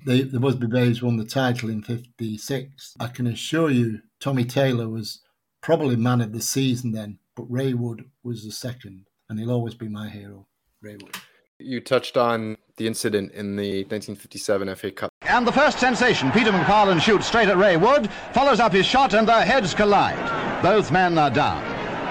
they, 0.05 0.21
the 0.21 0.39
Busby 0.39 0.67
Babes 0.67 1.01
won 1.01 1.17
the 1.17 1.25
title 1.25 1.69
in 1.69 1.83
56. 1.83 2.95
I 2.99 3.07
can 3.07 3.27
assure 3.27 3.69
you, 3.69 3.99
Tommy 4.19 4.45
Taylor 4.45 4.87
was 4.87 5.21
probably 5.61 5.95
man 5.95 6.21
of 6.21 6.31
the 6.31 6.41
season 6.41 6.91
then, 6.91 7.19
but 7.35 7.43
Ray 7.49 7.73
Wood 7.73 8.05
was 8.23 8.45
the 8.45 8.51
second. 8.51 9.05
And 9.29 9.39
he'll 9.39 9.51
always 9.51 9.75
be 9.75 9.87
my 9.87 10.09
hero, 10.09 10.47
Ray 10.81 10.97
Wood. 11.01 11.15
You 11.59 11.79
touched 11.79 12.17
on 12.17 12.57
the 12.77 12.87
incident 12.87 13.31
in 13.33 13.55
the 13.55 13.83
1957 13.83 14.75
FA 14.75 14.91
Cup. 14.91 15.10
And 15.31 15.47
the 15.47 15.51
first 15.53 15.79
sensation, 15.79 16.29
Peter 16.31 16.51
McParland 16.51 16.99
shoots 16.99 17.25
straight 17.25 17.47
at 17.47 17.55
Ray 17.55 17.77
Wood, 17.77 18.09
follows 18.33 18.59
up 18.59 18.73
his 18.73 18.85
shot, 18.85 19.13
and 19.13 19.25
their 19.25 19.45
heads 19.45 19.73
collide. 19.73 20.61
Both 20.61 20.91
men 20.91 21.17
are 21.17 21.29
down. 21.29 21.63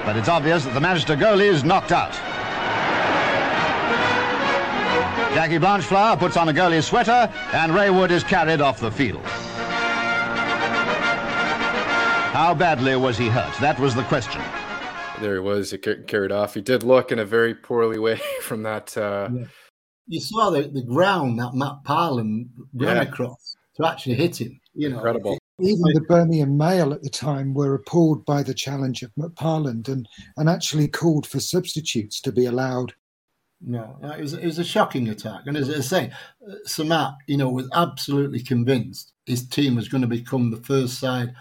But 0.07 0.17
it's 0.17 0.31
obvious 0.31 0.65
that 0.65 0.73
the 0.73 0.81
Manchester 0.81 1.17
goalie 1.17 1.45
is 1.45 1.63
knocked 1.63 1.93
out. 1.93 2.15
Jackie 5.35 5.59
Blanchflower 5.59 6.17
puts 6.17 6.39
on 6.39 6.49
a 6.49 6.53
goalie's 6.53 6.87
sweater, 6.87 7.31
and 7.53 7.75
Ray 7.75 7.91
Wood 7.91 8.11
is 8.11 8.25
carried 8.25 8.63
off 8.63 8.81
the 8.81 8.91
field. 8.91 9.25
How 12.33 12.55
badly 12.55 12.97
was 12.97 13.19
he 13.19 13.29
hurt? 13.29 13.55
That 13.61 13.79
was 13.79 13.95
the 13.95 14.05
question 14.05 14.41
there 15.21 15.35
he 15.35 15.41
was. 15.41 15.71
He 15.71 15.79
carried 15.79 16.33
off. 16.33 16.55
He 16.55 16.61
did 16.61 16.83
look 16.83 17.13
in 17.13 17.19
a 17.19 17.25
very 17.25 17.55
poorly 17.55 17.99
way 17.99 18.21
from 18.41 18.63
that. 18.65 18.97
Uh... 18.97 19.29
Yeah. 19.33 19.45
You 20.11 20.21
saw 20.21 20.51
the, 20.51 20.63
the 20.63 20.83
ground 20.83 21.39
that 21.39 21.53
McParland 21.53 22.49
ran 22.75 22.97
yeah. 22.97 23.03
across 23.03 23.57
to 23.77 23.87
actually 23.87 24.17
hit 24.17 24.41
him. 24.41 24.61
You 24.75 24.91
know, 24.91 24.97
incredible. 24.97 25.39
Even 25.61 25.83
the 25.95 26.05
Birmingham 26.09 26.57
Mail 26.57 26.93
at 26.93 27.03
the 27.03 27.11
time 27.11 27.55
were 27.55 27.75
appalled 27.75 28.25
by 28.25 28.43
the 28.43 28.55
challenge 28.55 29.03
of 29.03 29.13
McParland 29.19 29.89
and, 29.89 30.09
and 30.37 30.49
actually 30.49 30.89
called 30.89 31.27
for 31.27 31.39
substitutes 31.39 32.21
to 32.23 32.33
be 32.33 32.47
allowed. 32.47 32.95
No, 33.61 33.99
it 34.03 34.21
was, 34.21 34.33
it 34.33 34.47
was 34.47 34.59
a 34.59 34.65
shocking 34.65 35.09
attack. 35.11 35.43
And 35.47 35.57
as 35.57 35.69
I 35.69 35.81
say, 35.81 36.13
Sir 36.65 36.85
Matt, 36.85 37.13
you 37.27 37.37
know, 37.37 37.51
was 37.51 37.69
absolutely 37.75 38.43
convinced 38.43 39.13
his 39.27 39.47
team 39.47 39.77
was 39.77 39.89
going 39.89 40.01
to 40.01 40.09
become 40.09 40.51
the 40.51 40.63
first 40.63 40.99
side 40.99 41.35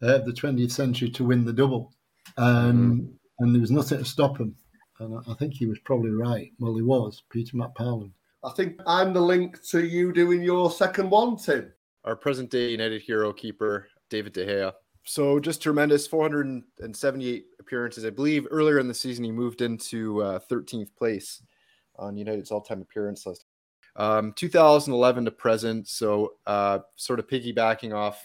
of 0.00 0.26
the 0.26 0.32
20th 0.32 0.72
century 0.72 1.10
to 1.10 1.24
win 1.24 1.44
the 1.44 1.52
double 1.52 1.92
um, 2.36 3.00
mm. 3.00 3.12
and 3.38 3.54
there 3.54 3.60
was 3.60 3.70
nothing 3.70 3.98
to 3.98 4.04
stop 4.04 4.38
him. 4.38 4.56
And 5.02 5.20
I 5.28 5.34
think 5.34 5.54
he 5.54 5.66
was 5.66 5.78
probably 5.80 6.10
right. 6.10 6.52
Well, 6.58 6.76
he 6.76 6.82
was, 6.82 7.22
Peter 7.30 7.56
McParland. 7.56 8.12
I 8.44 8.50
think 8.50 8.80
I'm 8.86 9.12
the 9.12 9.20
link 9.20 9.62
to 9.68 9.84
you 9.84 10.12
doing 10.12 10.42
your 10.42 10.70
second 10.70 11.10
one, 11.10 11.36
Tim. 11.36 11.72
Our 12.04 12.16
present 12.16 12.50
day 12.50 12.70
United 12.70 13.02
hero 13.02 13.32
keeper, 13.32 13.88
David 14.10 14.32
De 14.32 14.46
Gea. 14.46 14.72
So 15.04 15.40
just 15.40 15.62
tremendous 15.62 16.06
478 16.06 17.44
appearances. 17.58 18.04
I 18.04 18.10
believe 18.10 18.46
earlier 18.50 18.78
in 18.78 18.88
the 18.88 18.94
season 18.94 19.24
he 19.24 19.32
moved 19.32 19.62
into 19.62 20.22
uh, 20.22 20.38
13th 20.50 20.94
place 20.96 21.42
on 21.96 22.16
United's 22.16 22.50
all-time 22.50 22.80
appearance 22.80 23.26
list. 23.26 23.44
Um, 23.96 24.32
2011 24.34 25.24
to 25.26 25.30
present, 25.30 25.88
so 25.88 26.34
uh, 26.46 26.78
sort 26.96 27.18
of 27.18 27.26
piggybacking 27.26 27.94
off 27.94 28.22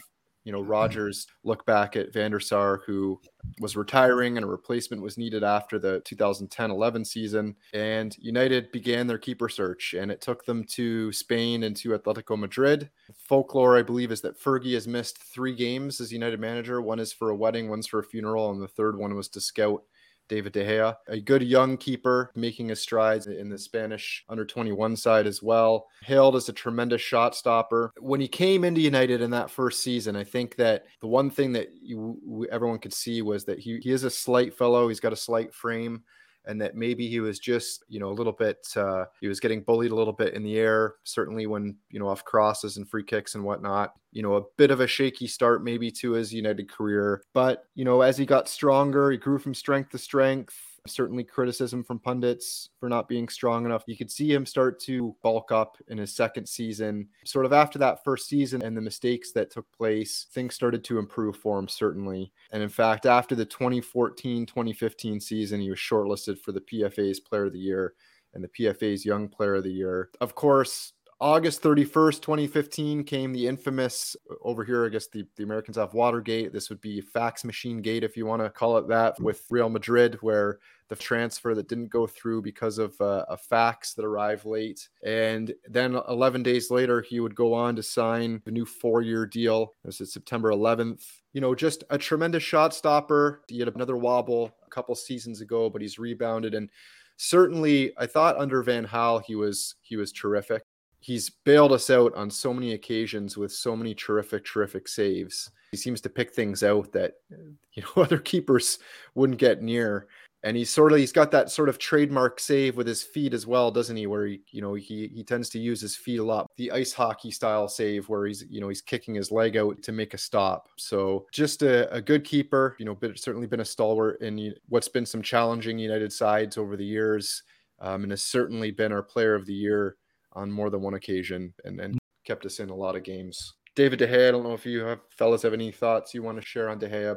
you 0.47 0.53
know, 0.53 0.62
Rogers 0.62 1.27
look 1.43 1.65
back 1.65 1.97
at 1.97 2.13
Van 2.13 2.31
der 2.31 2.39
Sar, 2.39 2.81
who 2.88 3.19
was 3.60 3.75
retiring 3.75 4.38
and 4.38 4.45
a 4.45 4.47
replacement 4.47 5.01
was 5.01 5.17
needed 5.17 5.43
after 5.43 5.77
the 5.77 5.99
2010 6.05 6.71
11 6.71 7.03
season. 7.03 7.53
And 7.73 8.15
United 8.17 8.71
began 8.71 9.07
their 9.07 9.17
keeper 9.17 9.49
search, 9.49 9.93
and 9.93 10.10
it 10.10 10.21
took 10.21 10.45
them 10.45 10.63
to 10.69 11.12
Spain 11.12 11.63
and 11.63 11.75
to 11.75 11.89
Atletico 11.89 12.39
Madrid. 12.39 12.89
Folklore, 13.17 13.77
I 13.77 13.81
believe, 13.81 14.10
is 14.10 14.21
that 14.21 14.41
Fergie 14.41 14.73
has 14.75 14.88
missed 14.88 15.17
three 15.17 15.53
games 15.53 15.99
as 15.99 16.13
United 16.13 16.39
manager. 16.39 16.81
One 16.81 16.99
is 16.99 17.12
for 17.12 17.31
a 17.31 17.36
wedding, 17.36 17.69
one's 17.69 17.88
for 17.88 17.99
a 17.99 18.03
funeral, 18.05 18.49
and 18.51 18.62
the 18.62 18.69
third 18.69 18.97
one 18.97 19.15
was 19.15 19.27
to 19.27 19.41
scout 19.41 19.83
David 20.27 20.53
De 20.53 20.63
Gea, 20.63 20.95
a 21.07 21.19
good 21.19 21.41
young 21.41 21.77
keeper 21.77 22.31
making 22.35 22.69
his 22.69 22.81
strides 22.81 23.27
in 23.27 23.49
the 23.49 23.57
Spanish 23.57 24.23
under 24.29 24.45
21 24.45 24.95
side 24.95 25.27
as 25.27 25.41
well. 25.41 25.87
Hailed 26.03 26.35
as 26.35 26.49
a 26.49 26.53
tremendous 26.53 27.01
shot 27.01 27.35
stopper. 27.35 27.91
When 27.99 28.19
he 28.19 28.27
came 28.27 28.63
into 28.63 28.81
United 28.81 29.21
in 29.21 29.31
that 29.31 29.51
first 29.51 29.83
season, 29.83 30.15
I 30.15 30.23
think 30.23 30.55
that 30.57 30.85
the 31.01 31.07
one 31.07 31.29
thing 31.29 31.53
that 31.53 31.69
you, 31.81 32.47
everyone 32.51 32.79
could 32.79 32.93
see 32.93 33.21
was 33.21 33.45
that 33.45 33.59
he, 33.59 33.79
he 33.81 33.91
is 33.91 34.03
a 34.03 34.09
slight 34.09 34.57
fellow. 34.57 34.87
He's 34.87 34.99
got 34.99 35.13
a 35.13 35.17
slight 35.17 35.53
frame 35.53 36.03
and 36.47 36.60
that 36.62 36.75
maybe 36.75 37.07
he 37.07 37.19
was 37.19 37.39
just, 37.39 37.83
you 37.88 37.99
know, 37.99 38.10
a 38.10 38.13
little 38.13 38.33
bit, 38.33 38.67
uh, 38.75 39.05
he 39.21 39.27
was 39.27 39.39
getting 39.39 39.62
bullied 39.62 39.91
a 39.91 39.95
little 39.95 40.13
bit 40.13 40.33
in 40.33 40.43
the 40.43 40.57
air, 40.57 40.95
certainly 41.03 41.45
when, 41.45 41.75
you 41.89 41.99
know, 41.99 42.07
off 42.07 42.23
crosses 42.25 42.77
and 42.77 42.89
free 42.89 43.03
kicks 43.03 43.36
and 43.36 43.43
whatnot. 43.43 43.93
You 44.12 44.23
know, 44.23 44.36
a 44.36 44.43
bit 44.57 44.71
of 44.71 44.79
a 44.79 44.88
shaky 44.88 45.27
start 45.27 45.63
maybe 45.63 45.91
to 45.91 46.12
his 46.13 46.33
United 46.33 46.71
career. 46.71 47.21
But, 47.33 47.65
you 47.75 47.86
know, 47.86 48.01
as 48.01 48.17
he 48.17 48.25
got 48.25 48.47
stronger, 48.47 49.12
he 49.12 49.17
grew 49.17 49.38
from 49.38 49.53
strength 49.53 49.91
to 49.91 49.97
strength 49.97 50.55
certainly 50.88 51.23
criticism 51.23 51.84
from 51.84 52.00
pundits 52.00 52.69
for 52.80 52.89
not 52.89 53.08
being 53.08 53.28
strong 53.28 53.65
enough. 53.65 53.84
You 53.88 53.97
could 53.97 54.12
see 54.12 54.32
him 54.32 54.45
start 54.45 54.80
to 54.82 55.15
bulk 55.21 55.52
up 55.52 55.78
in 55.88 55.97
his 55.97 56.15
second 56.15 56.47
season. 56.47 57.08
Sort 57.26 57.45
of 57.45 57.54
after 57.54 57.80
that 57.80 58.04
first 58.04 58.28
season 58.28 58.62
and 58.62 58.76
the 58.76 58.82
mistakes 58.82 59.32
that 59.34 59.52
took 59.52 59.71
place, 59.71 60.28
things 60.32 60.56
started 60.56 60.84
to 60.86 61.00
improve 61.00 61.38
for 61.38 61.58
him, 61.60 61.67
certainly. 61.67 62.32
And 62.52 62.63
in 62.63 62.69
fact, 62.69 63.06
after 63.06 63.36
the 63.36 63.45
2014 63.45 64.45
2015 64.45 65.19
season, 65.19 65.62
he 65.62 65.69
was 65.69 65.80
shortlisted 65.80 66.39
for 66.39 66.52
the 66.52 66.62
PFA's 66.62 67.19
Player 67.19 67.45
of 67.45 67.54
the 67.54 67.60
Year 67.60 67.93
and 68.34 68.43
the 68.43 68.50
PFA's 68.50 69.06
Young 69.06 69.28
Player 69.28 69.56
of 69.56 69.63
the 69.63 69.71
Year. 69.71 70.10
Of 70.21 70.36
course, 70.36 70.93
August 71.19 71.63
31st, 71.63 72.21
2015 72.21 73.03
came 73.03 73.34
the 73.34 73.47
infamous 73.47 74.15
over 74.43 74.63
here, 74.63 74.86
I 74.86 74.89
guess 74.89 75.08
the, 75.08 75.25
the 75.36 75.41
Americans 75.41 75.75
have 75.75 75.95
Watergate. 75.95 76.53
This 76.53 76.69
would 76.69 76.80
be 76.80 77.01
fax 77.01 77.43
machine 77.43 77.82
gate, 77.82 78.03
if 78.03 78.15
you 78.15 78.27
want 78.27 78.43
to 78.43 78.51
call 78.51 78.77
it 78.77 78.88
that, 78.89 79.19
with 79.19 79.43
Real 79.49 79.67
Madrid, 79.67 80.19
where 80.21 80.60
the 80.89 80.95
transfer 80.95 81.56
that 81.56 81.67
didn't 81.67 81.89
go 81.89 82.06
through 82.06 82.43
because 82.43 82.77
of 82.77 82.99
uh, 83.01 83.25
a 83.30 83.36
fax 83.36 83.95
that 83.95 84.06
arrived 84.06 84.45
late. 84.45 84.89
And 85.03 85.56
then 85.67 85.99
11 86.08 86.43
days 86.43 86.69
later, 86.69 87.01
he 87.01 87.19
would 87.19 87.34
go 87.34 87.51
on 87.51 87.75
to 87.77 87.84
sign 87.84 88.43
a 88.45 88.51
new 88.51 88.65
four 88.65 89.01
year 89.01 89.25
deal. 89.25 89.73
This 89.84 89.99
is 89.99 90.13
September 90.13 90.51
11th. 90.51 91.03
You 91.34 91.41
know, 91.41 91.56
just 91.56 91.84
a 91.89 91.97
tremendous 91.97 92.43
shot 92.43 92.75
stopper. 92.75 93.41
He 93.47 93.58
had 93.58 93.69
another 93.69 93.97
wobble 93.97 94.56
a 94.65 94.69
couple 94.69 94.93
seasons 94.93 95.41
ago, 95.41 95.67
but 95.67 95.82
he's 95.82 95.97
rebounded. 95.97 96.53
And 96.53 96.69
certainly, 97.17 97.91
I 97.97 98.06
thought 98.06 98.38
under 98.38 98.62
Van 98.62 98.86
Gaal, 98.86 99.23
he 99.23 99.34
was 99.34 99.75
he 99.82 99.97
was 99.97 100.12
terrific 100.12 100.62
he's 100.99 101.29
bailed 101.29 101.71
us 101.71 101.89
out 101.89 102.13
on 102.15 102.29
so 102.29 102.53
many 102.53 102.73
occasions 102.73 103.38
with 103.38 103.51
so 103.51 103.75
many 103.75 103.93
terrific, 103.93 104.45
terrific 104.45 104.88
saves. 104.88 105.51
He 105.71 105.77
seems 105.77 106.01
to 106.01 106.10
pick 106.10 106.33
things 106.33 106.63
out 106.63 106.91
that 106.93 107.13
you 107.73 107.83
know 107.83 107.89
other 108.03 108.19
keepers 108.19 108.79
wouldn't 109.15 109.39
get 109.39 109.62
near. 109.62 110.07
And 110.43 110.55
he's 110.55 110.69
sort 110.69 110.93
of 110.93 110.99
he's 110.99 111.12
got 111.12 111.31
that 111.31 111.49
sort 111.49 111.67
of 111.67 111.79
trademark 111.79 112.39
save 112.39 112.77
with 112.77 112.88
his 112.88 113.01
feet 113.01 113.33
as 113.33 113.47
well, 113.47 113.71
doesn't 113.71 113.97
he? 113.97 114.05
Where 114.05 114.27
he, 114.27 114.41
you 114.51 114.62
know, 114.62 114.75
he 114.75 115.10
he 115.13 115.23
tends 115.23 115.49
to 115.49 115.60
use 115.60 115.81
his 115.81 115.95
feet 115.95 116.19
a 116.19 116.23
lot. 116.23 116.47
The 116.57 116.71
ice 116.71 116.93
hockey 116.93 117.31
style 117.31 117.67
save 117.67 118.07
where 118.07 118.27
he's, 118.27 118.45
you 118.47 118.62
know, 118.62 118.69
he's 118.69 118.81
kicking 118.81 119.15
his 119.15 119.31
leg 119.31 119.57
out 119.57 119.81
to 119.81 119.91
make 119.91 120.13
a 120.13 120.17
stop. 120.17 120.69
So 120.77 121.25
just 121.33 121.63
a, 121.63 121.91
a 121.91 121.99
good 121.99 122.23
keeper, 122.23 122.75
you 122.79 122.86
know, 122.86 122.95
but 122.95 123.17
certainly 123.17 123.47
been 123.47 123.62
a 123.62 123.65
stalwart 123.65 124.21
in 124.21 124.53
what's 124.69 124.88
been 124.88 125.07
some 125.07 125.23
challenging 125.23 125.79
United 125.79 126.13
sides 126.13 126.57
over 126.57 126.77
the 126.77 126.86
years. 126.86 127.43
Um, 127.79 128.01
and 128.03 128.12
has 128.12 128.23
certainly 128.23 128.71
been 128.71 128.91
our 128.91 129.03
player 129.03 129.36
of 129.36 129.45
the 129.45 129.53
year 129.53 129.97
on 130.38 130.52
more 130.52 130.69
than 130.69 130.82
one 130.82 130.93
occasion 130.93 131.54
and, 131.65 131.80
and 131.82 131.97
kept 132.26 132.45
us 132.45 132.60
in 132.60 132.69
a 132.69 132.76
lot 132.76 132.95
of 132.95 133.04
games. 133.04 133.56
David 133.76 134.00
De 134.00 134.08
Gea, 134.08 134.30
I 134.30 134.32
don't 134.32 134.43
know 134.43 134.54
if 134.54 134.65
you 134.65 134.82
have 134.82 135.00
fellas 135.10 135.43
have 135.43 135.54
any 135.54 135.71
thoughts 135.71 136.13
you 136.13 136.23
want 136.23 136.39
to 136.39 136.45
share 136.45 136.69
on 136.69 136.80
De 136.80 136.89
Gea. 136.89 137.15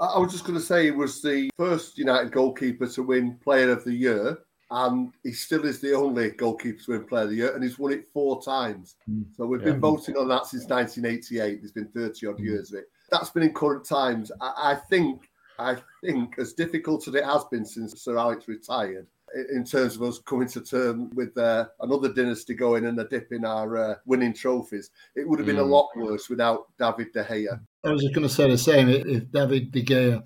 I 0.00 0.18
was 0.18 0.32
just 0.32 0.44
going 0.44 0.58
to 0.58 0.64
say 0.64 0.84
he 0.84 0.90
was 0.90 1.22
the 1.22 1.50
first 1.56 1.98
United 1.98 2.30
goalkeeper 2.30 2.86
to 2.86 3.02
win 3.02 3.36
Player 3.42 3.70
of 3.70 3.84
the 3.84 3.92
Year, 3.92 4.38
and 4.70 5.12
he 5.24 5.32
still 5.32 5.64
is 5.64 5.80
the 5.80 5.94
only 5.94 6.30
goalkeeper 6.30 6.80
to 6.84 6.90
win 6.92 7.04
Player 7.04 7.24
of 7.24 7.30
the 7.30 7.36
Year, 7.36 7.54
and 7.54 7.64
he's 7.64 7.78
won 7.78 7.92
it 7.92 8.06
four 8.12 8.40
times. 8.42 8.96
Mm. 9.10 9.24
So 9.36 9.46
we've 9.46 9.60
yeah. 9.60 9.72
been 9.72 9.80
voting 9.80 10.16
on 10.16 10.28
that 10.28 10.46
since 10.46 10.66
1988. 10.66 11.60
There's 11.60 11.72
been 11.72 11.88
30 11.88 12.26
odd 12.26 12.38
mm. 12.38 12.44
years 12.44 12.72
of 12.72 12.80
it. 12.80 12.84
That's 13.10 13.30
been 13.30 13.42
in 13.42 13.54
current 13.54 13.84
times. 13.84 14.30
I, 14.40 14.72
I 14.72 14.74
think, 14.88 15.28
I 15.58 15.76
think, 16.04 16.38
as 16.38 16.52
difficult 16.52 17.08
as 17.08 17.14
it 17.14 17.24
has 17.24 17.44
been 17.50 17.64
since 17.64 18.00
Sir 18.00 18.16
Alex 18.16 18.46
retired, 18.46 19.06
in 19.50 19.64
terms 19.64 19.96
of 19.96 20.02
us 20.02 20.18
coming 20.18 20.48
to 20.48 20.60
terms 20.60 21.12
with 21.14 21.36
uh, 21.38 21.66
another 21.80 22.12
dynasty 22.12 22.54
going 22.54 22.86
and 22.86 22.98
a 23.00 23.04
dip 23.04 23.32
in 23.32 23.44
our 23.44 23.76
uh, 23.76 23.94
winning 24.06 24.34
trophies. 24.34 24.90
It 25.14 25.28
would 25.28 25.38
have 25.38 25.46
been 25.46 25.56
mm. 25.56 25.60
a 25.60 25.62
lot 25.62 25.88
worse 25.96 26.28
without 26.28 26.66
David 26.78 27.12
De 27.12 27.24
Gea. 27.24 27.60
I 27.84 27.90
was 27.90 28.02
just 28.02 28.14
going 28.14 28.26
to 28.26 28.32
say 28.32 28.50
the 28.50 28.58
same. 28.58 28.88
If 28.88 29.30
David 29.30 29.70
De 29.72 29.84
Gea 29.84 30.22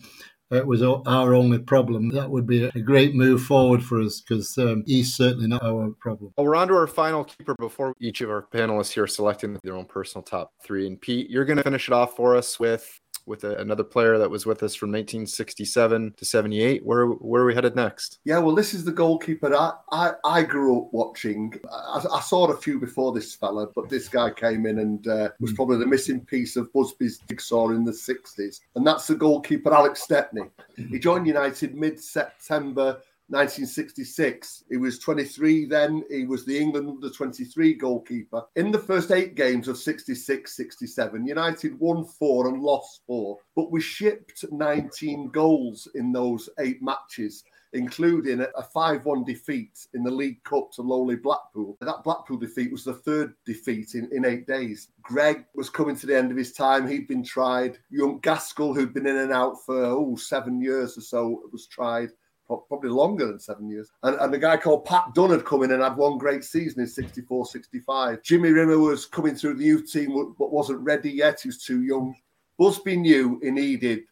uh, 0.50 0.62
was 0.64 0.82
our 0.82 1.34
only 1.34 1.58
problem, 1.58 2.10
that 2.10 2.30
would 2.30 2.46
be 2.46 2.64
a 2.64 2.80
great 2.80 3.14
move 3.14 3.42
forward 3.42 3.82
for 3.82 4.00
us 4.00 4.20
because 4.20 4.56
um, 4.58 4.84
he's 4.86 5.14
certainly 5.14 5.48
not 5.48 5.62
our 5.62 5.90
problem. 6.00 6.32
Well, 6.36 6.46
we're 6.46 6.56
on 6.56 6.68
to 6.68 6.74
our 6.74 6.86
final 6.86 7.24
keeper 7.24 7.54
before 7.58 7.94
each 8.00 8.20
of 8.20 8.30
our 8.30 8.46
panelists 8.52 8.92
here 8.92 9.06
selecting 9.06 9.58
their 9.62 9.76
own 9.76 9.86
personal 9.86 10.22
top 10.22 10.52
three. 10.62 10.86
And 10.86 11.00
Pete, 11.00 11.30
you're 11.30 11.44
going 11.44 11.56
to 11.58 11.62
finish 11.62 11.88
it 11.88 11.94
off 11.94 12.16
for 12.16 12.36
us 12.36 12.60
with 12.60 13.00
with 13.26 13.44
a, 13.44 13.56
another 13.58 13.84
player 13.84 14.18
that 14.18 14.30
was 14.30 14.46
with 14.46 14.62
us 14.62 14.74
from 14.74 14.90
1967 14.90 16.14
to 16.16 16.24
78. 16.24 16.84
Where 16.84 17.06
where 17.06 17.42
are 17.42 17.46
we 17.46 17.54
headed 17.54 17.76
next? 17.76 18.18
Yeah, 18.24 18.38
well, 18.38 18.54
this 18.54 18.74
is 18.74 18.84
the 18.84 18.92
goalkeeper 18.92 19.54
I 19.54 19.72
I, 19.90 20.12
I 20.24 20.42
grew 20.42 20.80
up 20.80 20.92
watching. 20.92 21.54
I, 21.70 22.04
I, 22.12 22.20
saw 22.20 22.46
a 22.46 22.56
few 22.56 22.78
before 22.78 23.12
this 23.12 23.34
fella, 23.34 23.68
but 23.74 23.88
this 23.88 24.08
guy 24.08 24.30
came 24.30 24.66
in 24.66 24.78
and 24.80 25.06
uh, 25.06 25.30
was 25.40 25.50
hmm. 25.50 25.56
probably 25.56 25.78
the 25.78 25.86
missing 25.86 26.20
piece 26.20 26.56
of 26.56 26.72
Busby's 26.72 27.18
jigsaw 27.28 27.70
in 27.70 27.84
the 27.84 27.92
60s, 27.92 28.60
and 28.74 28.86
that's 28.86 29.06
the 29.06 29.14
goalkeeper 29.14 29.72
Alex 29.72 30.02
Stepney. 30.02 30.48
He 30.76 30.98
joined 30.98 31.26
United 31.26 31.74
mid 31.74 32.00
September 32.00 33.00
1966. 33.32 34.64
He 34.68 34.76
was 34.76 34.98
23 34.98 35.64
then. 35.64 36.04
He 36.10 36.26
was 36.26 36.44
the 36.44 36.58
England 36.58 36.88
under 36.88 37.08
23 37.08 37.74
goalkeeper. 37.74 38.42
In 38.56 38.70
the 38.70 38.78
first 38.78 39.10
eight 39.10 39.34
games 39.34 39.68
of 39.68 39.78
66 39.78 40.54
67, 40.54 41.26
United 41.26 41.78
won 41.80 42.04
four 42.04 42.48
and 42.48 42.62
lost 42.62 43.00
four, 43.06 43.38
but 43.56 43.72
we 43.72 43.80
shipped 43.80 44.44
19 44.50 45.30
goals 45.30 45.88
in 45.94 46.12
those 46.12 46.48
eight 46.58 46.82
matches 46.82 47.42
including 47.72 48.40
a 48.40 48.62
5 48.62 49.04
1 49.04 49.24
defeat 49.24 49.86
in 49.94 50.02
the 50.02 50.10
League 50.10 50.42
Cup 50.44 50.70
to 50.72 50.82
lowly 50.82 51.16
Blackpool. 51.16 51.76
That 51.80 52.04
Blackpool 52.04 52.36
defeat 52.36 52.70
was 52.70 52.84
the 52.84 52.94
third 52.94 53.34
defeat 53.46 53.94
in, 53.94 54.08
in 54.12 54.24
eight 54.24 54.46
days. 54.46 54.88
Gregg 55.02 55.44
was 55.54 55.70
coming 55.70 55.96
to 55.96 56.06
the 56.06 56.16
end 56.16 56.30
of 56.30 56.36
his 56.36 56.52
time. 56.52 56.86
He'd 56.86 57.08
been 57.08 57.24
tried. 57.24 57.78
Young 57.90 58.20
Gaskell, 58.20 58.74
who'd 58.74 58.94
been 58.94 59.06
in 59.06 59.16
and 59.16 59.32
out 59.32 59.64
for 59.64 59.84
oh, 59.84 60.16
seven 60.16 60.60
years 60.60 60.98
or 60.98 61.00
so, 61.00 61.42
was 61.50 61.66
tried 61.66 62.10
probably 62.56 62.90
longer 62.90 63.26
than 63.26 63.38
seven 63.38 63.68
years. 63.68 63.90
And, 64.02 64.16
and 64.16 64.34
a 64.34 64.38
guy 64.38 64.56
called 64.56 64.84
Pat 64.84 65.14
Dunn 65.14 65.30
had 65.30 65.44
come 65.44 65.62
in 65.62 65.72
and 65.72 65.82
had 65.82 65.96
one 65.96 66.18
great 66.18 66.44
season 66.44 66.80
in 66.80 66.86
64 66.86 67.46
65. 67.46 68.22
Jimmy 68.22 68.50
Rimmer 68.50 68.78
was 68.78 69.06
coming 69.06 69.34
through 69.34 69.54
the 69.54 69.64
youth 69.64 69.90
team 69.90 70.34
but 70.38 70.52
wasn't 70.52 70.80
ready 70.80 71.10
yet. 71.10 71.40
He 71.40 71.48
was 71.48 71.62
too 71.62 71.82
young. 71.82 72.14
Busby 72.58 72.96
knew 72.96 73.40
he 73.42 73.50
needed 73.50 74.02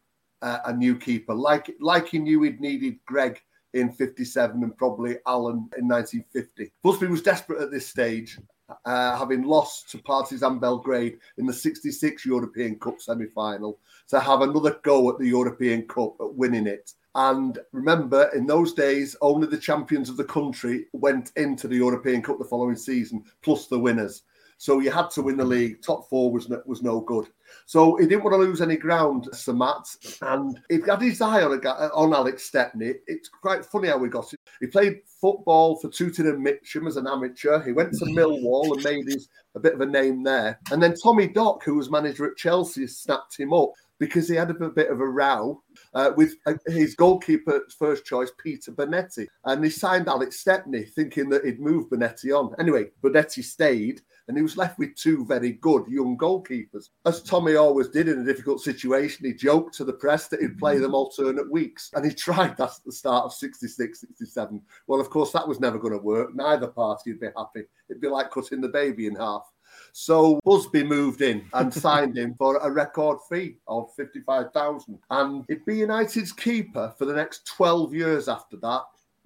uh, 0.43 0.59
a 0.67 0.73
new 0.73 0.97
keeper, 0.97 1.35
like, 1.35 1.75
like 1.81 2.09
he 2.09 2.19
knew 2.19 2.43
he'd 2.43 2.61
needed 2.61 2.99
Gregg 3.05 3.41
in 3.75 3.93
57 3.93 4.63
and 4.63 4.77
probably 4.77 5.17
Allen 5.27 5.69
in 5.79 5.87
1950. 5.87 6.73
Busby 6.83 7.07
was 7.07 7.23
desperate 7.23 7.63
at 7.63 7.71
this 7.71 7.87
stage. 7.87 8.39
Uh, 8.85 9.19
having 9.19 9.43
lost 9.43 9.91
to 9.91 9.99
Partizan 9.99 10.61
Belgrade 10.61 11.19
in 11.39 11.47
the 11.47 11.53
66 11.53 12.25
European 12.25 12.79
Cup 12.79 13.01
semi 13.01 13.27
final, 13.27 13.81
to 14.09 14.21
have 14.21 14.43
another 14.43 14.79
go 14.85 15.11
at 15.11 15.19
the 15.19 15.27
European 15.27 15.87
Cup 15.89 16.15
at 16.21 16.35
winning 16.35 16.69
it. 16.69 16.93
And 17.15 17.59
remember, 17.73 18.31
in 18.35 18.47
those 18.47 18.73
days, 18.73 19.17
only 19.21 19.47
the 19.47 19.59
champions 19.59 20.09
of 20.09 20.17
the 20.17 20.25
country 20.25 20.87
went 20.93 21.33
into 21.37 21.67
the 21.67 21.77
European 21.77 22.23
Cup 22.23 22.39
the 22.39 22.45
following 22.45 22.77
season, 22.77 23.25
plus 23.43 23.67
the 23.67 23.79
winners. 23.79 24.23
So 24.59 24.81
you 24.81 24.91
had 24.91 25.09
to 25.13 25.23
win 25.23 25.39
the 25.39 25.45
league. 25.45 25.83
Top 25.83 26.07
four 26.11 26.31
was 26.31 26.51
no, 26.51 26.63
was 26.67 26.83
no 26.83 27.01
good. 27.01 27.29
So 27.65 27.97
he 27.97 28.07
didn't 28.07 28.25
want 28.25 28.35
to 28.35 28.39
lose 28.39 28.61
any 28.61 28.77
ground, 28.77 29.27
Sir 29.33 29.55
Matt, 29.55 29.87
and 30.21 30.61
he 30.69 30.81
had 30.87 31.01
his 31.01 31.23
eye 31.23 31.43
on, 31.43 31.67
on 31.67 32.13
Alex 32.13 32.43
Stepney. 32.43 32.93
It's 33.07 33.31
quite 33.31 33.65
funny 33.65 33.89
how 33.89 33.97
we 33.97 34.11
got 34.11 34.35
it. 34.35 34.41
He 34.61 34.67
played 34.67 35.01
football 35.19 35.77
for 35.77 35.89
Tooting 35.89 36.27
and 36.27 36.43
Mitcham 36.43 36.87
as 36.87 36.99
an 36.99 37.09
amateur. 37.09 37.63
He 37.63 37.73
went 37.73 37.95
to 37.95 38.05
Millwall 38.05 38.75
and 38.75 38.85
made 38.85 39.07
his 39.07 39.31
a 39.55 39.61
bit 39.61 39.73
of 39.73 39.81
a 39.81 39.87
name 39.87 40.23
there. 40.23 40.61
And 40.71 40.83
then 40.83 40.95
Tommy 40.95 41.27
Dock, 41.27 41.65
who 41.65 41.77
was 41.77 41.91
manager 41.91 42.31
at 42.31 42.37
Chelsea, 42.37 42.87
snapped 42.87 43.39
him 43.39 43.55
up 43.55 43.73
because 43.99 44.29
he 44.29 44.37
had 44.37 44.51
a 44.51 44.69
bit 44.69 44.91
of 44.91 45.01
a 45.01 45.09
row 45.09 45.63
uh, 45.95 46.13
with 46.17 46.35
uh, 46.47 46.55
his 46.67 46.95
goalkeeper 46.95 47.63
first 47.79 48.05
choice, 48.05 48.31
Peter 48.43 48.73
Bonetti. 48.73 49.27
And 49.45 49.65
he 49.65 49.71
signed 49.71 50.09
Alex 50.09 50.41
Stepney, 50.41 50.85
thinking 50.85 51.29
that 51.31 51.45
he'd 51.45 51.61
move 51.61 51.89
Bonetti 51.89 52.33
on. 52.37 52.55
Anyway, 52.59 52.87
Bonetti 53.03 53.43
stayed, 53.43 54.03
and 54.29 54.37
he 54.37 54.43
was 54.43 54.57
left 54.57 54.79
with 54.79 54.95
two 54.95 55.25
very 55.27 55.53
good 55.53 55.85
young 55.89 56.17
goalkeepers. 56.17 56.91
As 57.05 57.23
Tommy 57.23 57.57
always 57.57 57.89
did 57.89 58.09
in 58.09 58.21
a 58.21 58.25
difficult 58.25 58.61
situation, 58.61 59.27
he 59.27 59.35
joked 59.35 59.75
to 59.75 59.85
the 59.85 59.93
press 59.93 60.29
that 60.29 60.41
he'd 60.41 60.59
play 60.59 60.79
them 60.79 60.95
alternate 60.95 61.51
weeks. 61.51 61.91
And 61.95 62.05
he 62.05 62.13
tried 62.13 62.57
that 62.59 62.71
at 62.71 62.85
the 62.87 62.93
start 62.93 63.25
of 63.25 63.33
66, 63.33 64.01
67. 64.01 64.63
Well, 64.87 65.01
of 65.01 65.11
course, 65.11 65.33
that 65.33 65.49
was 65.49 65.61
never 65.61 65.79
going 65.79 65.95
to 65.95 65.99
work. 65.99 66.35
Neither 66.35 66.69
party 66.69 67.11
would 67.11 67.21
be 67.21 67.29
happy. 67.37 67.65
It'd 67.89 68.01
be 68.01 68.09
like 68.09 68.31
cutting 68.31 68.61
the 68.61 68.69
baby 68.69 69.07
in 69.07 69.17
half. 69.17 69.51
So 69.93 70.41
Busby 70.45 70.85
moved 70.85 71.23
in 71.23 71.45
and 71.53 71.73
signed 71.73 72.17
him 72.17 72.35
for 72.39 72.57
a 72.59 72.71
record 72.71 73.19
fee 73.29 73.57
of 73.67 73.93
55,000. 73.97 74.99
And 75.11 75.45
he'd 75.49 75.65
be 75.65 75.79
United's 75.79 76.33
keeper 76.33 76.95
for 76.97 77.05
the 77.05 77.15
next 77.15 77.47
12 77.47 77.95
years 77.95 78.29
after 78.29 78.57
that 78.59 78.83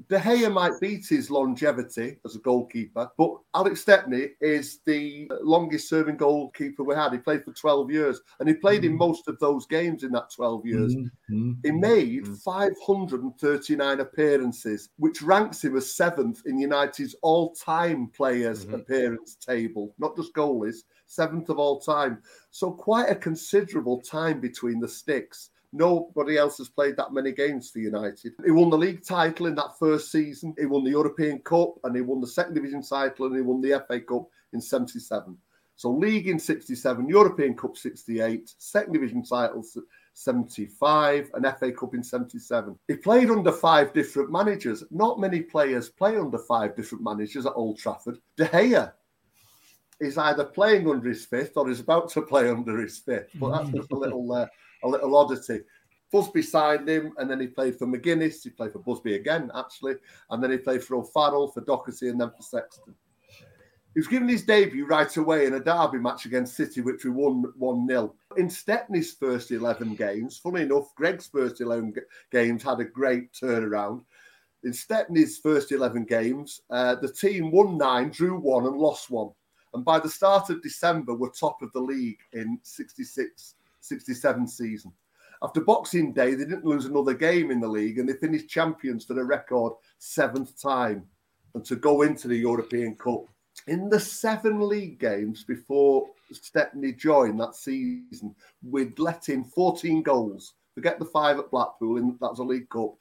De 0.09 0.19
Gea 0.19 0.53
might 0.53 0.81
beat 0.81 1.07
his 1.07 1.31
longevity 1.31 2.19
as 2.25 2.35
a 2.35 2.41
goalkeeper, 2.41 3.09
but 3.17 3.37
Alex 3.55 3.81
Stepney 3.81 4.31
is 4.41 4.81
the 4.87 5.31
longest 5.41 5.89
serving 5.89 6.17
goalkeeper 6.17 6.83
we 6.83 6.95
had. 6.95 7.13
He 7.13 7.19
played 7.19 7.45
for 7.45 7.53
12 7.53 7.91
years 7.91 8.21
and 8.41 8.49
he 8.49 8.55
played 8.55 8.83
mm. 8.83 8.87
in 8.87 8.97
most 8.99 9.29
of 9.29 9.39
those 9.39 9.67
games 9.67 10.03
in 10.03 10.11
that 10.13 10.31
12 10.31 10.67
years. 10.67 10.97
Mm. 11.31 11.57
He 11.63 11.71
made 11.71 12.27
539 12.27 14.01
appearances, 14.01 14.89
which 14.99 15.23
ranks 15.23 15.63
him 15.63 15.77
as 15.77 15.95
seventh 15.95 16.43
in 16.45 16.59
United's 16.59 17.15
all 17.23 17.55
time 17.55 18.09
players' 18.09 18.67
mm-hmm. 18.67 18.75
appearance 18.75 19.37
table, 19.37 19.95
not 19.99 20.17
just 20.17 20.35
goalies, 20.35 20.79
seventh 21.07 21.49
of 21.49 21.59
all 21.59 21.81
time. 21.81 22.21
So, 22.51 22.73
quite 22.73 23.11
a 23.11 23.15
considerable 23.15 24.01
time 24.01 24.41
between 24.41 24.81
the 24.81 24.89
sticks. 24.89 25.51
Nobody 25.77 26.39
else 26.39 26.59
has 26.59 26.69
played 26.69 26.97
that 26.99 27.13
many 27.13 27.33
games 27.33 27.69
for 27.69 27.81
United. 27.81 28.35
He 28.45 28.53
won 28.53 28.71
the 28.71 28.79
league 28.79 29.05
title 29.05 29.47
in 29.47 29.57
that 29.57 29.77
first 29.77 30.13
season. 30.13 30.55
He 30.57 30.67
won 30.67 30.85
the 30.85 30.91
European 30.91 31.41
Cup 31.41 31.75
and 31.83 31.97
he 31.97 32.01
won 32.01 32.21
the 32.21 32.29
second 32.29 32.55
division 32.55 32.81
title 32.81 33.27
and 33.27 33.35
he 33.35 33.43
won 33.43 33.61
the 33.61 33.83
FA 33.89 34.01
Cup 34.01 34.29
in 34.53 34.61
77. 34.61 35.37
So 35.75 35.91
league 35.91 36.29
in 36.29 36.39
67, 36.39 37.09
European 37.09 37.57
Cup 37.57 37.77
68, 37.77 38.55
second 38.57 38.93
division 38.93 39.25
titles 39.25 39.77
75, 40.13 41.31
and 41.35 41.45
FA 41.59 41.73
Cup 41.73 41.95
in 41.95 42.05
77. 42.05 42.79
He 42.87 42.95
played 42.95 43.31
under 43.31 43.51
five 43.51 43.93
different 43.93 44.31
managers. 44.31 44.85
Not 44.93 45.19
many 45.19 45.41
players 45.41 45.89
play 45.89 46.17
under 46.17 46.39
five 46.39 46.77
different 46.77 47.03
managers 47.03 47.47
at 47.47 47.53
Old 47.57 47.79
Trafford. 47.79 48.19
De 48.37 48.47
Gea 48.47 48.93
is 50.01 50.19
either 50.19 50.45
playing 50.45 50.89
under 50.89 51.09
his 51.09 51.25
fifth 51.25 51.57
or 51.57 51.69
is 51.69 51.81
about 51.81 52.11
to 52.11 52.23
play 52.23 52.49
under 52.49 52.81
his 52.81 52.99
fifth. 52.99 53.31
But 53.35 53.51
that's 53.51 53.71
just 53.71 53.91
a 53.91 53.97
little 53.97 54.31
uh, 54.33 54.47
a 54.85 54.89
little 54.89 55.17
oddity. 55.17 55.61
Busby 56.13 56.43
signed 56.43 56.89
him, 56.89 57.13
and 57.19 57.29
then 57.29 57.41
he 57.41 57.49
played 57.49 57.77
for 57.77 57.87
McGuinness. 57.87 58.45
He 58.45 58.51
played 58.51 58.73
for 58.73 58.79
Busby 58.79 59.17
again, 59.17 59.51
actually, 59.57 59.97
and 60.31 60.43
then 60.43 60.53
he 60.53 60.59
played 60.59 60.85
for 60.85 60.97
O'Farrell, 60.97 61.49
for 61.49 61.63
Docherty, 61.63 62.11
and 62.11 62.21
then 62.21 62.31
for 62.31 62.43
Sexton. 62.43 62.95
He 63.95 64.01
was 64.01 64.09
given 64.09 64.29
his 64.29 64.43
debut 64.43 64.87
right 64.87 65.17
away 65.17 65.47
in 65.47 65.55
a 65.55 65.61
derby 65.61 65.99
match 65.99 66.27
against 66.27 66.57
City, 66.57 66.81
which 66.81 67.05
we 67.05 67.11
won 67.11 67.45
1 67.57 67.89
0. 67.89 68.15
In 68.37 68.51
Stepney's 68.51 69.15
first 69.15 69.53
11 69.53 69.95
games, 69.95 70.39
funny 70.39 70.63
enough, 70.63 70.95
Gregg's 70.97 71.29
first 71.29 71.61
11 71.61 71.95
games 72.31 72.63
had 72.63 72.81
a 72.81 72.85
great 72.85 73.33
turnaround. 73.33 74.05
In 74.65 74.73
Stepney's 74.73 75.39
first 75.39 75.71
11 75.71 76.05
games, 76.05 76.61
uh, 76.71 76.97
the 76.97 77.13
team 77.13 77.53
won 77.53 77.79
nine, 77.79 78.11
drew 78.11 78.39
one, 78.39 78.67
and 78.67 78.77
lost 78.77 79.11
one. 79.11 79.31
And 79.75 79.85
by 79.85 80.01
the 80.01 80.09
start 80.09 80.51
of 80.51 80.63
December, 80.63 81.15
were 81.15 81.31
top 81.31 81.63
of 81.63 81.73
the 81.73 81.81
league 81.81 82.19
in 82.33 82.59
66 82.63 83.55
67 83.85 84.49
season. 84.49 84.93
After 85.43 85.61
Boxing 85.61 86.13
Day, 86.13 86.35
they 86.35 86.45
didn't 86.45 86.65
lose 86.65 86.87
another 86.87 87.15
game 87.15 87.51
in 87.51 87.61
the 87.61 87.69
league 87.69 87.99
and 87.99 88.09
they 88.09 88.15
finished 88.15 88.49
champions 88.49 89.05
for 89.05 89.15
the 89.15 89.25
record 89.25 89.75
seventh 89.99 90.61
time 90.61 91.05
and 91.55 91.65
to 91.67 91.77
go 91.77 92.03
into 92.03 92.29
the 92.29 92.37
European 92.37 92.95
Cup. 92.97 93.27
In 93.67 93.89
the 93.89 94.01
seven 94.01 94.69
league 94.69 94.99
games 94.99 95.45
before 95.45 96.09
Stepney 96.33 96.93
joined 96.93 97.39
that 97.41 97.55
season, 97.55 98.35
we'd 98.63 98.99
let 98.99 99.29
in 99.29 99.45
14 99.45 100.03
goals. 100.03 100.55
Forget 100.75 100.99
the 100.99 101.05
five 101.05 101.39
at 101.39 101.51
Blackpool, 101.51 101.99
and 101.99 102.19
that 102.21 102.31
was 102.31 102.41
a 102.41 102.45
League 102.45 102.69
Cup. 102.69 102.95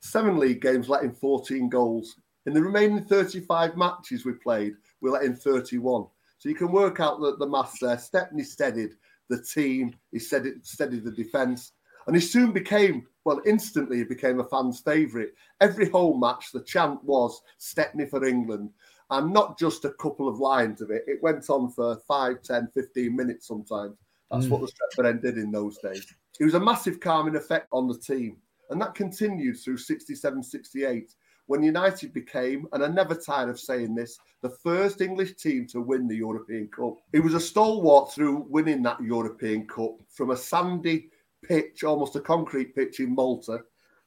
Seven 0.00 0.38
league 0.38 0.60
games, 0.60 0.88
let 0.88 1.02
in 1.02 1.12
14 1.12 1.68
goals. 1.68 2.16
In 2.46 2.52
the 2.52 2.62
remaining 2.62 3.04
35 3.04 3.76
matches 3.76 4.24
we 4.24 4.32
played, 4.32 4.74
we 5.00 5.10
let 5.10 5.24
in 5.24 5.34
31. 5.34 6.06
So 6.38 6.48
you 6.48 6.54
can 6.54 6.70
work 6.70 7.00
out 7.00 7.20
the, 7.20 7.36
the 7.36 7.46
maths 7.46 7.80
there. 7.80 7.98
Stepney 7.98 8.44
steadied 8.44 8.94
the 9.28 9.42
team. 9.42 9.94
He 10.12 10.18
said 10.18 10.46
it 10.46 10.66
steadied 10.66 11.04
the 11.04 11.10
defence. 11.10 11.72
And 12.06 12.14
he 12.14 12.22
soon 12.22 12.52
became, 12.52 13.06
well, 13.24 13.40
instantly 13.46 13.98
he 13.98 14.04
became 14.04 14.38
a 14.38 14.44
fan's 14.44 14.80
favourite. 14.80 15.30
Every 15.60 15.88
home 15.90 16.20
match, 16.20 16.52
the 16.52 16.62
chant 16.62 17.02
was 17.02 17.40
Stepney 17.58 18.06
for 18.06 18.24
England. 18.24 18.70
And 19.10 19.32
not 19.32 19.58
just 19.58 19.84
a 19.84 19.92
couple 19.94 20.28
of 20.28 20.38
lines 20.38 20.80
of 20.80 20.90
it. 20.90 21.04
It 21.06 21.22
went 21.22 21.48
on 21.50 21.70
for 21.70 21.96
5, 22.08 22.42
10, 22.42 22.68
15 22.74 23.14
minutes 23.14 23.46
sometimes. 23.46 23.96
That's 24.30 24.46
mm. 24.46 24.50
what 24.50 24.60
the 24.60 24.72
Stretford 25.02 25.08
End 25.08 25.22
did 25.22 25.38
in 25.38 25.52
those 25.52 25.78
days. 25.78 26.06
It 26.40 26.44
was 26.44 26.54
a 26.54 26.60
massive 26.60 27.00
calming 27.00 27.36
effect 27.36 27.68
on 27.72 27.86
the 27.86 27.98
team. 27.98 28.38
And 28.70 28.80
that 28.80 28.94
continued 28.94 29.58
through 29.58 29.78
67, 29.78 30.42
68 30.42 31.14
when 31.46 31.62
United 31.62 32.12
became, 32.12 32.66
and 32.72 32.82
I'm 32.82 32.94
never 32.94 33.14
tired 33.14 33.48
of 33.48 33.60
saying 33.60 33.94
this, 33.94 34.18
the 34.42 34.50
first 34.50 35.00
English 35.00 35.36
team 35.36 35.66
to 35.68 35.80
win 35.80 36.08
the 36.08 36.16
European 36.16 36.68
Cup. 36.68 36.96
He 37.12 37.20
was 37.20 37.34
a 37.34 37.40
stalwart 37.40 38.12
through 38.12 38.46
winning 38.48 38.82
that 38.82 39.00
European 39.00 39.66
Cup 39.66 39.96
from 40.08 40.30
a 40.30 40.36
sandy 40.36 41.10
pitch, 41.44 41.84
almost 41.84 42.16
a 42.16 42.20
concrete 42.20 42.74
pitch 42.74 43.00
in 43.00 43.14
Malta, 43.14 43.60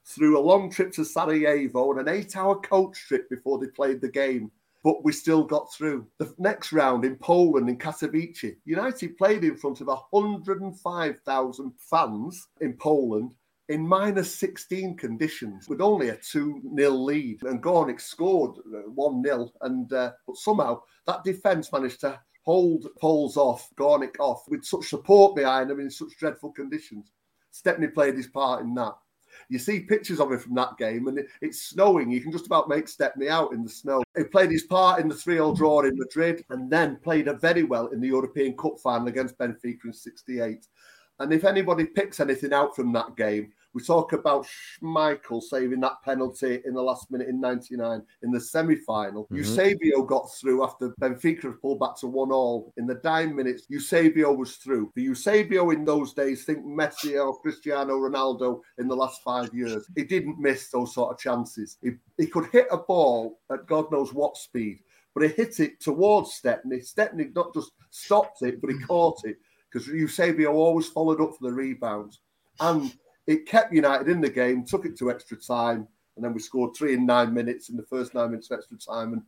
through 0.06 0.38
a 0.38 0.42
long 0.42 0.70
trip 0.70 0.92
to 0.94 1.06
Sarajevo 1.06 1.92
and 1.92 2.02
an 2.08 2.14
eight 2.14 2.36
hour 2.36 2.60
coach 2.60 2.98
trip 3.08 3.30
before 3.30 3.60
they 3.60 3.68
played 3.68 4.02
the 4.02 4.10
game. 4.10 4.52
but 4.84 5.04
we 5.04 5.12
still 5.12 5.44
got 5.44 5.72
through. 5.74 6.08
The 6.20 6.34
next 6.38 6.72
round 6.72 7.04
in 7.04 7.18
Poland, 7.18 7.70
in 7.70 7.78
Katowice, 7.78 8.56
United 8.66 9.18
played 9.18 9.44
in 9.44 9.58
front 9.58 9.82
of 9.82 9.88
105,000 9.88 11.74
fans 11.78 12.48
in 12.62 12.74
Poland 12.74 13.32
in 13.70 13.88
minus 13.88 14.34
16 14.36 14.98
conditions 14.98 15.70
with 15.70 15.80
only 15.80 16.10
a 16.10 16.18
2 16.18 16.74
0 16.76 16.92
lead. 16.92 17.44
And 17.44 17.64
Gornik 17.64 18.02
scored 18.02 18.58
uh, 18.58 18.90
1 18.90 19.24
0. 19.24 19.50
And 19.62 19.94
uh, 19.94 20.12
but 20.28 20.38
somehow 20.38 20.82
that 21.08 21.24
defence 21.24 21.72
managed 21.72 22.02
to 22.02 22.20
hold 22.44 22.88
Poles 23.00 23.38
off, 23.38 23.70
Gornik 23.76 24.20
off, 24.20 24.44
with 24.50 24.66
such 24.66 24.90
support 24.90 25.36
behind 25.36 25.70
them 25.70 25.80
in 25.80 25.90
such 25.90 26.18
dreadful 26.18 26.52
conditions. 26.52 27.12
Stepney 27.52 27.88
played 27.88 28.16
his 28.16 28.28
part 28.28 28.62
in 28.62 28.74
that. 28.76 28.94
You 29.50 29.60
see 29.60 29.82
pictures 29.82 30.20
of 30.20 30.32
him 30.32 30.40
from 30.40 30.56
that 30.56 30.78
game, 30.78 31.08
and 31.08 31.20
it's 31.42 31.62
snowing. 31.62 32.12
You 32.12 32.22
can 32.22 32.32
just 32.32 32.48
about 32.48 32.70
make 32.70 32.88
Stepney 32.88 33.30
out 33.30 33.54
in 33.54 33.64
the 33.64 33.70
snow. 33.70 34.04
He 34.18 34.24
played 34.24 34.52
his 34.52 34.64
part 34.64 35.00
in 35.00 35.08
the 35.08 35.16
3 35.16 35.36
0 35.36 35.56
draw 35.56 35.82
in 35.82 35.98
Madrid 35.98 36.44
and 36.50 36.72
then 36.72 36.98
played 36.98 37.28
a 37.28 37.34
very 37.34 37.64
well 37.64 37.88
in 37.88 38.02
the 38.02 38.08
European 38.08 38.58
Cup 38.58 38.80
final 38.80 39.08
against 39.08 39.38
Benfica 39.38 39.86
in 39.86 39.94
68. 39.94 40.68
And 41.20 41.34
if 41.34 41.44
anybody 41.44 41.86
picks 41.86 42.20
anything 42.20 42.54
out 42.54 42.76
from 42.76 42.94
that 42.94 43.16
game, 43.16 43.52
we 43.74 43.84
talk 43.84 44.14
about 44.14 44.48
Schmeichel 44.82 45.42
saving 45.42 45.80
that 45.82 46.02
penalty 46.04 46.62
in 46.66 46.74
the 46.74 46.82
last 46.82 47.12
minute 47.12 47.28
in 47.28 47.40
99 47.40 48.02
in 48.24 48.32
the 48.32 48.40
semi 48.40 48.76
final. 48.76 49.26
Mm-hmm. 49.26 49.38
Eusebio 49.38 50.04
got 50.04 50.32
through 50.34 50.64
after 50.64 50.90
Benfica 51.02 51.54
pulled 51.62 51.80
back 51.80 51.96
to 51.98 52.08
one 52.08 52.32
all. 52.32 52.74
In 52.78 52.88
the 52.88 52.96
dying 52.96 53.36
minutes, 53.36 53.66
Eusebio 53.70 54.34
was 54.34 54.56
through. 54.58 54.92
For 54.94 55.02
Eusebio 55.02 55.70
in 55.72 55.86
those 55.86 56.14
days, 56.14 56.46
think 56.46 56.66
Messi 56.66 57.24
or 57.24 57.40
Cristiano 57.40 57.94
Ronaldo 57.94 58.62
in 58.78 58.88
the 58.88 58.96
last 58.96 59.22
five 59.24 59.54
years. 59.54 59.86
He 59.96 60.04
didn't 60.04 60.40
miss 60.40 60.70
those 60.70 60.94
sort 60.94 61.14
of 61.14 61.20
chances. 61.20 61.78
He, 61.82 61.92
he 62.18 62.28
could 62.28 62.48
hit 62.52 62.68
a 62.72 62.78
ball 62.78 63.40
at 63.52 63.68
God 63.68 63.92
knows 63.92 64.14
what 64.14 64.38
speed, 64.38 64.80
but 65.14 65.24
he 65.24 65.30
hit 65.30 65.60
it 65.60 65.80
towards 65.80 66.34
Stepney. 66.34 66.82
Stepney 66.82 67.30
not 67.36 67.54
just 67.54 67.72
stopped 67.92 68.42
it, 68.42 68.62
but 68.62 68.72
he 68.72 68.80
caught 68.80 69.20
it 69.26 69.38
because 69.72 69.88
Eusebio 69.88 70.52
always 70.52 70.88
followed 70.88 71.22
up 71.22 71.36
for 71.38 71.48
the 71.48 71.54
rebounds. 71.54 72.20
And 72.60 72.94
it 73.30 73.46
kept 73.46 73.72
United 73.72 74.10
in 74.10 74.22
the 74.22 74.30
game, 74.30 74.66
took 74.66 74.86
it 74.86 74.98
to 74.98 75.12
extra 75.12 75.38
time, 75.38 75.88
and 76.16 76.26
then 76.26 76.34
we 76.34 76.40
scored 76.40 76.76
three 76.76 76.96
in 76.96 77.06
nine 77.06 77.32
minutes 77.32 77.70
in 77.70 77.78
the 77.78 77.84
first 77.84 78.16
nine 78.16 78.32
minutes 78.32 78.50
of 78.50 78.58
extra 78.58 78.76
time 78.76 79.14
and 79.14 79.22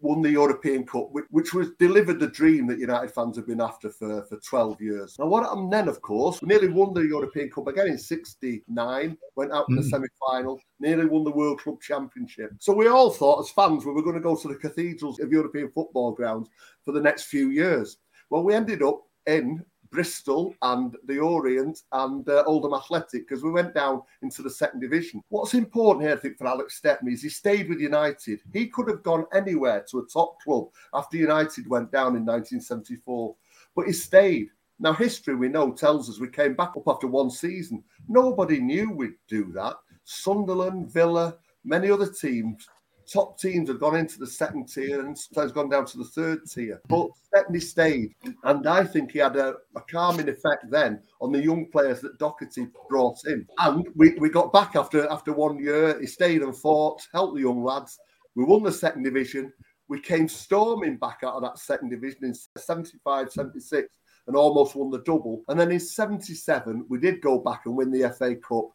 won 0.00 0.22
the 0.22 0.30
European 0.30 0.86
Cup, 0.86 1.08
which, 1.30 1.52
was 1.52 1.70
delivered 1.80 2.20
the 2.20 2.28
dream 2.28 2.68
that 2.68 2.78
United 2.78 3.10
fans 3.10 3.36
have 3.36 3.48
been 3.48 3.60
after 3.60 3.90
for, 3.90 4.22
for 4.26 4.36
12 4.36 4.80
years. 4.80 5.16
Now, 5.18 5.26
what 5.26 5.42
happened 5.42 5.72
then, 5.72 5.88
of 5.88 6.00
course, 6.00 6.42
we 6.42 6.48
nearly 6.48 6.68
won 6.68 6.94
the 6.94 7.00
European 7.00 7.50
Cup 7.50 7.66
again 7.66 7.88
in 7.88 7.98
69, 7.98 9.16
went 9.34 9.52
out 9.52 9.68
in 9.68 9.76
the 9.76 9.82
mm. 9.82 9.90
semi 9.90 10.06
final, 10.28 10.60
nearly 10.78 11.06
won 11.06 11.24
the 11.24 11.32
World 11.32 11.60
Club 11.60 11.80
Championship. 11.80 12.52
So 12.60 12.72
we 12.72 12.86
all 12.86 13.10
thought, 13.10 13.40
as 13.40 13.50
fans, 13.50 13.84
we 13.84 13.92
were 13.92 14.02
going 14.02 14.14
to 14.14 14.22
go 14.22 14.36
to 14.36 14.48
the 14.48 14.54
cathedrals 14.54 15.18
of 15.18 15.32
European 15.32 15.72
football 15.72 16.12
grounds 16.12 16.48
for 16.84 16.92
the 16.92 17.00
next 17.00 17.24
few 17.24 17.50
years. 17.50 17.96
Well, 18.30 18.44
we 18.44 18.54
ended 18.54 18.82
up 18.82 19.00
in 19.26 19.64
Bristol 19.94 20.56
and 20.62 20.96
the 21.06 21.20
Orient 21.20 21.82
and 21.92 22.28
uh, 22.28 22.42
Oldham 22.46 22.74
Athletic 22.74 23.28
because 23.28 23.44
we 23.44 23.52
went 23.52 23.74
down 23.74 24.02
into 24.22 24.42
the 24.42 24.50
second 24.50 24.80
division. 24.80 25.22
What's 25.28 25.54
important 25.54 26.04
here, 26.04 26.16
I 26.16 26.18
think, 26.18 26.36
for 26.36 26.48
Alex 26.48 26.76
Stepney 26.76 27.12
is 27.12 27.22
he 27.22 27.28
stayed 27.28 27.68
with 27.68 27.78
United. 27.78 28.40
He 28.52 28.66
could 28.66 28.88
have 28.88 29.04
gone 29.04 29.24
anywhere 29.32 29.86
to 29.90 30.00
a 30.00 30.06
top 30.06 30.40
club 30.42 30.66
after 30.92 31.16
United 31.16 31.70
went 31.70 31.92
down 31.92 32.16
in 32.16 32.26
1974, 32.26 33.36
but 33.76 33.86
he 33.86 33.92
stayed. 33.92 34.48
Now, 34.80 34.92
history 34.92 35.36
we 35.36 35.48
know 35.48 35.70
tells 35.70 36.10
us 36.10 36.18
we 36.18 36.28
came 36.28 36.54
back 36.54 36.72
up 36.76 36.88
after 36.88 37.06
one 37.06 37.30
season. 37.30 37.84
Nobody 38.08 38.58
knew 38.58 38.90
we'd 38.90 39.14
do 39.28 39.52
that. 39.52 39.76
Sunderland, 40.02 40.90
Villa, 40.90 41.36
many 41.64 41.88
other 41.88 42.10
teams 42.10 42.66
top 43.10 43.38
teams 43.38 43.68
have 43.68 43.80
gone 43.80 43.96
into 43.96 44.18
the 44.18 44.26
second 44.26 44.66
tier 44.66 45.00
and 45.00 45.16
sometimes 45.16 45.52
gone 45.52 45.68
down 45.68 45.86
to 45.86 45.98
the 45.98 46.04
third 46.04 46.40
tier. 46.48 46.80
But 46.88 47.08
Stepney 47.24 47.60
stayed, 47.60 48.14
and 48.44 48.66
I 48.66 48.84
think 48.84 49.12
he 49.12 49.18
had 49.18 49.36
a, 49.36 49.56
a 49.76 49.80
calming 49.82 50.28
effect 50.28 50.70
then 50.70 51.00
on 51.20 51.32
the 51.32 51.42
young 51.42 51.66
players 51.70 52.00
that 52.00 52.18
Docherty 52.18 52.70
brought 52.88 53.24
in. 53.26 53.46
And 53.58 53.86
we, 53.94 54.14
we 54.14 54.28
got 54.28 54.52
back 54.52 54.76
after 54.76 55.08
after 55.10 55.32
one 55.32 55.58
year. 55.58 56.00
He 56.00 56.06
stayed 56.06 56.42
and 56.42 56.56
fought, 56.56 57.06
helped 57.12 57.34
the 57.34 57.42
young 57.42 57.62
lads. 57.62 57.98
We 58.34 58.44
won 58.44 58.62
the 58.62 58.72
second 58.72 59.04
division. 59.04 59.52
We 59.88 60.00
came 60.00 60.28
storming 60.28 60.96
back 60.96 61.20
out 61.22 61.34
of 61.34 61.42
that 61.42 61.58
second 61.58 61.90
division 61.90 62.24
in 62.24 62.34
75, 62.56 63.30
76 63.30 63.88
and 64.26 64.36
almost 64.36 64.74
won 64.74 64.90
the 64.90 65.02
double. 65.02 65.42
And 65.48 65.58
then 65.58 65.70
in 65.70 65.80
77, 65.80 66.86
we 66.88 66.98
did 66.98 67.20
go 67.20 67.38
back 67.38 67.62
and 67.66 67.76
win 67.76 67.90
the 67.90 68.10
FA 68.10 68.34
Cup 68.36 68.70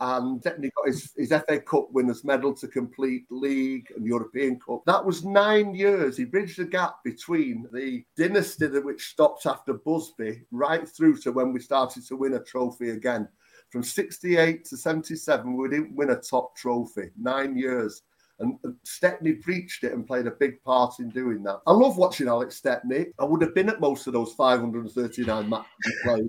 and 0.00 0.42
technically 0.42 0.72
got 0.76 0.88
his, 0.88 1.12
his 1.16 1.28
FA 1.30 1.60
Cup 1.60 1.88
winners 1.90 2.24
medal 2.24 2.54
to 2.54 2.68
complete 2.68 3.24
league 3.30 3.86
and 3.96 4.06
European 4.06 4.58
Cup. 4.60 4.82
That 4.86 5.04
was 5.04 5.24
nine 5.24 5.74
years. 5.74 6.16
He 6.16 6.24
bridged 6.24 6.58
the 6.58 6.66
gap 6.66 6.96
between 7.04 7.66
the 7.72 8.04
dynasty 8.16 8.66
that 8.66 8.84
which 8.84 9.08
stopped 9.08 9.46
after 9.46 9.74
Busby 9.74 10.42
right 10.50 10.86
through 10.86 11.16
to 11.18 11.32
when 11.32 11.52
we 11.52 11.60
started 11.60 12.06
to 12.06 12.16
win 12.16 12.34
a 12.34 12.40
trophy 12.40 12.90
again. 12.90 13.28
From 13.70 13.82
68 13.82 14.64
to 14.66 14.76
77, 14.76 15.56
we 15.56 15.68
didn't 15.68 15.96
win 15.96 16.10
a 16.10 16.16
top 16.16 16.56
trophy. 16.56 17.10
Nine 17.18 17.56
years. 17.56 18.02
And 18.38 18.58
Stepney 18.84 19.32
preached 19.32 19.82
it 19.82 19.94
and 19.94 20.06
played 20.06 20.26
a 20.26 20.32
big 20.32 20.62
part 20.62 20.98
in 20.98 21.08
doing 21.08 21.42
that. 21.44 21.60
I 21.66 21.72
love 21.72 21.96
watching 21.96 22.28
Alex 22.28 22.56
Stepney. 22.56 23.06
I 23.18 23.24
would 23.24 23.40
have 23.40 23.54
been 23.54 23.70
at 23.70 23.80
most 23.80 24.06
of 24.06 24.12
those 24.12 24.34
539 24.34 25.48
matches 25.48 25.70
he 25.84 25.92
played. 26.04 26.28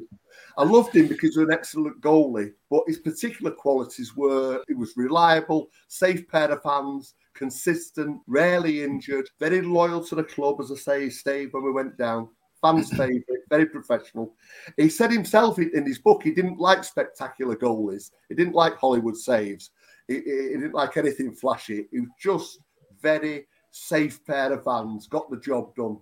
I 0.58 0.64
loved 0.64 0.96
him 0.96 1.08
because 1.08 1.36
he 1.36 1.40
was 1.40 1.48
an 1.50 1.54
excellent 1.54 2.02
goalie, 2.02 2.54
but 2.70 2.84
his 2.88 3.00
particular 3.00 3.52
qualities 3.52 4.16
were 4.16 4.62
he 4.68 4.74
was 4.74 4.98
reliable, 4.98 5.70
safe 5.88 6.28
pair 6.28 6.52
of 6.52 6.64
hands, 6.64 7.16
consistent, 7.34 8.20
rarely 8.28 8.84
injured, 8.84 9.30
very 9.40 9.62
loyal 9.62 10.04
to 10.06 10.16
the 10.16 10.24
club. 10.24 10.60
As 10.60 10.72
I 10.72 10.76
say, 10.76 11.04
he 11.06 11.10
stayed 11.10 11.54
when 11.54 11.64
we 11.64 11.72
went 11.72 11.98
down. 11.98 12.30
Fans' 12.62 12.90
favourite, 12.98 13.24
very 13.50 13.68
professional. 13.68 14.34
He 14.78 14.90
said 14.90 15.12
himself 15.12 15.60
in 15.60 15.86
his 15.86 16.00
book 16.00 16.24
he 16.24 16.32
didn't 16.32 16.60
like 16.60 16.84
spectacular 16.84 17.56
goalies. 17.56 18.12
He 18.30 18.36
didn't 18.36 18.56
like 18.56 18.78
Hollywood 18.78 19.16
saves. 19.16 19.70
He, 20.08 20.16
he 20.16 20.50
didn't 20.54 20.74
like 20.74 20.98
anything 20.98 21.34
flashy. 21.34 21.86
He 21.92 22.00
was 22.00 22.10
just 22.20 22.60
very 23.00 23.48
safe 23.72 24.26
pair 24.26 24.52
of 24.52 24.66
hands, 24.66 25.08
got 25.08 25.30
the 25.30 25.38
job 25.38 25.76
done. 25.76 25.98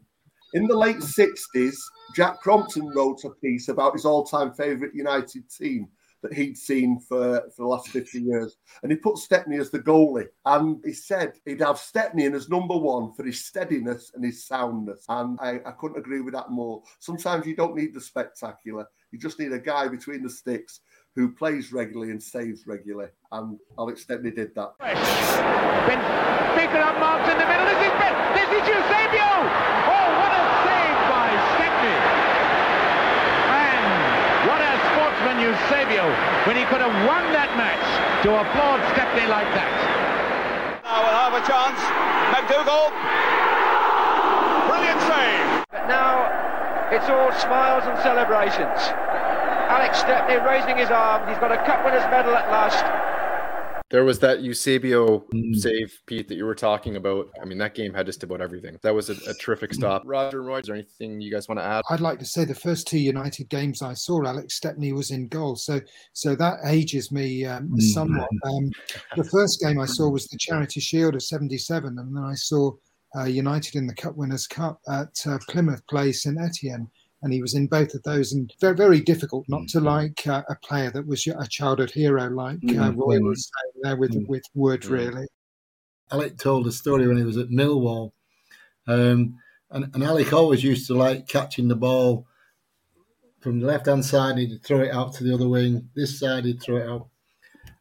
In 0.54 0.68
the 0.68 0.78
late 0.78 0.98
60s, 0.98 1.76
Jack 2.16 2.40
Crompton 2.42 2.90
wrote 2.96 3.24
a 3.26 3.30
piece 3.30 3.68
about 3.68 3.94
his 3.94 4.06
all 4.06 4.24
time 4.24 4.54
favourite 4.54 4.94
United 4.94 5.50
team 5.50 5.90
that 6.22 6.34
he'd 6.34 6.58
seen 6.58 7.00
for, 7.00 7.42
for 7.56 7.64
the 7.64 7.68
last 7.68 7.90
50 7.90 8.20
years. 8.22 8.58
And 8.82 8.92
he 8.92 8.98
put 8.98 9.18
Stepney 9.18 9.58
as 9.58 9.70
the 9.70 9.80
goalie. 9.80 10.28
And 10.46 10.82
he 10.84 10.94
said 10.94 11.34
he'd 11.46 11.62
have 11.62 11.78
Stepney 11.78 12.26
in 12.26 12.34
as 12.34 12.50
number 12.50 12.76
one 12.78 13.14
for 13.14 13.24
his 13.24 13.46
steadiness 13.46 14.12
and 14.16 14.24
his 14.24 14.46
soundness. 14.48 15.06
And 15.08 15.38
I, 15.42 15.60
I 15.66 15.72
couldn't 15.72 16.00
agree 16.00 16.22
with 16.22 16.34
that 16.34 16.50
more. 16.50 16.82
Sometimes 17.00 17.46
you 17.46 17.56
don't 17.56 17.76
need 17.76 17.94
the 17.94 18.02
spectacular, 18.02 18.88
you 19.12 19.20
just 19.20 19.40
need 19.40 19.52
a 19.52 19.60
guy 19.60 19.88
between 19.88 20.24
the 20.24 20.30
sticks 20.30 20.82
who 21.16 21.32
plays 21.32 21.72
regularly 21.72 22.12
and 22.12 22.22
saves 22.22 22.66
regularly. 22.68 23.10
And 23.32 23.60
Alex 23.78 24.02
Stepney 24.02 24.32
did 24.32 24.56
that. 24.56 24.74
Ben, 24.80 26.00
bigger 26.56 26.82
unmarked 26.82 27.30
in 27.30 27.38
the 27.38 27.46
middle. 27.46 27.66
This 27.66 27.86
is, 27.86 27.94
this 28.36 28.50
is 28.62 28.68
Eusebio! 28.68 29.95
Eusebio 35.66 36.06
when 36.46 36.54
he 36.56 36.62
could 36.70 36.78
have 36.78 36.94
won 37.10 37.26
that 37.34 37.50
match 37.58 37.82
to 38.22 38.30
applaud 38.30 38.78
Stepney 38.94 39.26
like 39.26 39.50
that. 39.58 39.74
Now 40.86 41.02
we'll 41.02 41.18
have 41.26 41.34
a 41.34 41.42
chance. 41.42 41.82
McDougall. 42.30 42.94
Brilliant 44.70 45.02
save. 45.10 45.66
But 45.74 45.90
now 45.90 46.30
it's 46.94 47.10
all 47.10 47.34
smiles 47.42 47.82
and 47.90 47.98
celebrations. 48.06 48.78
Alex 49.74 49.98
Stepney 50.06 50.38
raising 50.46 50.78
his 50.78 50.94
arm. 50.94 51.26
He's 51.26 51.42
got 51.42 51.50
a 51.50 51.58
cup 51.66 51.82
winner's 51.82 52.06
medal 52.14 52.38
at 52.38 52.46
last. 52.54 52.86
There 53.96 54.04
was 54.04 54.20
that 54.20 54.42
Eusebio 54.42 55.20
mm. 55.34 55.56
save, 55.56 56.02
Pete, 56.06 56.28
that 56.28 56.36
you 56.36 56.44
were 56.44 56.54
talking 56.54 56.98
about. 56.98 57.30
I 57.42 57.46
mean, 57.46 57.58
that 57.60 57.76
game 57.76 57.94
had 57.94 58.08
just 58.08 58.24
about 58.24 58.42
everything. 58.42 58.78
That 58.82 58.94
was 58.94 59.10
a, 59.10 59.14
a 59.26 59.34
terrific 59.36 59.72
mm. 59.72 59.76
stop. 59.76 60.02
Roger 60.04 60.44
Roy, 60.44 60.60
is 60.60 60.66
there 60.66 60.76
anything 60.76 61.22
you 61.22 61.32
guys 61.32 61.48
want 61.48 61.60
to 61.60 61.64
add? 61.64 61.82
I'd 61.90 62.02
like 62.02 62.20
to 62.20 62.26
say 62.26 62.44
the 62.44 62.54
first 62.54 62.90
two 62.90 63.00
United 63.00 63.48
games 63.48 63.82
I 63.82 63.94
saw, 63.94 64.22
Alex 64.26 64.56
Stepney 64.56 64.92
was 64.92 65.12
in 65.12 65.30
goal. 65.30 65.56
So 65.56 65.80
so 66.12 66.36
that 66.36 66.58
ages 66.68 67.10
me 67.10 67.46
um, 67.46 67.70
mm. 67.70 67.82
somewhat. 67.94 68.28
Um, 68.44 68.70
the 69.16 69.24
first 69.24 69.62
game 69.62 69.80
I 69.80 69.86
saw 69.86 70.10
was 70.10 70.28
the 70.28 70.38
Charity 70.38 70.82
Shield 70.82 71.16
of 71.16 71.24
77, 71.24 71.98
and 71.98 72.18
then 72.18 72.22
I 72.22 72.36
saw 72.36 72.74
uh, 73.18 73.24
United 73.24 73.76
in 73.76 73.88
the 73.88 73.96
Cup 73.96 74.18
Winners' 74.18 74.46
Cup 74.46 74.82
at 74.90 75.26
uh, 75.26 75.40
Plymouth 75.48 75.88
Place 75.88 76.26
in 76.26 76.38
Etienne 76.38 76.90
and 77.26 77.34
he 77.34 77.42
was 77.42 77.56
in 77.56 77.66
both 77.66 77.96
of 77.96 78.04
those. 78.04 78.32
And 78.34 78.54
very, 78.62 78.76
very 78.76 79.02
difficult 79.02 79.46
not 79.50 79.68
to 79.70 79.80
mm-hmm. 79.80 79.88
like 79.88 80.28
uh, 80.28 80.44
a 80.48 80.56
player 80.56 80.92
that 80.92 81.08
was 81.08 81.26
a 81.28 81.48
childhood 81.48 81.90
hero 81.90 82.30
like 82.30 82.58
uh, 82.58 82.68
mm-hmm. 82.68 83.00
Roy 83.00 83.20
was 83.20 83.50
there 83.82 83.98
with 83.98 84.12
mm-hmm. 84.12 84.32
with 84.32 84.44
Wood, 84.54 84.86
really. 84.86 85.26
Alec 86.12 86.38
told 86.38 86.68
a 86.68 86.72
story 86.72 87.08
when 87.08 87.18
he 87.18 87.24
was 87.24 87.38
at 87.38 87.50
Millwall, 87.50 88.12
um, 88.88 89.40
and, 89.72 89.90
and 89.96 90.04
Alec 90.04 90.34
always 90.34 90.64
used 90.64 90.86
to 90.86 90.94
like 90.94 91.28
catching 91.28 91.68
the 91.68 91.76
ball 91.76 92.28
from 93.42 93.60
the 93.60 93.66
left 93.66 93.88
hand 93.88 94.06
side. 94.06 94.38
He'd 94.38 94.64
throw 94.64 94.82
it 94.82 94.92
out 94.92 95.14
to 95.16 95.24
the 95.24 95.34
other 95.34 95.50
wing. 95.50 95.90
This 95.96 96.20
side, 96.20 96.46
he'd 96.46 96.62
throw 96.62 96.78
it 96.78 96.88
out. 96.88 97.08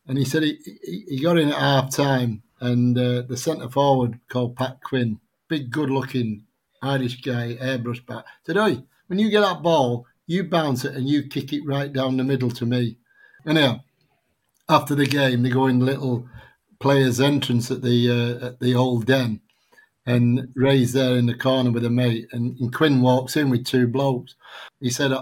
And 0.09 0.17
he 0.17 0.25
said 0.25 0.43
he, 0.43 0.59
he, 1.07 1.23
got 1.23 1.39
in 1.39 1.51
at 1.51 1.59
half 1.59 1.95
time, 1.95 2.43
and 2.61 2.97
uh, 2.97 3.23
the 3.29 3.37
centre 3.37 3.69
forward 3.69 4.19
called 4.29 4.57
Pat 4.57 4.79
Quinn 4.83 5.21
big, 5.49 5.71
good-looking 5.71 6.45
Irish 6.83 7.21
guy, 7.21 7.57
airbrush 7.61 8.05
back, 8.07 8.25
Said, 8.47 8.57
"Oi, 8.57 8.83
when 9.07 9.19
you 9.19 9.31
get 9.31 9.41
that 9.41 9.63
ball, 9.63 10.07
you 10.27 10.45
bounce 10.45 10.85
it 10.85 10.95
and 10.95 11.09
you 11.09 11.29
kick 11.29 11.53
it 11.53 11.67
right 11.67 11.93
down 11.93 12.17
the 12.17 12.25
middle 12.25 12.51
to 12.51 12.67
me." 12.67 12.99
Anyhow, 13.47 13.81
after 14.69 14.95
the 14.95 15.07
game, 15.07 15.43
they 15.43 15.51
go 15.51 15.67
in 15.67 15.81
little 15.81 16.27
players' 16.81 17.21
entrance 17.21 17.71
at 17.71 17.83
the 17.83 18.11
uh, 18.11 18.47
at 18.47 18.61
the 18.61 18.75
old 18.75 19.07
den, 19.07 19.41
and 20.07 20.49
Ray's 20.55 20.93
there 20.93 21.17
in 21.17 21.27
the 21.27 21.35
corner 21.35 21.71
with 21.71 21.85
a 21.85 21.91
mate, 21.91 22.29
and, 22.33 22.59
and 22.59 22.75
Quinn 22.75 23.01
walks 23.03 23.37
in 23.37 23.51
with 23.51 23.65
two 23.65 23.87
blokes. 23.87 24.35
He 24.81 24.91
said, 24.91 25.13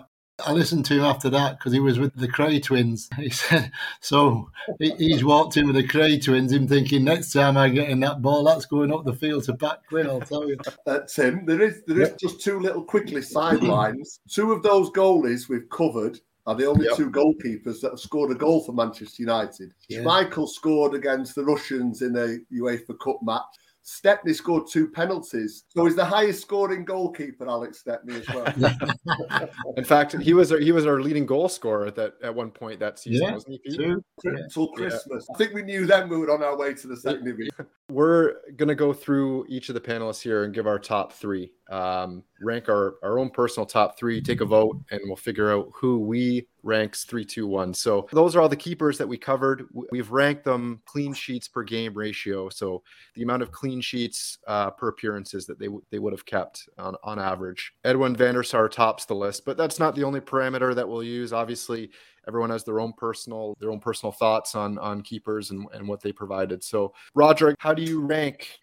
I 0.46 0.52
listened 0.52 0.84
to 0.86 0.94
him 0.94 1.04
after 1.04 1.30
that 1.30 1.58
because 1.58 1.72
he 1.72 1.80
was 1.80 1.98
with 1.98 2.14
the 2.14 2.28
Kray 2.28 2.62
twins. 2.62 3.08
He 3.16 3.30
said, 3.30 3.70
so 4.00 4.50
he, 4.78 4.92
he's 4.96 5.24
walked 5.24 5.56
in 5.56 5.66
with 5.66 5.76
the 5.76 5.86
Kray 5.86 6.22
twins, 6.22 6.52
him 6.52 6.66
thinking 6.66 7.04
next 7.04 7.32
time 7.32 7.56
I 7.56 7.68
get 7.68 7.88
in 7.88 8.00
that 8.00 8.20
ball, 8.20 8.44
that's 8.44 8.66
going 8.66 8.92
up 8.92 9.04
the 9.04 9.12
field 9.12 9.44
to 9.44 9.54
Pat 9.54 9.82
Quinn, 9.88 10.08
I'll 10.08 10.20
tell 10.20 10.48
you. 10.48 10.56
Uh, 10.86 11.00
Tim, 11.00 11.46
there 11.46 11.60
is 11.60 11.82
there 11.86 12.00
is 12.00 12.08
yep. 12.10 12.18
just 12.18 12.40
two 12.40 12.58
little 12.58 12.82
quickly 12.82 13.22
sidelines. 13.22 14.20
two 14.28 14.52
of 14.52 14.62
those 14.62 14.90
goalies 14.90 15.48
we've 15.48 15.68
covered 15.70 16.18
are 16.46 16.54
the 16.54 16.66
only 16.66 16.86
yep. 16.86 16.96
two 16.96 17.10
goalkeepers 17.10 17.80
that 17.80 17.90
have 17.90 18.00
scored 18.00 18.32
a 18.32 18.34
goal 18.34 18.64
for 18.64 18.72
Manchester 18.72 19.22
United. 19.22 19.72
Yeah. 19.88 20.00
Schmeichel 20.00 20.48
scored 20.48 20.94
against 20.94 21.34
the 21.34 21.44
Russians 21.44 22.02
in 22.02 22.16
a 22.16 22.38
UEFA 22.52 22.98
Cup 22.98 23.20
match. 23.22 23.42
Stepney 23.82 24.32
scored 24.32 24.68
two 24.70 24.88
penalties, 24.88 25.64
so 25.68 25.84
he's 25.84 25.96
the 25.96 26.04
highest 26.04 26.40
scoring 26.40 26.84
goalkeeper, 26.84 27.48
Alex 27.48 27.80
Stepney 27.80 28.14
as 28.14 28.28
well. 28.28 29.48
In 29.76 29.84
fact, 29.84 30.12
he 30.12 30.34
was 30.34 30.52
our, 30.52 30.58
he 30.58 30.70
was 30.70 30.86
our 30.86 31.00
leading 31.00 31.26
goal 31.26 31.48
scorer 31.48 31.86
at 31.86 31.96
that 31.96 32.14
at 32.22 32.32
one 32.32 32.50
point 32.50 32.78
that 32.80 32.98
season, 33.00 33.26
yeah, 33.26 33.34
wasn't 33.34 33.60
he? 33.64 33.76
Two, 33.76 34.04
Until 34.24 34.68
Christmas, 34.68 35.26
yeah. 35.28 35.34
I 35.34 35.38
think 35.38 35.54
we 35.54 35.62
knew 35.62 35.84
then 35.84 36.08
we 36.08 36.16
were 36.16 36.30
on 36.30 36.44
our 36.44 36.56
way 36.56 36.74
to 36.74 36.86
the 36.86 36.96
second 36.96 37.24
division. 37.24 37.52
We're 37.90 38.34
gonna 38.56 38.76
go 38.76 38.92
through 38.92 39.46
each 39.48 39.68
of 39.68 39.74
the 39.74 39.80
panelists 39.80 40.22
here 40.22 40.44
and 40.44 40.54
give 40.54 40.66
our 40.66 40.78
top 40.78 41.12
three 41.12 41.52
um, 41.70 42.22
rank 42.42 42.68
our, 42.68 42.96
our 43.02 43.18
own 43.18 43.30
personal 43.30 43.66
top 43.66 43.98
three, 43.98 44.20
take 44.20 44.40
a 44.40 44.44
vote, 44.44 44.78
and 44.90 45.00
we'll 45.04 45.16
figure 45.16 45.52
out 45.52 45.70
who 45.74 45.98
we 45.98 46.46
ranks 46.62 47.04
three, 47.04 47.24
two, 47.24 47.46
one. 47.46 47.74
So 47.74 48.06
those 48.12 48.36
are 48.36 48.40
all 48.40 48.48
the 48.48 48.56
keepers 48.56 48.98
that 48.98 49.06
we 49.06 49.18
covered. 49.18 49.66
We've 49.90 50.10
ranked 50.10 50.44
them 50.44 50.80
clean 50.84 51.12
sheets 51.12 51.48
per 51.48 51.62
game 51.62 51.94
ratio. 51.94 52.48
So 52.48 52.82
the 53.14 53.22
amount 53.22 53.42
of 53.42 53.52
clean 53.52 53.80
sheets 53.80 54.38
uh, 54.46 54.70
per 54.70 54.88
appearances 54.88 55.46
that 55.46 55.58
they 55.58 55.66
w- 55.66 55.82
they 55.90 55.98
would 55.98 56.12
have 56.12 56.24
kept 56.24 56.68
on, 56.78 56.96
on 57.02 57.18
average. 57.18 57.72
Edwin 57.84 58.14
van 58.14 58.34
der 58.34 58.42
Sar 58.42 58.68
tops 58.68 59.04
the 59.04 59.14
list, 59.14 59.44
but 59.44 59.56
that's 59.56 59.78
not 59.78 59.94
the 59.94 60.04
only 60.04 60.20
parameter 60.20 60.74
that 60.74 60.88
we'll 60.88 61.02
use. 61.02 61.32
Obviously, 61.32 61.90
everyone 62.28 62.50
has 62.50 62.64
their 62.64 62.80
own 62.80 62.92
personal 62.92 63.56
their 63.58 63.70
own 63.70 63.80
personal 63.80 64.12
thoughts 64.12 64.54
on 64.54 64.78
on 64.78 65.02
keepers 65.02 65.50
and, 65.50 65.66
and 65.72 65.86
what 65.86 66.00
they 66.00 66.12
provided. 66.12 66.62
So 66.62 66.94
Roger, 67.14 67.54
how 67.58 67.74
do 67.74 67.82
you 67.82 68.00
rank 68.00 68.60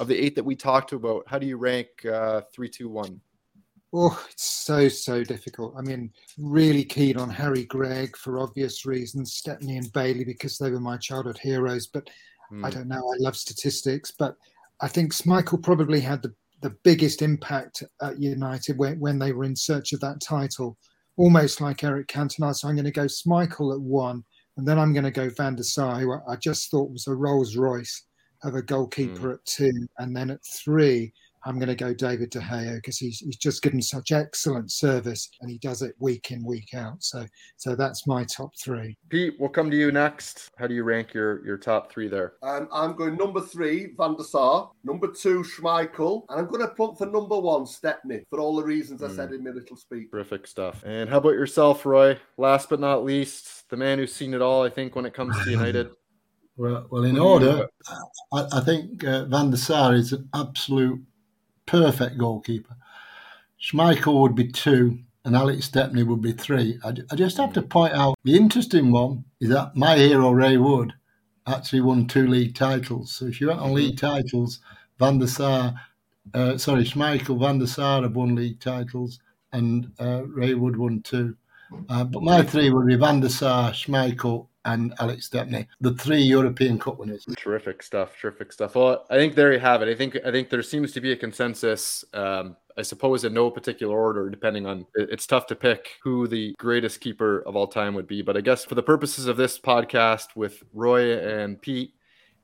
of 0.00 0.08
the 0.08 0.18
eight 0.18 0.34
that 0.34 0.44
we 0.44 0.56
talked 0.56 0.92
about, 0.92 1.24
how 1.26 1.38
do 1.38 1.46
you 1.46 1.58
rank 1.58 1.88
uh, 2.10 2.40
three, 2.52 2.68
two, 2.68 2.88
one? 2.88 3.20
Oh, 3.92 4.24
it's 4.30 4.48
so 4.50 4.88
so 4.88 5.22
difficult. 5.22 5.74
I 5.76 5.82
mean, 5.82 6.12
really 6.38 6.84
keen 6.84 7.16
on 7.16 7.28
Harry 7.28 7.64
Gregg 7.64 8.16
for 8.16 8.38
obvious 8.38 8.86
reasons, 8.86 9.34
Stepney 9.34 9.76
and 9.76 9.92
Bailey 9.92 10.24
because 10.24 10.58
they 10.58 10.70
were 10.70 10.80
my 10.80 10.96
childhood 10.96 11.38
heroes. 11.38 11.86
But 11.86 12.08
mm. 12.52 12.64
I 12.64 12.70
hmm. 12.70 12.76
don't 12.76 12.88
know. 12.88 12.96
I 12.96 13.16
love 13.18 13.36
statistics, 13.36 14.12
but 14.16 14.36
I 14.80 14.88
think 14.88 15.12
Schmeichel 15.12 15.62
probably 15.62 16.00
had 16.00 16.22
the, 16.22 16.32
the 16.62 16.74
biggest 16.82 17.20
impact 17.20 17.82
at 18.00 18.18
United 18.18 18.78
when, 18.78 18.98
when 19.00 19.18
they 19.18 19.32
were 19.32 19.44
in 19.44 19.56
search 19.56 19.92
of 19.92 20.00
that 20.00 20.20
title, 20.20 20.78
almost 21.16 21.60
like 21.60 21.84
Eric 21.84 22.06
Cantona. 22.06 22.54
So 22.54 22.68
I'm 22.68 22.76
going 22.76 22.84
to 22.84 22.92
go 22.92 23.06
Schmeichel 23.06 23.74
at 23.74 23.80
one, 23.80 24.24
and 24.56 24.66
then 24.66 24.78
I'm 24.78 24.94
going 24.94 25.04
to 25.04 25.10
go 25.10 25.28
Van 25.30 25.56
der 25.56 25.64
Sar, 25.64 25.98
who 25.98 26.14
I 26.28 26.36
just 26.36 26.70
thought 26.70 26.92
was 26.92 27.06
a 27.08 27.14
Rolls 27.14 27.56
Royce 27.56 28.04
of 28.44 28.54
a 28.54 28.62
goalkeeper 28.62 29.28
mm. 29.28 29.34
at 29.34 29.44
two, 29.44 29.88
and 29.98 30.16
then 30.16 30.30
at 30.30 30.44
three, 30.44 31.12
I'm 31.44 31.58
going 31.58 31.68
to 31.68 31.74
go 31.74 31.94
David 31.94 32.30
De 32.30 32.40
Gea 32.40 32.76
because 32.76 32.98
he's, 32.98 33.20
he's 33.20 33.36
just 33.36 33.62
given 33.62 33.80
such 33.80 34.12
excellent 34.12 34.70
service 34.70 35.30
and 35.40 35.50
he 35.50 35.58
does 35.58 35.82
it 35.82 35.94
week 35.98 36.30
in 36.30 36.44
week 36.44 36.74
out. 36.74 37.02
So 37.02 37.24
so 37.56 37.74
that's 37.74 38.06
my 38.06 38.24
top 38.24 38.52
three. 38.58 38.96
Pete, 39.08 39.34
we'll 39.38 39.48
come 39.48 39.70
to 39.70 39.76
you 39.76 39.90
next. 39.90 40.50
How 40.58 40.66
do 40.66 40.74
you 40.74 40.84
rank 40.84 41.14
your 41.14 41.44
your 41.44 41.56
top 41.56 41.90
three 41.90 42.08
there? 42.08 42.34
Um, 42.42 42.68
I'm 42.72 42.94
going 42.94 43.16
number 43.16 43.40
three, 43.40 43.94
Van 43.96 44.16
der 44.16 44.22
Sar. 44.22 44.70
Number 44.84 45.08
two, 45.08 45.42
Schmeichel, 45.42 46.24
and 46.28 46.40
I'm 46.40 46.46
going 46.46 46.60
to 46.60 46.74
put 46.74 46.98
for 46.98 47.06
number 47.06 47.38
one, 47.38 47.66
Stepney, 47.66 48.24
for 48.28 48.40
all 48.40 48.56
the 48.56 48.64
reasons 48.64 49.00
mm. 49.00 49.10
I 49.10 49.14
said 49.14 49.32
in 49.32 49.44
my 49.44 49.50
little 49.50 49.76
speech. 49.76 50.10
Terrific 50.10 50.46
stuff. 50.46 50.82
And 50.84 51.08
how 51.08 51.18
about 51.18 51.30
yourself, 51.30 51.86
Roy? 51.86 52.18
Last 52.36 52.68
but 52.68 52.80
not 52.80 53.04
least, 53.04 53.68
the 53.70 53.76
man 53.76 53.98
who's 53.98 54.14
seen 54.14 54.34
it 54.34 54.42
all, 54.42 54.62
I 54.62 54.68
think, 54.68 54.94
when 54.94 55.06
it 55.06 55.14
comes 55.14 55.42
to 55.42 55.50
United. 55.50 55.90
Well, 56.60 56.86
well 56.90 57.04
in 57.04 57.18
order, 57.18 57.68
I, 58.30 58.46
I 58.52 58.60
think 58.60 59.02
uh, 59.02 59.24
Van 59.24 59.50
der 59.50 59.56
Sar 59.56 59.94
is 59.94 60.12
an 60.12 60.28
absolute 60.34 61.00
perfect 61.64 62.18
goalkeeper. 62.18 62.76
Schmeichel 63.58 64.20
would 64.20 64.34
be 64.34 64.48
two, 64.48 64.98
and 65.24 65.34
Alex 65.34 65.64
Stepney 65.64 66.02
would 66.02 66.20
be 66.20 66.32
three. 66.32 66.78
I, 66.84 66.92
I, 67.10 67.16
just 67.16 67.38
have 67.38 67.54
to 67.54 67.62
point 67.62 67.94
out 67.94 68.18
the 68.24 68.36
interesting 68.36 68.92
one 68.92 69.24
is 69.40 69.48
that 69.48 69.74
my 69.74 69.96
hero 69.96 70.32
Ray 70.32 70.58
Wood 70.58 70.92
actually 71.46 71.80
won 71.80 72.06
two 72.06 72.26
league 72.26 72.54
titles. 72.54 73.16
So 73.16 73.24
if 73.24 73.40
you 73.40 73.46
went 73.46 73.60
on 73.60 73.72
league 73.72 73.96
titles, 73.96 74.60
Van 74.98 75.18
der 75.18 75.28
Sar, 75.28 75.72
uh, 76.34 76.58
sorry, 76.58 76.84
Schmeichel, 76.84 77.40
Van 77.40 77.58
der 77.58 77.68
Sar 77.68 78.02
have 78.02 78.14
won 78.14 78.34
league 78.34 78.60
titles, 78.60 79.18
and 79.54 79.90
uh, 79.98 80.24
Ray 80.26 80.52
Wood 80.52 80.76
won 80.76 81.00
two. 81.00 81.38
Uh, 81.88 82.04
but 82.04 82.22
my 82.22 82.42
three 82.42 82.68
would 82.68 82.86
be 82.86 82.96
Van 82.96 83.20
der 83.20 83.30
Sar, 83.30 83.70
Schmeichel, 83.70 84.48
and 84.64 84.94
Alex 84.98 85.26
Stepney, 85.26 85.66
the 85.80 85.94
three 85.94 86.20
European 86.20 86.78
Cup 86.78 86.98
winners. 86.98 87.26
Terrific 87.36 87.82
stuff. 87.82 88.14
Terrific 88.20 88.52
stuff. 88.52 88.74
Well, 88.74 89.06
I 89.10 89.16
think 89.16 89.34
there 89.34 89.52
you 89.52 89.58
have 89.58 89.82
it. 89.82 89.88
I 89.88 89.94
think 89.94 90.18
I 90.24 90.30
think 90.30 90.50
there 90.50 90.62
seems 90.62 90.92
to 90.92 91.00
be 91.00 91.12
a 91.12 91.16
consensus. 91.16 92.04
Um, 92.12 92.56
I 92.76 92.82
suppose 92.82 93.24
in 93.24 93.34
no 93.34 93.50
particular 93.50 93.98
order, 93.98 94.30
depending 94.30 94.66
on 94.66 94.86
it's 94.94 95.26
tough 95.26 95.46
to 95.48 95.54
pick 95.54 95.98
who 96.02 96.26
the 96.26 96.54
greatest 96.58 97.00
keeper 97.00 97.40
of 97.40 97.56
all 97.56 97.66
time 97.66 97.94
would 97.94 98.06
be. 98.06 98.22
But 98.22 98.36
I 98.36 98.40
guess 98.40 98.64
for 98.64 98.74
the 98.74 98.82
purposes 98.82 99.26
of 99.26 99.36
this 99.36 99.58
podcast, 99.58 100.36
with 100.36 100.62
Roy 100.72 101.18
and 101.18 101.60
Pete 101.60 101.94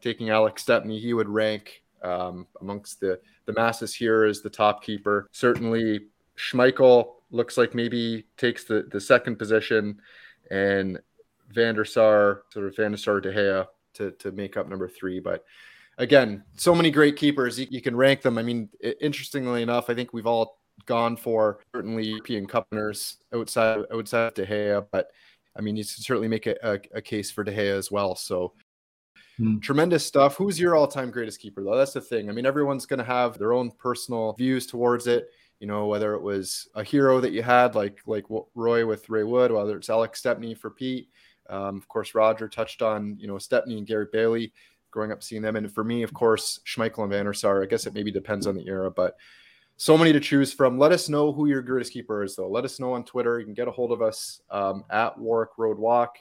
taking 0.01 0.31
Alex 0.31 0.63
Stepney, 0.63 0.99
he 0.99 1.15
would 1.15 1.29
rank 1.29 1.83
um, 2.03 2.47
amongst 2.61 3.01
the 3.01 3.21
the 3.47 3.53
masses 3.53 3.95
here 3.95 4.25
as 4.25 4.41
the 4.41 4.51
top 4.51 4.83
keeper. 4.83 5.29
Certainly, 5.33 6.01
Schmeichel 6.37 7.13
looks 7.31 7.57
like 7.57 7.75
maybe 7.75 8.27
takes 8.37 8.65
the 8.65 8.89
the 8.91 9.01
second 9.01 9.37
position, 9.37 10.01
and 10.51 10.99
Van 11.57 11.75
der 11.75 11.85
Sar, 11.85 12.43
sort 12.53 12.67
of 12.67 12.77
Van 12.77 12.93
der 12.93 12.99
Sar 12.99 13.21
De 13.21 13.33
Gea 13.33 13.67
to, 13.95 14.13
to 14.13 14.31
make 14.31 14.57
up 14.57 14.69
number 14.69 14.89
three. 14.89 15.19
But 15.19 15.45
again, 15.99 16.45
so 16.57 16.75
many 16.75 16.91
great 16.91 17.17
keepers. 17.17 17.59
You, 17.59 17.67
you 17.71 17.83
can 17.83 17.97
rank 17.97 18.23
them. 18.23 18.39
I 18.39 18.43
mean, 18.43 18.69
interestingly 19.01 19.63
enough, 19.63 19.91
I 19.91 19.95
think 19.95 20.13
we've 20.13 20.27
all 20.27 20.61
gone 20.85 21.17
for 21.17 21.61
certainly 21.75 22.07
European 22.07 22.47
Cup 22.47 22.69
winners 22.71 23.17
outside 23.35 23.81
outside 23.93 24.35
De 24.35 24.47
Gea, 24.47 24.87
but 24.93 25.09
I 25.59 25.63
mean, 25.63 25.75
you 25.75 25.85
can 25.85 26.03
certainly 26.03 26.29
make 26.29 26.47
a, 26.47 26.55
a, 26.63 26.79
a 26.99 27.03
case 27.03 27.31
for 27.31 27.43
De 27.43 27.53
Gea 27.53 27.77
as 27.77 27.91
well. 27.91 28.15
So 28.15 28.53
hmm. 29.39 29.59
tremendous 29.59 30.05
stuff. 30.05 30.37
Who's 30.37 30.61
your 30.61 30.77
all-time 30.77 31.11
greatest 31.11 31.41
keeper, 31.41 31.65
though? 31.65 31.77
That's 31.77 31.95
the 31.95 32.03
thing. 32.03 32.29
I 32.29 32.33
mean, 32.33 32.45
everyone's 32.45 32.85
going 32.85 32.99
to 32.99 33.05
have 33.05 33.39
their 33.39 33.55
own 33.55 33.71
personal 33.79 34.35
views 34.35 34.67
towards 34.67 35.07
it. 35.07 35.29
You 35.61 35.67
know, 35.67 35.87
whether 35.87 36.13
it 36.13 36.21
was 36.21 36.69
a 36.75 36.85
hero 36.85 37.19
that 37.23 37.33
you 37.33 37.43
had, 37.43 37.75
like 37.75 38.01
like 38.07 38.27
Roy 38.55 38.85
with 38.85 39.09
Ray 39.09 39.25
Wood, 39.25 39.51
whether 39.51 39.79
it's 39.79 39.89
Alex 39.89 40.19
Stepney 40.19 40.55
for 40.55 40.69
Pete, 40.69 41.09
um, 41.51 41.77
of 41.77 41.89
course, 41.89 42.15
Roger 42.15 42.49
touched 42.49 42.83
on, 42.83 43.17
you 43.19 43.27
know, 43.27 43.39
Stepney 43.39 43.79
and 43.79 43.87
Gary 43.87 44.07
Bailey 44.13 44.53
growing 44.91 45.13
up 45.13 45.23
seeing 45.23 45.43
them. 45.43 45.57
And 45.57 45.73
for 45.73 45.85
me, 45.85 46.03
of 46.03 46.15
course, 46.15 46.61
Schmeichel 46.67 47.03
and 47.03 47.13
Van 47.13 47.35
Sar, 47.35 47.63
I 47.63 47.67
guess 47.67 47.87
it 47.87 47.95
maybe 47.95 48.11
depends 48.11 48.47
on 48.47 48.55
the 48.55 48.67
era, 48.67 48.91
but 48.91 49.17
so 49.77 49.99
many 49.99 50.13
to 50.13 50.21
choose 50.21 50.53
from. 50.53 50.79
Let 50.79 50.93
us 50.93 51.09
know 51.09 51.33
who 51.33 51.47
your 51.49 51.61
greatest 51.61 51.93
keeper 51.93 52.23
is, 52.23 52.35
though. 52.35 52.49
Let 52.49 52.65
us 52.65 52.81
know 52.81 52.95
on 52.95 53.05
Twitter. 53.05 53.39
You 53.39 53.45
can 53.45 53.55
get 53.55 53.69
a 53.69 53.73
hold 53.73 53.93
of 53.93 54.01
us 54.01 54.41
um, 54.51 54.85
at 54.91 55.19
Warwick 55.19 55.51
Road 55.59 55.79
Walk 55.79 56.17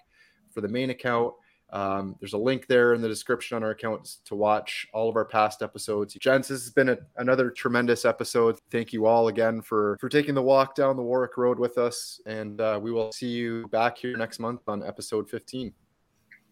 for 0.51 0.59
the 0.59 0.67
main 0.67 0.89
account. 0.89 1.33
Um, 1.71 2.15
there's 2.19 2.33
a 2.33 2.37
link 2.37 2.67
there 2.67 2.93
in 2.93 3.01
the 3.01 3.07
description 3.07 3.55
on 3.55 3.63
our 3.63 3.71
account 3.71 4.17
to 4.25 4.35
watch 4.35 4.87
all 4.93 5.09
of 5.09 5.15
our 5.15 5.25
past 5.25 5.61
episodes. 5.61 6.13
Gents, 6.13 6.47
this 6.47 6.63
has 6.63 6.71
been 6.71 6.89
a, 6.89 6.97
another 7.17 7.49
tremendous 7.49 8.05
episode. 8.05 8.57
Thank 8.71 8.93
you 8.93 9.05
all 9.05 9.27
again 9.27 9.61
for 9.61 9.97
for 9.99 10.09
taking 10.09 10.35
the 10.35 10.41
walk 10.41 10.75
down 10.75 10.95
the 10.95 11.03
Warwick 11.03 11.37
Road 11.37 11.59
with 11.59 11.77
us, 11.77 12.19
and 12.25 12.61
uh, 12.61 12.79
we 12.81 12.91
will 12.91 13.11
see 13.11 13.29
you 13.29 13.67
back 13.67 13.97
here 13.97 14.15
next 14.15 14.39
month 14.39 14.61
on 14.67 14.83
episode 14.83 15.29
15. 15.29 15.73